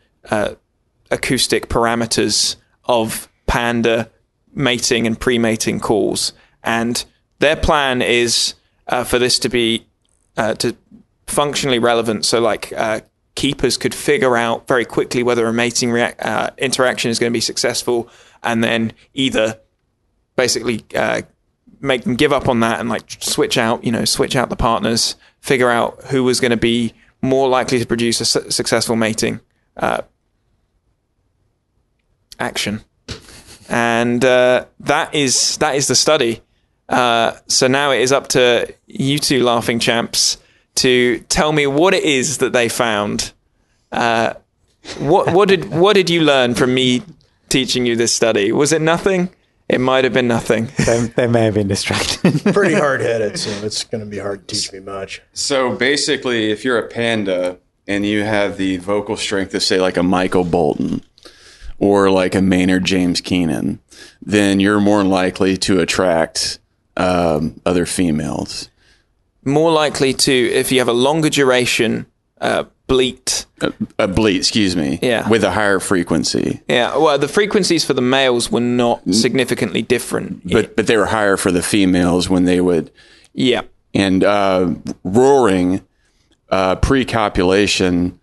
acoustic 1.10 1.68
parameters 1.68 2.56
of 2.86 3.28
panda 3.48 4.10
mating 4.54 5.06
and 5.08 5.20
pre-mating 5.20 5.80
calls, 5.80 6.34
and 6.64 7.06
their 7.40 7.56
plan 7.56 8.02
is 8.02 8.56
for 9.06 9.20
this 9.20 9.40
to 9.40 9.50
be 9.50 9.86
to 10.36 10.76
functionally 11.28 11.80
relevant. 11.80 12.26
So, 12.26 12.40
like 12.40 12.72
keepers 13.36 13.78
could 13.78 13.94
figure 13.94 14.36
out 14.36 14.68
very 14.68 14.86
quickly 14.86 15.24
whether 15.24 15.46
a 15.46 15.54
mating 15.54 15.90
reac- 15.90 16.16
uh, 16.24 16.52
interaction 16.58 17.12
is 17.12 17.20
going 17.20 17.32
to 17.32 17.34
be 17.36 17.42
successful, 17.42 18.10
and 18.44 18.64
then 18.64 18.94
either 19.14 19.60
basically 20.36 20.84
uh, 20.96 21.22
make 21.80 22.04
them 22.04 22.16
give 22.16 22.34
up 22.34 22.48
on 22.48 22.60
that 22.62 22.80
and 22.80 22.90
like 22.90 23.04
switch 23.20 23.58
out, 23.58 23.84
you 23.84 23.92
know, 23.92 24.06
switch 24.06 24.36
out 24.36 24.50
the 24.50 24.56
partners, 24.56 25.16
figure 25.40 25.70
out 25.70 26.04
who 26.06 26.24
was 26.24 26.40
going 26.40 26.52
to 26.52 26.58
be 26.58 26.94
more 27.22 27.48
likely 27.48 27.80
to 27.80 27.86
produce 27.86 28.22
a 28.22 28.26
su- 28.26 28.50
successful 28.52 28.96
mating 28.96 29.40
uh, 29.78 30.02
action, 32.40 32.82
and 33.70 34.24
uh, 34.26 34.66
that 34.80 35.14
is 35.14 35.58
that 35.58 35.76
is 35.76 35.88
the 35.88 35.96
study. 35.96 36.42
Uh, 36.90 37.38
so 37.48 37.68
now 37.68 37.92
it 37.92 38.02
is 38.02 38.12
up 38.12 38.28
to 38.28 38.74
you 38.86 39.18
two 39.18 39.44
laughing 39.44 39.80
champs 39.80 40.38
to 40.82 41.20
tell 41.30 41.52
me 41.52 41.68
what 41.68 41.94
it 41.94 42.04
is 42.04 42.40
that 42.40 42.54
they 42.54 42.68
found. 42.68 43.34
Uh, 43.92 44.34
what 44.98 45.32
what 45.32 45.48
did 45.48 45.70
what 45.70 45.94
did 45.94 46.10
you 46.10 46.22
learn 46.22 46.56
from 46.56 46.74
me 46.74 47.04
teaching 47.50 47.86
you 47.86 47.96
this 47.96 48.14
study? 48.14 48.52
Was 48.52 48.72
it 48.72 48.82
nothing? 48.82 49.30
It 49.70 49.80
might 49.80 50.04
have 50.04 50.14
been 50.14 50.28
nothing. 50.28 50.70
They, 50.86 51.00
they 51.16 51.28
may 51.28 51.46
have 51.46 51.54
been 51.54 51.68
distracted. 51.68 52.42
Pretty 52.54 52.74
hard 52.74 53.02
headed, 53.02 53.38
so 53.38 53.52
it's 53.66 53.84
going 53.84 54.04
to 54.04 54.10
be 54.10 54.18
hard 54.18 54.48
to 54.48 54.56
teach 54.56 54.74
me 54.74 54.80
much. 54.80 55.22
So 55.34 55.76
basically, 55.76 56.52
if 56.52 56.66
you're 56.66 56.80
a 56.80 56.88
panda 56.88 57.60
and 57.88 58.06
you 58.06 58.24
have 58.24 58.58
the 58.58 58.78
vocal 58.78 59.16
strength 59.16 59.54
of, 59.54 59.64
say, 59.64 59.80
like 59.80 59.96
a 59.96 60.04
Michael 60.04 60.44
Bolton 60.44 61.04
or 61.78 62.10
like 62.10 62.36
a 62.36 62.42
Maynard 62.42 62.84
James 62.84 63.22
Keenan, 63.22 63.80
then 64.22 64.60
you're 64.60 64.82
more 64.82 65.04
likely 65.04 65.56
to 65.58 65.80
attract 65.80 66.60
um, 66.98 67.62
other 67.66 67.86
females. 67.86 68.70
More 69.44 69.72
likely 69.72 70.14
to 70.14 70.32
if 70.32 70.72
you 70.72 70.80
have 70.80 70.88
a 70.88 70.94
longer 70.94 71.30
duration 71.30 72.06
uh, 72.40 72.66
bleat. 72.88 73.46
A, 73.62 73.74
a 74.00 74.08
bleat, 74.08 74.38
excuse 74.38 74.76
me. 74.76 75.00
Yeah. 75.02 75.28
With 75.30 75.44
a 75.44 75.52
higher 75.52 75.80
frequency. 75.80 76.62
Yeah, 76.68 76.98
well, 76.98 77.18
the 77.18 77.28
frequencies 77.28 77.86
for 77.86 77.94
the 77.94 78.02
males 78.02 78.52
were 78.52 78.60
not 78.60 79.02
significantly 79.14 79.82
different. 79.82 80.52
But 80.52 80.76
but 80.76 80.88
they 80.88 80.98
were 80.98 81.06
higher 81.06 81.38
for 81.38 81.52
the 81.52 81.64
females 81.64 82.30
when 82.30 82.46
they 82.46 82.60
would 82.60 82.92
yeah, 83.34 83.62
and 83.94 84.24
uh, 84.24 84.74
roaring 85.04 85.82
uh, 86.50 86.76
pre-copulation 86.76 88.20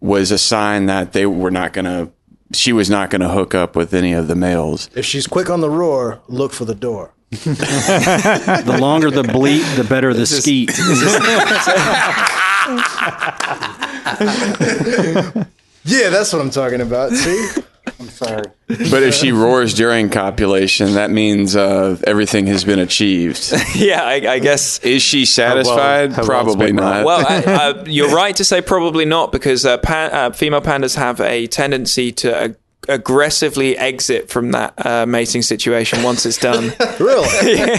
was 0.00 0.30
a 0.30 0.38
sign 0.38 0.86
that 0.86 1.12
they 1.12 1.26
were 1.26 1.50
not 1.50 1.72
going 1.72 1.84
to 1.84 2.12
she 2.52 2.72
was 2.72 2.88
not 2.88 3.10
going 3.10 3.22
to 3.22 3.28
hook 3.28 3.56
up 3.56 3.74
with 3.74 3.92
any 3.92 4.12
of 4.12 4.28
the 4.28 4.36
males 4.36 4.88
If 4.94 5.04
she's 5.04 5.26
quick 5.26 5.50
on 5.50 5.60
the 5.60 5.70
roar, 5.70 6.20
look 6.28 6.52
for 6.52 6.64
the 6.64 6.76
door. 6.76 7.12
The 7.30 8.78
longer 8.80 9.10
the 9.10 9.24
bleat, 9.24 9.64
the 9.76 9.84
better 9.84 10.14
the 10.14 10.26
skeet. 10.26 10.70
Yeah, 15.88 16.08
that's 16.08 16.32
what 16.32 16.42
I'm 16.42 16.50
talking 16.50 16.80
about. 16.80 17.12
See? 17.12 17.62
I'm 18.00 18.08
sorry. 18.08 18.42
but 18.66 19.04
if 19.04 19.14
she 19.14 19.30
roars 19.30 19.72
during 19.72 20.10
copulation 20.10 20.94
that 20.94 21.10
means 21.12 21.54
uh, 21.54 21.96
everything 22.04 22.48
has 22.48 22.64
been 22.64 22.80
achieved 22.80 23.52
yeah. 23.76 24.02
I, 24.02 24.14
I 24.14 24.38
guess. 24.40 24.80
is 24.80 25.00
she 25.02 25.24
satisfied 25.24 26.10
her 26.12 26.16
world's 26.16 26.28
probably 26.28 26.66
been 26.66 26.76
not 26.76 27.04
Well, 27.06 27.24
I, 27.26 27.36
uh, 27.44 27.84
you're 27.86 28.10
right 28.10 28.34
to 28.36 28.44
say 28.44 28.60
probably 28.60 29.04
not 29.04 29.30
because 29.30 29.64
uh, 29.64 29.78
pa- 29.78 30.10
uh, 30.12 30.30
female 30.32 30.60
pandas 30.60 30.96
have 30.96 31.20
a 31.20 31.46
tendency 31.46 32.10
to 32.12 32.36
ag- 32.36 32.56
aggressively 32.88 33.76
exit 33.76 34.28
from 34.28 34.52
that 34.52 34.74
uh, 34.86 35.06
mating 35.06 35.42
situation 35.42 36.02
once 36.02 36.26
it's 36.26 36.38
done. 36.38 36.72
Really? 37.00 37.78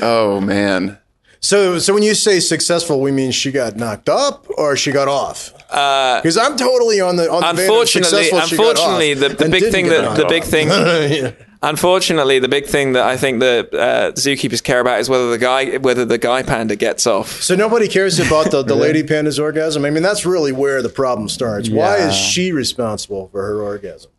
oh 0.02 0.40
man 0.40 0.98
So, 1.40 1.78
so 1.78 1.92
when 1.92 2.02
you 2.02 2.14
say 2.14 2.40
successful, 2.40 3.00
we 3.00 3.10
mean 3.10 3.32
she 3.32 3.50
got 3.50 3.76
knocked 3.76 4.08
up 4.08 4.46
or 4.56 4.76
she 4.76 4.92
got 4.92 5.08
off? 5.08 5.52
Because 5.68 6.36
I'm 6.36 6.56
totally 6.56 7.00
on 7.00 7.16
the 7.16 7.30
on 7.30 7.40
the 7.42 7.62
unfortunately, 7.62 8.24
successful, 8.24 8.68
unfortunately, 8.68 9.14
the, 9.14 9.30
the 9.30 9.48
big 9.48 9.72
thing 9.72 9.88
that 9.88 10.16
the 10.16 10.24
off. 10.24 10.28
big 10.28 10.44
thing, 10.44 10.68
Yeah. 10.68 11.32
Unfortunately, 11.62 12.38
the 12.38 12.48
big 12.48 12.66
thing 12.66 12.92
that 12.94 13.04
I 13.04 13.16
think 13.16 13.40
the 13.40 13.68
uh, 13.72 14.12
zookeepers 14.12 14.62
care 14.62 14.80
about 14.80 15.00
is 15.00 15.08
whether 15.08 15.30
the 15.30 15.38
guy 15.38 15.76
whether 15.78 16.04
the 16.04 16.18
guy 16.18 16.42
panda 16.42 16.76
gets 16.76 17.06
off. 17.06 17.40
So 17.42 17.54
nobody 17.54 17.88
cares 17.88 18.18
about 18.18 18.50
the, 18.50 18.62
the 18.62 18.74
lady 18.86 19.02
panda's 19.02 19.38
orgasm. 19.38 19.84
I 19.84 19.90
mean, 19.90 20.02
that's 20.02 20.26
really 20.26 20.52
where 20.52 20.82
the 20.82 20.88
problem 20.88 21.28
starts. 21.28 21.70
Why 21.70 21.96
is 21.98 22.14
she 22.14 22.52
responsible 22.52 23.28
for 23.28 23.42
her 23.42 23.62
orgasm? 23.62 24.10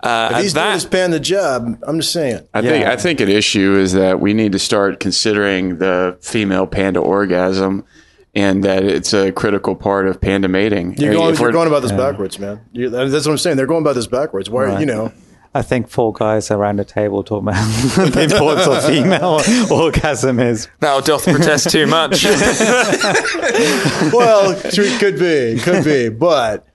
Uh, 0.00 0.30
If 0.32 0.42
he's 0.42 0.52
doing 0.54 0.64
that- 0.66 0.74
his 0.74 0.84
panda 0.84 1.20
job, 1.20 1.78
I'm 1.86 2.00
just 2.00 2.12
saying. 2.12 2.40
I 2.52 2.60
think 2.60 2.86
I 2.86 2.96
think 2.96 3.20
an 3.20 3.28
issue 3.28 3.76
is 3.76 3.92
that 3.92 4.20
we 4.20 4.34
need 4.34 4.52
to 4.52 4.58
start 4.58 4.98
considering 4.98 5.78
the 5.78 6.18
female 6.20 6.66
panda 6.66 6.98
orgasm, 6.98 7.84
and 8.34 8.64
that 8.64 8.82
it's 8.82 9.12
a 9.14 9.30
critical 9.30 9.76
part 9.76 10.08
of 10.08 10.20
panda 10.20 10.48
mating. 10.48 10.96
You're 10.98 11.12
going, 11.14 11.36
you're 11.36 11.52
going 11.52 11.68
about 11.68 11.82
this 11.82 11.92
backwards, 11.92 12.40
man. 12.40 12.62
You, 12.72 12.88
that's 12.90 13.12
what 13.12 13.28
I'm 13.28 13.38
saying. 13.38 13.56
They're 13.58 13.66
going 13.66 13.82
about 13.82 13.94
this 13.94 14.08
backwards. 14.08 14.50
Why, 14.50 14.80
you 14.80 14.86
know? 14.86 15.12
I 15.54 15.60
think 15.62 15.88
four 15.88 16.12
guys 16.14 16.50
around 16.50 16.80
a 16.80 16.84
table 16.84 17.22
talk 17.22 17.42
about 17.42 17.52
the 18.12 18.22
importance 18.22 18.66
of 18.66 18.84
female 18.86 19.40
orgasm 19.70 20.40
is. 20.40 20.66
Thou 20.80 21.00
doth 21.00 21.24
protest 21.24 21.70
too 21.70 21.86
much. 21.86 22.24
well, 24.12 24.52
it 24.64 24.98
could 25.00 25.18
be, 25.18 25.58
could 25.62 25.84
be, 25.84 26.08
but 26.08 26.66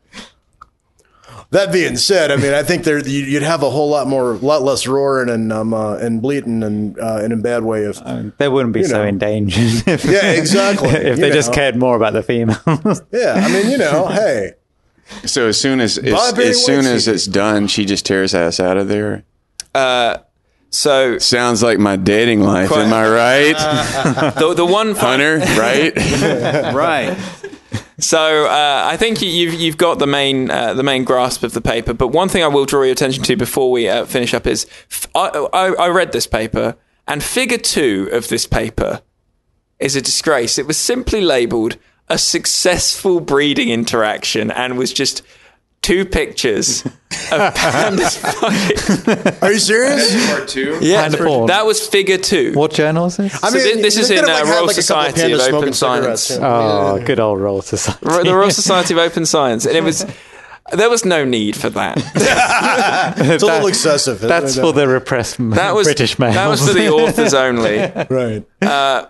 that 1.52 1.72
being 1.72 1.96
said, 1.98 2.30
I 2.32 2.36
mean, 2.36 2.54
I 2.54 2.62
think 2.64 2.84
there 2.84 3.00
you- 3.00 3.24
you'd 3.26 3.42
have 3.44 3.64
a 3.64 3.70
whole 3.70 3.90
lot 3.90 4.06
more, 4.08 4.34
lot 4.36 4.62
less 4.62 4.86
roaring 4.86 5.30
and 5.30 5.52
um 5.52 5.74
uh, 5.74 5.96
and 5.98 6.22
bleating 6.22 6.62
and 6.62 7.00
uh, 7.00 7.22
in 7.24 7.32
a 7.32 7.38
bad 7.38 7.64
way 7.64 7.86
of. 7.86 8.00
They 8.38 8.48
wouldn't 8.50 8.74
be 8.74 8.84
so 8.84 8.98
know. 9.02 9.06
endangered 9.08 9.88
if, 9.88 10.06
Yeah, 10.06 10.32
exactly. 10.34 10.90
if 10.90 11.18
You 11.18 11.24
they 11.24 11.32
just 11.32 11.54
cared 11.54 11.76
more 11.78 11.96
about 11.96 12.14
the 12.14 12.22
females. 12.24 13.02
Yeah, 13.12 13.42
I 13.44 13.52
mean, 13.52 13.72
you 13.72 13.78
know, 13.78 14.08
hey, 14.08 14.52
So 15.26 15.48
as 15.48 15.60
soon 15.60 15.80
as 15.80 15.98
as, 15.98 16.38
as 16.38 16.66
soon 16.66 16.86
as 16.86 17.08
it's 17.08 17.26
done, 17.26 17.68
she 17.68 17.86
just 17.86 18.06
tears 18.06 18.34
ass 18.36 18.60
out 18.60 18.78
of 18.78 18.88
there. 18.88 19.24
So 20.70 21.18
Sounds 21.18 21.64
like 21.64 21.80
my 21.80 21.96
dating 21.96 22.42
life. 22.42 22.72
Am 22.72 22.92
I 22.94 23.08
right, 23.10 24.34
the 24.40 24.54
the 24.54 24.66
one 24.66 24.94
fun- 24.96 25.20
Hunter? 25.22 25.38
Right? 25.60 25.94
Right. 26.76 27.18
So 28.00 28.46
uh, 28.46 28.84
I 28.86 28.96
think 28.98 29.22
you- 29.22 29.30
you've 29.30 29.54
you've 29.56 29.78
got 29.78 29.98
the 30.00 30.06
main 30.08 30.52
uh, 30.52 30.74
the 30.74 30.84
main 30.84 31.04
grasp 31.04 31.44
of 31.44 31.54
the 31.54 31.62
paper. 31.62 31.94
But 31.94 32.10
one 32.10 32.30
thing 32.30 32.44
I 32.44 32.48
will 32.48 32.66
draw 32.66 32.84
your 32.84 32.92
attention 32.92 33.24
to 33.24 33.36
before 33.36 33.72
we 33.72 33.88
uh, 33.90 34.06
finish 34.06 34.34
up 34.34 34.46
is 34.46 34.68
f- 34.92 35.08
I, 35.16 35.48
I, 35.54 35.66
I 35.86 35.88
read 35.88 36.12
this 36.12 36.28
paper 36.28 36.76
and 37.08 37.24
Figure 37.24 37.58
two 37.58 38.10
of 38.12 38.28
this 38.28 38.46
paper 38.46 39.02
is 39.80 39.96
a 39.96 40.02
disgrace. 40.02 40.60
It 40.60 40.68
was 40.68 40.78
simply 40.78 41.22
labelled 41.22 41.78
a 42.10 42.18
successful 42.18 43.20
breeding 43.20 43.70
interaction 43.70 44.52
and 44.52 44.78
was 44.78 44.94
just 44.94 45.22
two 45.82 46.04
pictures 46.06 46.86
of 46.86 46.92
pandas 47.54 48.18
fucking. 48.18 49.38
Are 49.42 49.52
you 49.54 49.60
serious? 49.60 50.28
Part 50.30 50.48
two. 50.48 50.78
Yeah, 50.82 51.04
Panda 51.04 51.18
porn. 51.18 51.48
that 51.48 51.66
was 51.66 51.86
Figure 51.88 52.18
two. 52.18 52.54
What 52.54 52.74
journal 52.74 53.06
is 53.06 53.18
this? 53.18 53.44
I 53.44 53.50
So 53.50 53.60
thi- 53.60 53.82
this 53.82 53.96
they 53.96 54.02
is 54.02 54.08
could 54.08 54.18
in, 54.20 54.26
have, 54.26 54.30
uh, 54.30 54.46
had, 54.46 54.54
Royal 54.54 54.68
like, 54.68 54.78
a 54.78 54.82
couple 54.82 55.12
Society 55.12 55.32
of 55.34 55.40
pandas 55.40 55.44
Open 55.44 55.50
smoking 55.52 55.74
Science. 55.74 56.22
cigarettes. 56.22 56.44
Oh, 57.02 57.04
good 57.06 57.20
old 57.20 57.40
Royal 57.40 57.62
Society. 57.62 58.30
the 58.30 58.36
Royal 58.36 58.52
Society 58.52 58.94
of 58.94 59.00
Open 59.00 59.26
Science, 59.26 59.66
and 59.66 59.76
it 59.78 59.84
was 59.84 60.06
there 60.74 60.90
was 60.90 61.06
no 61.06 61.24
need 61.26 61.56
for 61.56 61.70
that. 61.70 61.98
It's 63.20 63.44
a 63.44 63.46
little 63.46 63.68
excessive. 63.68 64.20
That's 64.20 64.58
for 64.60 64.74
the 64.74 64.88
repressed 64.88 65.38
That 65.52 65.74
was 65.74 65.88
British 65.88 66.20
males. 66.20 66.36
That 66.36 66.48
was 66.48 66.68
for 66.68 66.74
the 66.74 66.90
authors 66.90 67.34
only. 67.34 67.78
right. 68.10 69.08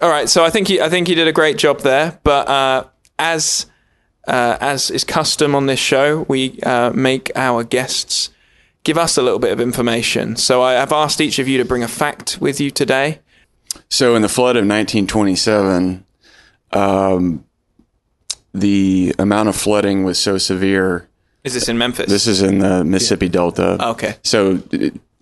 All 0.00 0.08
right, 0.08 0.28
so 0.28 0.44
I 0.44 0.50
think 0.50 0.70
you, 0.70 0.82
I 0.82 0.88
think 0.88 1.08
you 1.08 1.14
did 1.14 1.28
a 1.28 1.32
great 1.32 1.58
job 1.58 1.80
there. 1.80 2.18
But 2.22 2.48
uh, 2.48 2.84
as 3.18 3.66
uh, 4.26 4.56
as 4.60 4.90
is 4.90 5.04
custom 5.04 5.54
on 5.54 5.66
this 5.66 5.80
show, 5.80 6.24
we 6.28 6.58
uh, 6.62 6.90
make 6.90 7.30
our 7.36 7.64
guests 7.64 8.30
give 8.84 8.96
us 8.96 9.16
a 9.16 9.22
little 9.22 9.38
bit 9.38 9.52
of 9.52 9.60
information. 9.60 10.36
So 10.36 10.62
I 10.62 10.72
have 10.72 10.92
asked 10.92 11.20
each 11.20 11.38
of 11.38 11.48
you 11.48 11.58
to 11.58 11.64
bring 11.64 11.82
a 11.82 11.88
fact 11.88 12.38
with 12.40 12.60
you 12.60 12.70
today. 12.70 13.20
So 13.88 14.14
in 14.14 14.22
the 14.22 14.28
flood 14.28 14.56
of 14.56 14.64
1927, 14.64 16.04
um, 16.72 17.44
the 18.54 19.14
amount 19.18 19.48
of 19.48 19.56
flooding 19.56 20.04
was 20.04 20.18
so 20.18 20.38
severe. 20.38 21.08
Is 21.44 21.54
this 21.54 21.68
in 21.68 21.78
Memphis? 21.78 22.08
This 22.08 22.26
is 22.26 22.42
in 22.42 22.58
the 22.58 22.84
Mississippi 22.84 23.28
Delta. 23.28 23.90
okay. 23.90 24.16
So, 24.22 24.62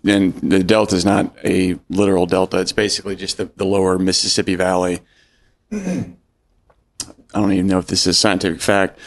and 0.05 0.33
the 0.35 0.63
delta 0.63 0.95
is 0.95 1.05
not 1.05 1.35
a 1.43 1.77
literal 1.89 2.25
delta. 2.25 2.59
It's 2.59 2.71
basically 2.71 3.15
just 3.15 3.37
the, 3.37 3.45
the 3.55 3.65
lower 3.65 3.99
Mississippi 3.99 4.55
Valley. 4.55 5.01
I 5.71 6.15
don't 7.33 7.51
even 7.51 7.67
know 7.67 7.79
if 7.79 7.87
this 7.87 8.07
is 8.07 8.17
scientific 8.17 8.61
fact, 8.61 8.97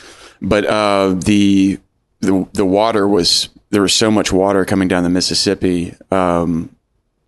but 0.41 0.65
uh, 0.67 1.15
the 1.15 1.79
the 2.21 2.49
the 2.53 2.67
water 2.67 3.09
was 3.09 3.49
there 3.71 3.83
was 3.83 3.95
so 3.95 4.11
much 4.11 4.33
water 4.33 4.65
coming 4.65 4.89
down 4.89 5.03
the 5.03 5.11
Mississippi. 5.11 5.95
Um, 6.11 6.77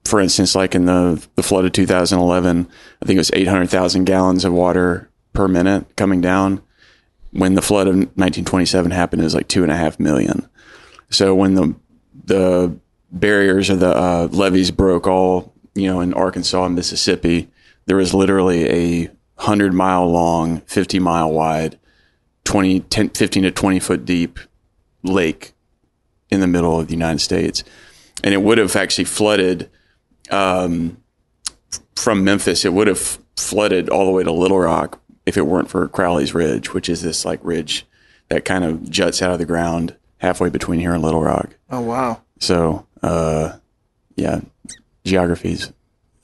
for 0.04 0.20
instance, 0.20 0.54
like 0.54 0.74
in 0.74 0.84
the 0.84 1.26
the 1.34 1.42
flood 1.42 1.64
of 1.64 1.72
2011, 1.72 2.68
I 3.02 3.06
think 3.06 3.16
it 3.16 3.20
was 3.20 3.30
800,000 3.32 4.04
gallons 4.04 4.44
of 4.44 4.52
water 4.52 5.10
per 5.32 5.48
minute 5.48 5.96
coming 5.96 6.20
down. 6.20 6.62
When 7.32 7.54
the 7.54 7.62
flood 7.62 7.88
of 7.88 7.94
1927 7.94 8.92
happened, 8.92 9.22
it 9.22 9.24
was 9.24 9.34
like 9.34 9.48
two 9.48 9.64
and 9.64 9.72
a 9.72 9.76
half 9.76 9.98
million. 9.98 10.48
So 11.10 11.34
when 11.34 11.54
the 11.54 11.74
the 12.26 12.78
barriers 13.14 13.70
or 13.70 13.76
the 13.76 13.96
uh, 13.96 14.28
levees 14.30 14.70
broke 14.70 15.06
all, 15.06 15.54
you 15.74 15.86
know, 15.86 16.00
in 16.00 16.12
Arkansas 16.12 16.64
and 16.64 16.74
Mississippi, 16.74 17.48
there 17.86 17.96
was 17.96 18.12
literally 18.12 18.68
a 18.68 19.10
hundred 19.36 19.72
mile 19.72 20.06
long, 20.10 20.60
50 20.62 20.98
mile 20.98 21.32
wide, 21.32 21.78
20, 22.44 22.80
10, 22.80 23.10
15 23.10 23.42
to 23.44 23.50
20 23.50 23.80
foot 23.80 24.04
deep 24.04 24.38
lake 25.02 25.52
in 26.30 26.40
the 26.40 26.46
middle 26.46 26.78
of 26.78 26.88
the 26.88 26.94
United 26.94 27.20
States. 27.20 27.64
And 28.22 28.34
it 28.34 28.42
would 28.42 28.58
have 28.58 28.74
actually 28.76 29.04
flooded, 29.04 29.70
um, 30.30 30.98
from 31.94 32.24
Memphis, 32.24 32.64
it 32.64 32.72
would 32.72 32.86
have 32.86 33.18
flooded 33.36 33.88
all 33.88 34.06
the 34.06 34.12
way 34.12 34.22
to 34.22 34.32
Little 34.32 34.58
Rock 34.58 35.00
if 35.26 35.36
it 35.36 35.46
weren't 35.46 35.70
for 35.70 35.88
Crowley's 35.88 36.34
Ridge, 36.34 36.72
which 36.72 36.88
is 36.88 37.02
this 37.02 37.24
like 37.24 37.40
ridge 37.42 37.86
that 38.28 38.44
kind 38.44 38.64
of 38.64 38.90
juts 38.90 39.22
out 39.22 39.32
of 39.32 39.38
the 39.38 39.46
ground 39.46 39.96
halfway 40.18 40.48
between 40.48 40.80
here 40.80 40.94
and 40.94 41.02
Little 41.02 41.22
Rock. 41.22 41.56
Oh 41.70 41.80
wow. 41.80 42.22
So, 42.40 42.86
uh, 43.04 43.58
yeah, 44.16 44.40
geography's, 45.04 45.72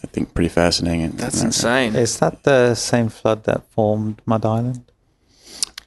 I 0.03 0.07
think, 0.07 0.35
pretty 0.35 0.49
fascinating. 0.49 1.13
That's 1.13 1.43
insane. 1.43 1.95
Is 1.97 2.19
that 2.21 2.43
the 2.45 2.75
same 2.75 3.09
flood 3.09 3.45
that 3.45 3.65
formed 3.71 4.21
Mud 4.27 4.45
Island? 4.45 4.85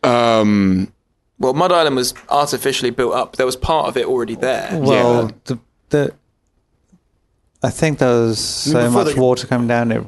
Um, 0.03 0.91
Well, 1.39 1.53
Mud 1.53 1.71
Island 1.71 1.95
was 1.95 2.13
artificially 2.29 2.91
built 2.91 3.13
up. 3.13 3.35
There 3.37 3.45
was 3.45 3.55
part 3.55 3.87
of 3.87 3.97
it 3.97 4.05
already 4.05 4.35
there. 4.35 4.69
Well, 4.79 5.31
the, 5.45 5.57
the 5.89 6.13
I 7.63 7.69
think 7.69 7.99
there 7.99 8.09
was 8.09 8.39
so 8.39 8.85
Before 8.87 9.03
much 9.05 9.15
the- 9.15 9.21
water 9.21 9.47
coming 9.47 9.67
down, 9.67 9.91
it, 9.91 10.03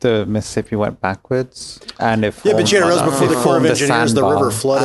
the 0.00 0.26
Mississippi 0.26 0.76
went 0.76 1.00
backwards, 1.00 1.80
and 1.98 2.24
it 2.24 2.34
Yeah, 2.44 2.52
but 2.54 2.70
you 2.72 2.80
formed- 2.80 2.98
had 2.98 3.04
before 3.06 3.28
the 3.28 3.38
it 3.38 3.42
Corps 3.42 3.56
of 3.56 3.64
Engineers, 3.64 4.12
the 4.14 4.20
sandbar. 4.20 4.34
river 4.34 4.50
flooded. 4.50 4.82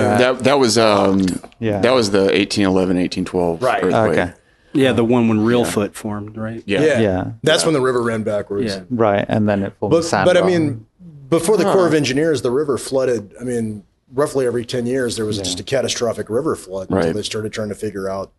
Yeah. 0.00 0.16
that 0.18 0.38
that 0.44 0.58
was 0.58 0.76
um, 0.78 1.20
Yeah. 1.60 1.80
that 1.80 1.92
was 1.92 2.10
the 2.10 2.24
1811, 2.32 2.96
1812 2.96 3.62
Right. 3.62 3.84
earthquake. 3.84 4.18
Okay. 4.18 4.32
Yeah, 4.74 4.92
the 4.92 5.04
one 5.04 5.28
when 5.28 5.38
Reelfoot 5.40 5.94
formed, 5.94 6.36
right? 6.36 6.62
Yeah. 6.66 6.82
yeah. 6.82 7.00
Yeah. 7.00 7.30
That's 7.42 7.64
when 7.64 7.74
the 7.74 7.80
river 7.80 8.02
ran 8.02 8.22
backwards. 8.24 8.74
Yeah. 8.74 8.82
Right, 8.90 9.24
and 9.28 9.48
then 9.48 9.62
it 9.62 9.74
formed 9.78 9.94
a 9.94 9.98
But, 9.98 10.04
sandbar. 10.04 10.34
but 10.34 10.42
I 10.42 10.46
mean, 10.46 10.86
before 11.28 11.56
the 11.56 11.64
Corps 11.64 11.86
of 11.86 11.94
Engineers, 11.94 12.42
the 12.42 12.50
river 12.50 12.76
flooded. 12.78 13.34
I 13.40 13.44
mean, 13.44 13.84
roughly 14.12 14.46
every 14.46 14.64
10 14.64 14.86
years, 14.86 15.16
there 15.16 15.24
was 15.24 15.38
just 15.38 15.58
a 15.60 15.62
catastrophic 15.62 16.28
river 16.28 16.54
flood 16.56 16.90
until 16.90 17.06
Right. 17.06 17.14
they 17.14 17.22
started 17.22 17.52
trying 17.52 17.68
to 17.70 17.74
figure 17.74 18.08
out, 18.08 18.32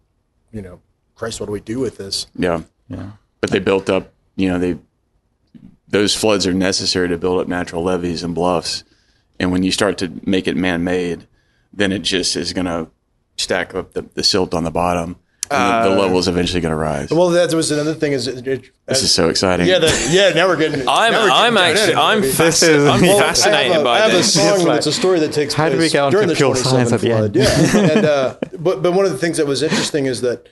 you 0.51 0.61
know, 0.61 0.79
Christ, 1.15 1.39
what 1.39 1.45
do 1.47 1.51
we 1.53 1.59
do 1.61 1.79
with 1.79 1.97
this? 1.97 2.27
Yeah. 2.37 2.61
Yeah. 2.89 3.11
But 3.41 3.51
they 3.51 3.59
built 3.59 3.89
up, 3.89 4.11
you 4.35 4.49
know, 4.49 4.59
they 4.59 4.77
those 5.87 6.15
floods 6.15 6.45
are 6.47 6.53
necessary 6.53 7.07
to 7.07 7.17
build 7.17 7.39
up 7.39 7.47
natural 7.47 7.83
levees 7.83 8.23
and 8.23 8.33
bluffs. 8.35 8.83
And 9.39 9.51
when 9.51 9.63
you 9.63 9.71
start 9.71 9.97
to 9.99 10.11
make 10.25 10.47
it 10.47 10.57
man 10.57 10.83
made, 10.83 11.27
then 11.71 11.91
it 11.91 11.99
just 11.99 12.35
is 12.35 12.53
going 12.53 12.65
to 12.65 12.87
stack 13.37 13.75
up 13.75 13.93
the, 13.93 14.01
the 14.13 14.23
silt 14.23 14.53
on 14.53 14.63
the 14.63 14.71
bottom. 14.71 15.17
And 15.51 15.85
the, 15.85 15.89
the 15.95 16.01
level 16.01 16.17
is 16.17 16.27
eventually 16.27 16.61
going 16.61 16.71
to 16.71 16.75
rise. 16.75 17.11
Well, 17.11 17.29
that 17.29 17.53
was 17.53 17.71
another 17.71 17.93
thing. 17.93 18.13
Is 18.13 18.27
it, 18.27 18.47
it, 18.47 18.71
this 18.87 19.03
is 19.03 19.11
so 19.11 19.29
exciting. 19.29 19.67
yeah, 19.67 19.79
the, 19.79 20.07
yeah. 20.11 20.29
Now 20.33 20.47
we're 20.47 20.57
getting. 20.57 20.81
I'm 20.87 21.13
we're 21.13 21.19
getting 21.19 21.31
I'm 21.33 21.57
actually 21.57 21.91
in 21.93 21.97
I'm, 21.97 22.21
baby. 22.21 22.33
fasci- 22.33 22.91
I'm 22.91 23.01
Well, 23.01 23.19
fascinated 23.27 23.71
I 23.71 23.73
have 23.73 23.81
a, 23.81 23.83
by 23.83 23.95
I 23.97 23.99
have 24.01 24.11
this. 24.11 24.35
a 24.35 24.39
song 24.39 24.57
like, 24.59 24.67
that's 24.67 24.87
a 24.87 24.93
story 24.93 25.19
that 25.19 25.33
takes 25.33 25.53
how 25.53 25.65
place 25.69 25.73
did 25.73 25.81
we 25.81 25.89
get 25.89 26.11
during 26.11 26.27
the 26.27 26.35
pure 26.35 26.55
science 26.55 26.91
at 26.91 27.01
the 27.01 27.07
flood. 27.07 27.35
end? 27.37 27.47
Yeah, 27.47 27.91
and 27.95 28.05
uh, 28.05 28.37
but 28.59 28.81
but 28.81 28.93
one 28.93 29.05
of 29.05 29.11
the 29.11 29.17
things 29.17 29.37
that 29.37 29.45
was 29.47 29.61
interesting 29.63 30.05
is 30.07 30.21
that 30.21 30.47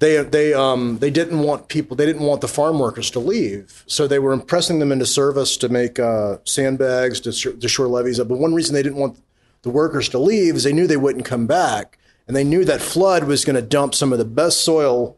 they 0.00 0.22
they 0.22 0.54
um 0.54 0.98
they 0.98 1.10
didn't 1.10 1.40
want 1.40 1.68
people 1.68 1.96
they 1.96 2.06
didn't 2.06 2.22
want 2.22 2.40
the 2.40 2.48
farm 2.48 2.78
workers 2.78 3.10
to 3.12 3.18
leave, 3.18 3.84
so 3.86 4.06
they 4.06 4.18
were 4.18 4.32
impressing 4.32 4.78
them 4.78 4.92
into 4.92 5.06
service 5.06 5.56
to 5.58 5.68
make 5.68 5.98
uh, 5.98 6.38
sandbags 6.44 7.20
to, 7.20 7.32
sh- 7.32 7.48
to 7.60 7.68
shore 7.68 7.86
levees 7.88 8.18
up. 8.20 8.28
But 8.28 8.38
one 8.38 8.54
reason 8.54 8.74
they 8.74 8.82
didn't 8.82 8.98
want 8.98 9.18
the 9.62 9.70
workers 9.70 10.08
to 10.10 10.18
leave 10.18 10.54
is 10.54 10.62
they 10.64 10.72
knew 10.72 10.86
they 10.86 10.96
wouldn't 10.96 11.24
come 11.24 11.46
back, 11.48 11.98
and 12.28 12.36
they 12.36 12.44
knew 12.44 12.64
that 12.64 12.80
flood 12.80 13.24
was 13.24 13.44
going 13.44 13.56
to 13.56 13.62
dump 13.62 13.94
some 13.94 14.12
of 14.12 14.18
the 14.18 14.24
best 14.24 14.62
soil 14.64 15.16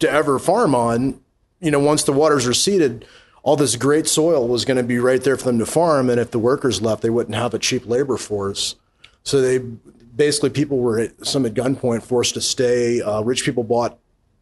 to 0.00 0.10
ever 0.10 0.38
farm 0.40 0.74
on. 0.74 1.20
You 1.60 1.70
know, 1.70 1.78
once 1.78 2.02
the 2.02 2.12
waters 2.12 2.46
receded, 2.46 3.06
all 3.42 3.56
this 3.56 3.76
great 3.76 4.08
soil 4.08 4.48
was 4.48 4.64
going 4.64 4.76
to 4.78 4.82
be 4.82 4.98
right 4.98 5.22
there 5.22 5.36
for 5.36 5.44
them 5.44 5.58
to 5.60 5.66
farm. 5.66 6.10
And 6.10 6.18
if 6.18 6.30
the 6.32 6.38
workers 6.38 6.82
left, 6.82 7.02
they 7.02 7.10
wouldn't 7.10 7.36
have 7.36 7.54
a 7.54 7.58
cheap 7.58 7.86
labor 7.86 8.16
force. 8.16 8.74
So 9.22 9.40
they 9.40 9.58
basically 9.58 10.50
people 10.50 10.78
were 10.78 10.98
at 10.98 11.26
some 11.26 11.46
at 11.46 11.54
gunpoint 11.54 12.02
forced 12.02 12.34
to 12.34 12.40
stay. 12.40 13.00
Uh, 13.00 13.20
rich 13.22 13.44
people 13.44 13.62
bought. 13.62 13.98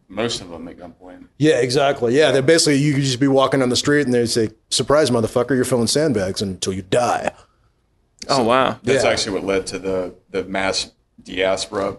Most 0.09 0.41
of 0.41 0.51
them 0.51 0.69
at 0.69 0.77
gunpoint. 0.77 1.27
Yeah, 1.39 1.61
exactly. 1.61 2.17
Yeah, 2.17 2.31
they 2.31 2.41
basically 2.41 2.77
you 2.77 2.95
could 2.95 3.03
just 3.03 3.19
be 3.21 3.27
walking 3.29 3.63
on 3.63 3.71
the 3.71 3.77
street 3.77 4.03
and 4.05 4.13
they'd 4.15 4.27
say, 4.27 4.51
"Surprise, 4.71 5.11
motherfucker! 5.11 5.57
You're 5.57 5.65
filling 5.65 5.87
sandbags 5.89 6.43
until 6.43 6.73
you 6.75 6.83
die." 6.83 7.33
Oh 8.29 8.43
wow. 8.45 8.79
That's 8.83 9.03
Yeah. 9.05 9.11
actually 9.11 9.33
what 9.35 9.45
led 9.45 9.67
to 9.69 9.79
the, 9.79 10.15
the 10.31 10.45
mass 10.45 10.93
diaspora 11.23 11.97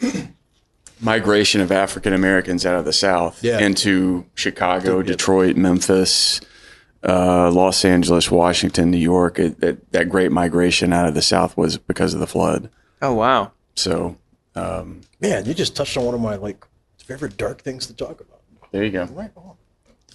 migration 1.00 1.60
of 1.60 1.70
African 1.70 2.12
Americans 2.12 2.66
out 2.66 2.76
of 2.78 2.84
the 2.84 2.92
South 2.92 3.42
Yeah. 3.42 3.58
into 3.60 4.26
Chicago, 4.34 5.02
Detroit, 5.02 5.56
Memphis, 5.56 6.40
uh, 7.06 7.50
Los 7.52 7.84
Angeles, 7.84 8.30
Washington, 8.30 8.90
New 8.90 8.98
York. 8.98 9.38
It, 9.38 9.60
that, 9.60 9.92
that 9.92 10.08
great 10.08 10.32
migration 10.32 10.92
out 10.92 11.06
of 11.06 11.14
the 11.14 11.22
South 11.22 11.56
was 11.56 11.78
because 11.78 12.14
of 12.14 12.20
the 12.20 12.26
flood. 12.26 12.68
Oh 13.00 13.14
wow. 13.14 13.52
So 13.76 14.16
Man, 15.20 15.44
you 15.46 15.54
just 15.54 15.76
touched 15.76 15.96
on 15.96 16.04
one 16.04 16.14
of 16.14 16.20
my 16.20 16.34
like 16.36 16.64
favorite 16.98 17.36
dark 17.36 17.62
things 17.62 17.86
to 17.86 17.94
talk 17.94 18.20
about. 18.20 18.40
there 18.72 18.84
you 18.84 18.90
go. 18.90 19.04
Right 19.04 19.30
on. 19.36 19.54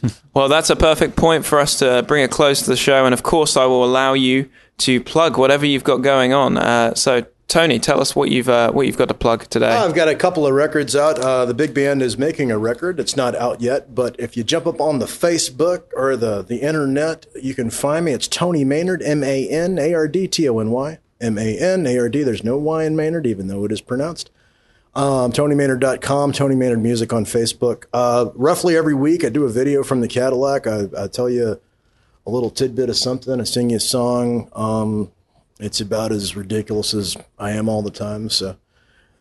Well, 0.34 0.50
that's 0.50 0.70
a 0.70 0.76
perfect 0.76 1.16
point 1.16 1.46
for 1.46 1.60
us 1.60 1.80
to 1.80 2.04
bring 2.06 2.24
a 2.26 2.28
close 2.28 2.62
to 2.64 2.70
the 2.70 2.76
show, 2.76 3.06
and 3.06 3.14
of 3.14 3.24
course, 3.24 3.56
I 3.56 3.66
will 3.66 3.86
allow 3.86 4.14
you 4.14 4.50
to 4.80 5.00
plug 5.00 5.38
whatever 5.38 5.66
you've 5.66 5.86
got 5.86 5.98
going 5.98 6.34
on. 6.34 6.58
Uh, 6.58 6.94
so, 6.96 7.26
Tony, 7.48 7.78
tell 7.78 8.02
us 8.02 8.16
what 8.16 8.30
you've 8.32 8.50
uh, 8.50 8.72
what 8.72 8.88
you've 8.88 8.98
got 8.98 9.10
to 9.10 9.14
plug 9.14 9.48
today. 9.50 9.72
I've 9.72 9.94
got 9.94 10.08
a 10.08 10.16
couple 10.16 10.48
of 10.48 10.54
records 10.54 10.96
out. 10.96 11.20
Uh, 11.20 11.46
the 11.46 11.54
big 11.54 11.74
band 11.74 12.02
is 12.02 12.18
making 12.18 12.50
a 12.50 12.58
record. 12.58 13.00
It's 13.00 13.16
not 13.16 13.36
out 13.36 13.62
yet, 13.62 13.94
but 13.94 14.16
if 14.20 14.36
you 14.36 14.44
jump 14.44 14.66
up 14.66 14.82
on 14.82 15.00
the 15.00 15.06
Facebook 15.06 15.84
or 15.96 16.16
the, 16.16 16.42
the 16.42 16.58
internet, 16.58 17.28
you 17.40 17.54
can 17.54 17.70
find 17.70 18.06
me. 18.06 18.14
It's 18.14 18.28
Tony 18.28 18.66
Manard, 18.66 19.02
M 19.06 19.24
A 19.24 19.48
N 19.48 19.78
A 19.78 19.94
R 19.94 20.08
D 20.08 20.28
T 20.28 20.50
O 20.50 20.58
N 20.60 20.72
Y. 20.72 20.98
M 21.22 21.38
A 21.38 21.58
N 21.58 21.86
A 21.86 21.98
R 21.98 22.10
D. 22.10 22.24
There's 22.24 22.44
no 22.44 22.58
Y 22.58 22.84
in 22.84 22.96
Manard, 22.96 23.26
even 23.26 23.48
though 23.48 23.64
it 23.66 23.72
is 23.72 23.82
pronounced. 23.82 24.30
Um, 24.96 25.32
TonyManard.com, 25.32 26.34
Tony 26.34 26.56
Manard 26.56 26.82
Music 26.82 27.14
on 27.14 27.26
Facebook. 27.26 27.86
Uh, 27.94 28.30
roughly 28.36 28.78
every 28.78 28.94
week, 28.94 29.24
I 29.26 29.30
do 29.30 29.44
a 29.46 29.50
video 29.50 29.84
from 29.84 30.02
the 30.02 30.08
Cadillac. 30.08 30.68
I, 30.68 30.88
I 30.98 31.08
tell 31.08 31.30
you 31.30 31.60
a 32.28 32.30
little 32.30 32.52
tidbit 32.52 32.90
of 32.90 32.98
something. 32.98 33.42
I 33.42 33.44
sing 33.44 33.72
you 33.72 33.78
a 33.78 33.80
song. 33.80 34.50
Um, 34.54 35.12
it's 35.64 35.80
about 35.80 36.12
as 36.12 36.36
ridiculous 36.36 36.94
as 36.94 37.16
I 37.40 37.52
am 37.52 37.70
all 37.70 37.82
the 37.82 37.92
time. 37.92 38.30
So, 38.30 38.58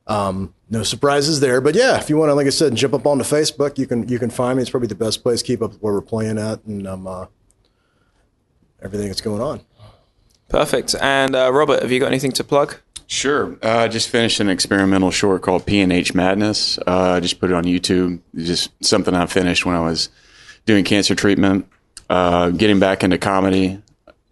um, 0.08 0.54
no 0.68 0.82
surprises 0.82 1.38
there. 1.40 1.60
But 1.60 1.76
yeah, 1.76 1.98
if 1.98 2.10
you 2.10 2.16
want 2.16 2.30
to, 2.30 2.34
like 2.34 2.48
I 2.48 2.50
said, 2.50 2.74
jump 2.74 2.94
up 2.94 3.06
onto 3.06 3.24
Facebook, 3.24 3.78
you 3.78 3.86
can 3.86 4.08
you 4.08 4.18
can 4.18 4.30
find 4.30 4.56
me. 4.56 4.62
It's 4.62 4.70
probably 4.70 4.88
the 4.88 4.94
best 4.96 5.22
place. 5.22 5.40
to 5.40 5.46
Keep 5.46 5.62
up 5.62 5.70
with 5.72 5.80
where 5.80 5.92
we're 5.92 6.00
playing 6.00 6.38
at 6.38 6.64
and 6.64 6.86
um, 6.86 7.06
uh, 7.06 7.26
everything 8.82 9.06
that's 9.06 9.20
going 9.20 9.40
on. 9.40 9.60
Perfect. 10.48 10.94
And 11.00 11.34
uh, 11.34 11.52
Robert, 11.52 11.80
have 11.80 11.92
you 11.92 12.00
got 12.00 12.08
anything 12.08 12.32
to 12.32 12.44
plug? 12.44 12.76
Sure. 13.06 13.56
Uh, 13.62 13.88
just 13.88 14.08
finished 14.08 14.40
an 14.40 14.48
experimental 14.48 15.10
short 15.10 15.42
called 15.42 15.66
P&H 15.66 16.14
Madness. 16.14 16.78
Uh, 16.78 17.12
I 17.16 17.20
just 17.20 17.40
put 17.40 17.50
it 17.50 17.54
on 17.54 17.64
YouTube. 17.64 18.20
It's 18.34 18.46
just 18.46 18.84
something 18.84 19.14
I 19.14 19.26
finished 19.26 19.64
when 19.64 19.74
I 19.74 19.80
was 19.80 20.08
doing 20.66 20.84
cancer 20.84 21.14
treatment, 21.14 21.68
uh, 22.10 22.50
getting 22.50 22.78
back 22.78 23.02
into 23.04 23.18
comedy, 23.18 23.82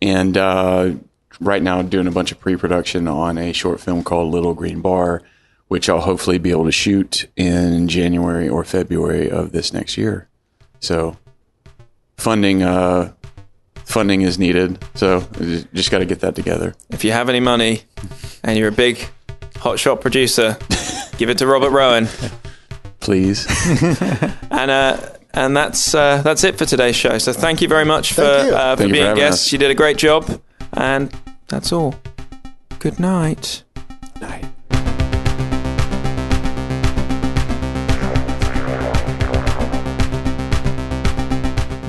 and 0.02 0.36
uh, 0.36 0.92
right 1.40 1.62
now 1.62 1.82
doing 1.82 2.06
a 2.06 2.10
bunch 2.10 2.32
of 2.32 2.38
pre-production 2.38 3.08
on 3.08 3.38
a 3.38 3.52
short 3.52 3.80
film 3.80 4.04
called 4.04 4.32
Little 4.32 4.54
Green 4.54 4.80
Bar, 4.80 5.22
which 5.68 5.88
I'll 5.88 6.00
hopefully 6.00 6.38
be 6.38 6.50
able 6.50 6.66
to 6.66 6.72
shoot 6.72 7.28
in 7.36 7.88
January 7.88 8.48
or 8.48 8.64
February 8.64 9.30
of 9.30 9.52
this 9.52 9.72
next 9.72 9.96
year. 9.96 10.28
So 10.80 11.16
funding 12.16 12.62
uh, 12.62 13.12
funding 13.84 14.22
is 14.22 14.38
needed. 14.38 14.82
So 14.94 15.20
just 15.72 15.90
got 15.90 15.98
to 15.98 16.06
get 16.06 16.20
that 16.20 16.34
together. 16.34 16.74
If 16.90 17.04
you 17.04 17.12
have 17.12 17.28
any 17.28 17.40
money 17.40 17.82
and 18.42 18.58
you're 18.58 18.68
a 18.68 18.72
big 18.72 19.08
hotshot 19.54 20.00
producer, 20.00 20.56
give 21.18 21.30
it 21.30 21.38
to 21.38 21.46
Robert 21.46 21.70
Rowan. 21.70 22.08
Please. 23.00 23.46
and 24.50 24.70
uh, 24.70 24.98
and 25.32 25.56
that's 25.56 25.94
uh, 25.94 26.22
that's 26.22 26.44
it 26.44 26.58
for 26.58 26.64
today's 26.66 26.96
show. 26.96 27.18
So 27.18 27.32
thank 27.32 27.62
you 27.62 27.68
very 27.68 27.84
much 27.84 28.12
for 28.12 28.22
uh, 28.22 28.76
for 28.76 28.88
being 28.88 29.06
a 29.06 29.14
guest. 29.14 29.46
us. 29.46 29.52
You 29.52 29.58
did 29.58 29.70
a 29.70 29.74
great 29.74 29.96
job, 29.96 30.40
and 30.72 31.12
that's 31.50 31.72
all. 31.72 31.94
Good 32.78 32.98
night. 32.98 33.64
Night. 34.20 34.46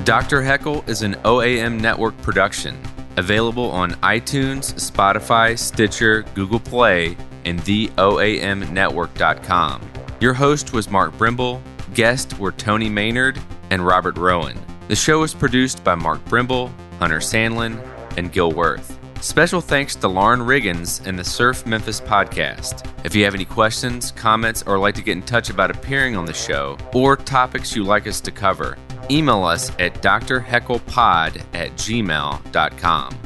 Dr. 0.04 0.42
Heckle 0.42 0.84
is 0.88 1.04
an 1.04 1.14
OAM 1.24 1.80
network 1.80 2.20
production, 2.22 2.78
available 3.16 3.72
on 3.72 3.92
iTunes, 4.02 4.74
Spotify, 4.74 5.58
Stitcher, 5.58 6.24
Google 6.34 6.60
Play, 6.60 7.16
and 7.46 7.62
theoamnetwork.com. 7.62 9.82
Your 10.20 10.34
host 10.34 10.74
was 10.74 10.90
Mark 10.90 11.14
Brimble, 11.14 11.62
guests 11.94 12.38
were 12.38 12.52
Tony 12.52 12.90
Manard 12.90 13.42
and 13.70 13.86
Robert 13.86 14.18
Rowan. 14.18 14.60
The 14.88 14.96
show 14.96 15.20
was 15.20 15.34
produced 15.34 15.84
by 15.84 15.96
Mark 15.96 16.24
Brimble, 16.26 16.72
Hunter 17.00 17.20
Sandlin, 17.20 17.80
and 18.18 18.32
Gil 18.32 18.52
Worth. 18.52 19.01
Special 19.22 19.62
thanks 19.62 19.96
to 19.98 20.08
Lauren 20.08 20.40
Riggins 20.40 21.06
and 21.06 21.18
the 21.18 21.24
Surf 21.24 21.68
Memphis 21.68 22.02
podcast. 22.02 22.92
If 23.06 23.14
you 23.14 23.24
have 23.24 23.36
any 23.36 23.46
questions, 23.46 24.12
comments, 24.12 24.64
or 24.66 24.80
like 24.80 24.96
to 24.96 25.04
get 25.04 25.12
in 25.12 25.22
touch 25.22 25.52
about 25.52 25.70
appearing 25.70 26.16
on 26.16 26.26
the 26.26 26.34
show, 26.34 26.76
or 26.92 27.16
topics 27.18 27.76
you'd 27.76 27.86
like 27.86 28.08
us 28.08 28.20
to 28.22 28.32
cover, 28.32 28.80
email 29.12 29.44
us 29.44 29.70
at 29.78 30.02
drhecklepod 30.02 31.44
at 31.54 31.72
gmail.com. 31.74 33.18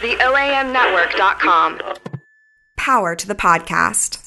The 0.00 0.14
OAMnetwork.com. 0.14 1.80
Power 2.76 3.14
to 3.14 3.26
the 3.26 3.34
podcast. 3.34 4.25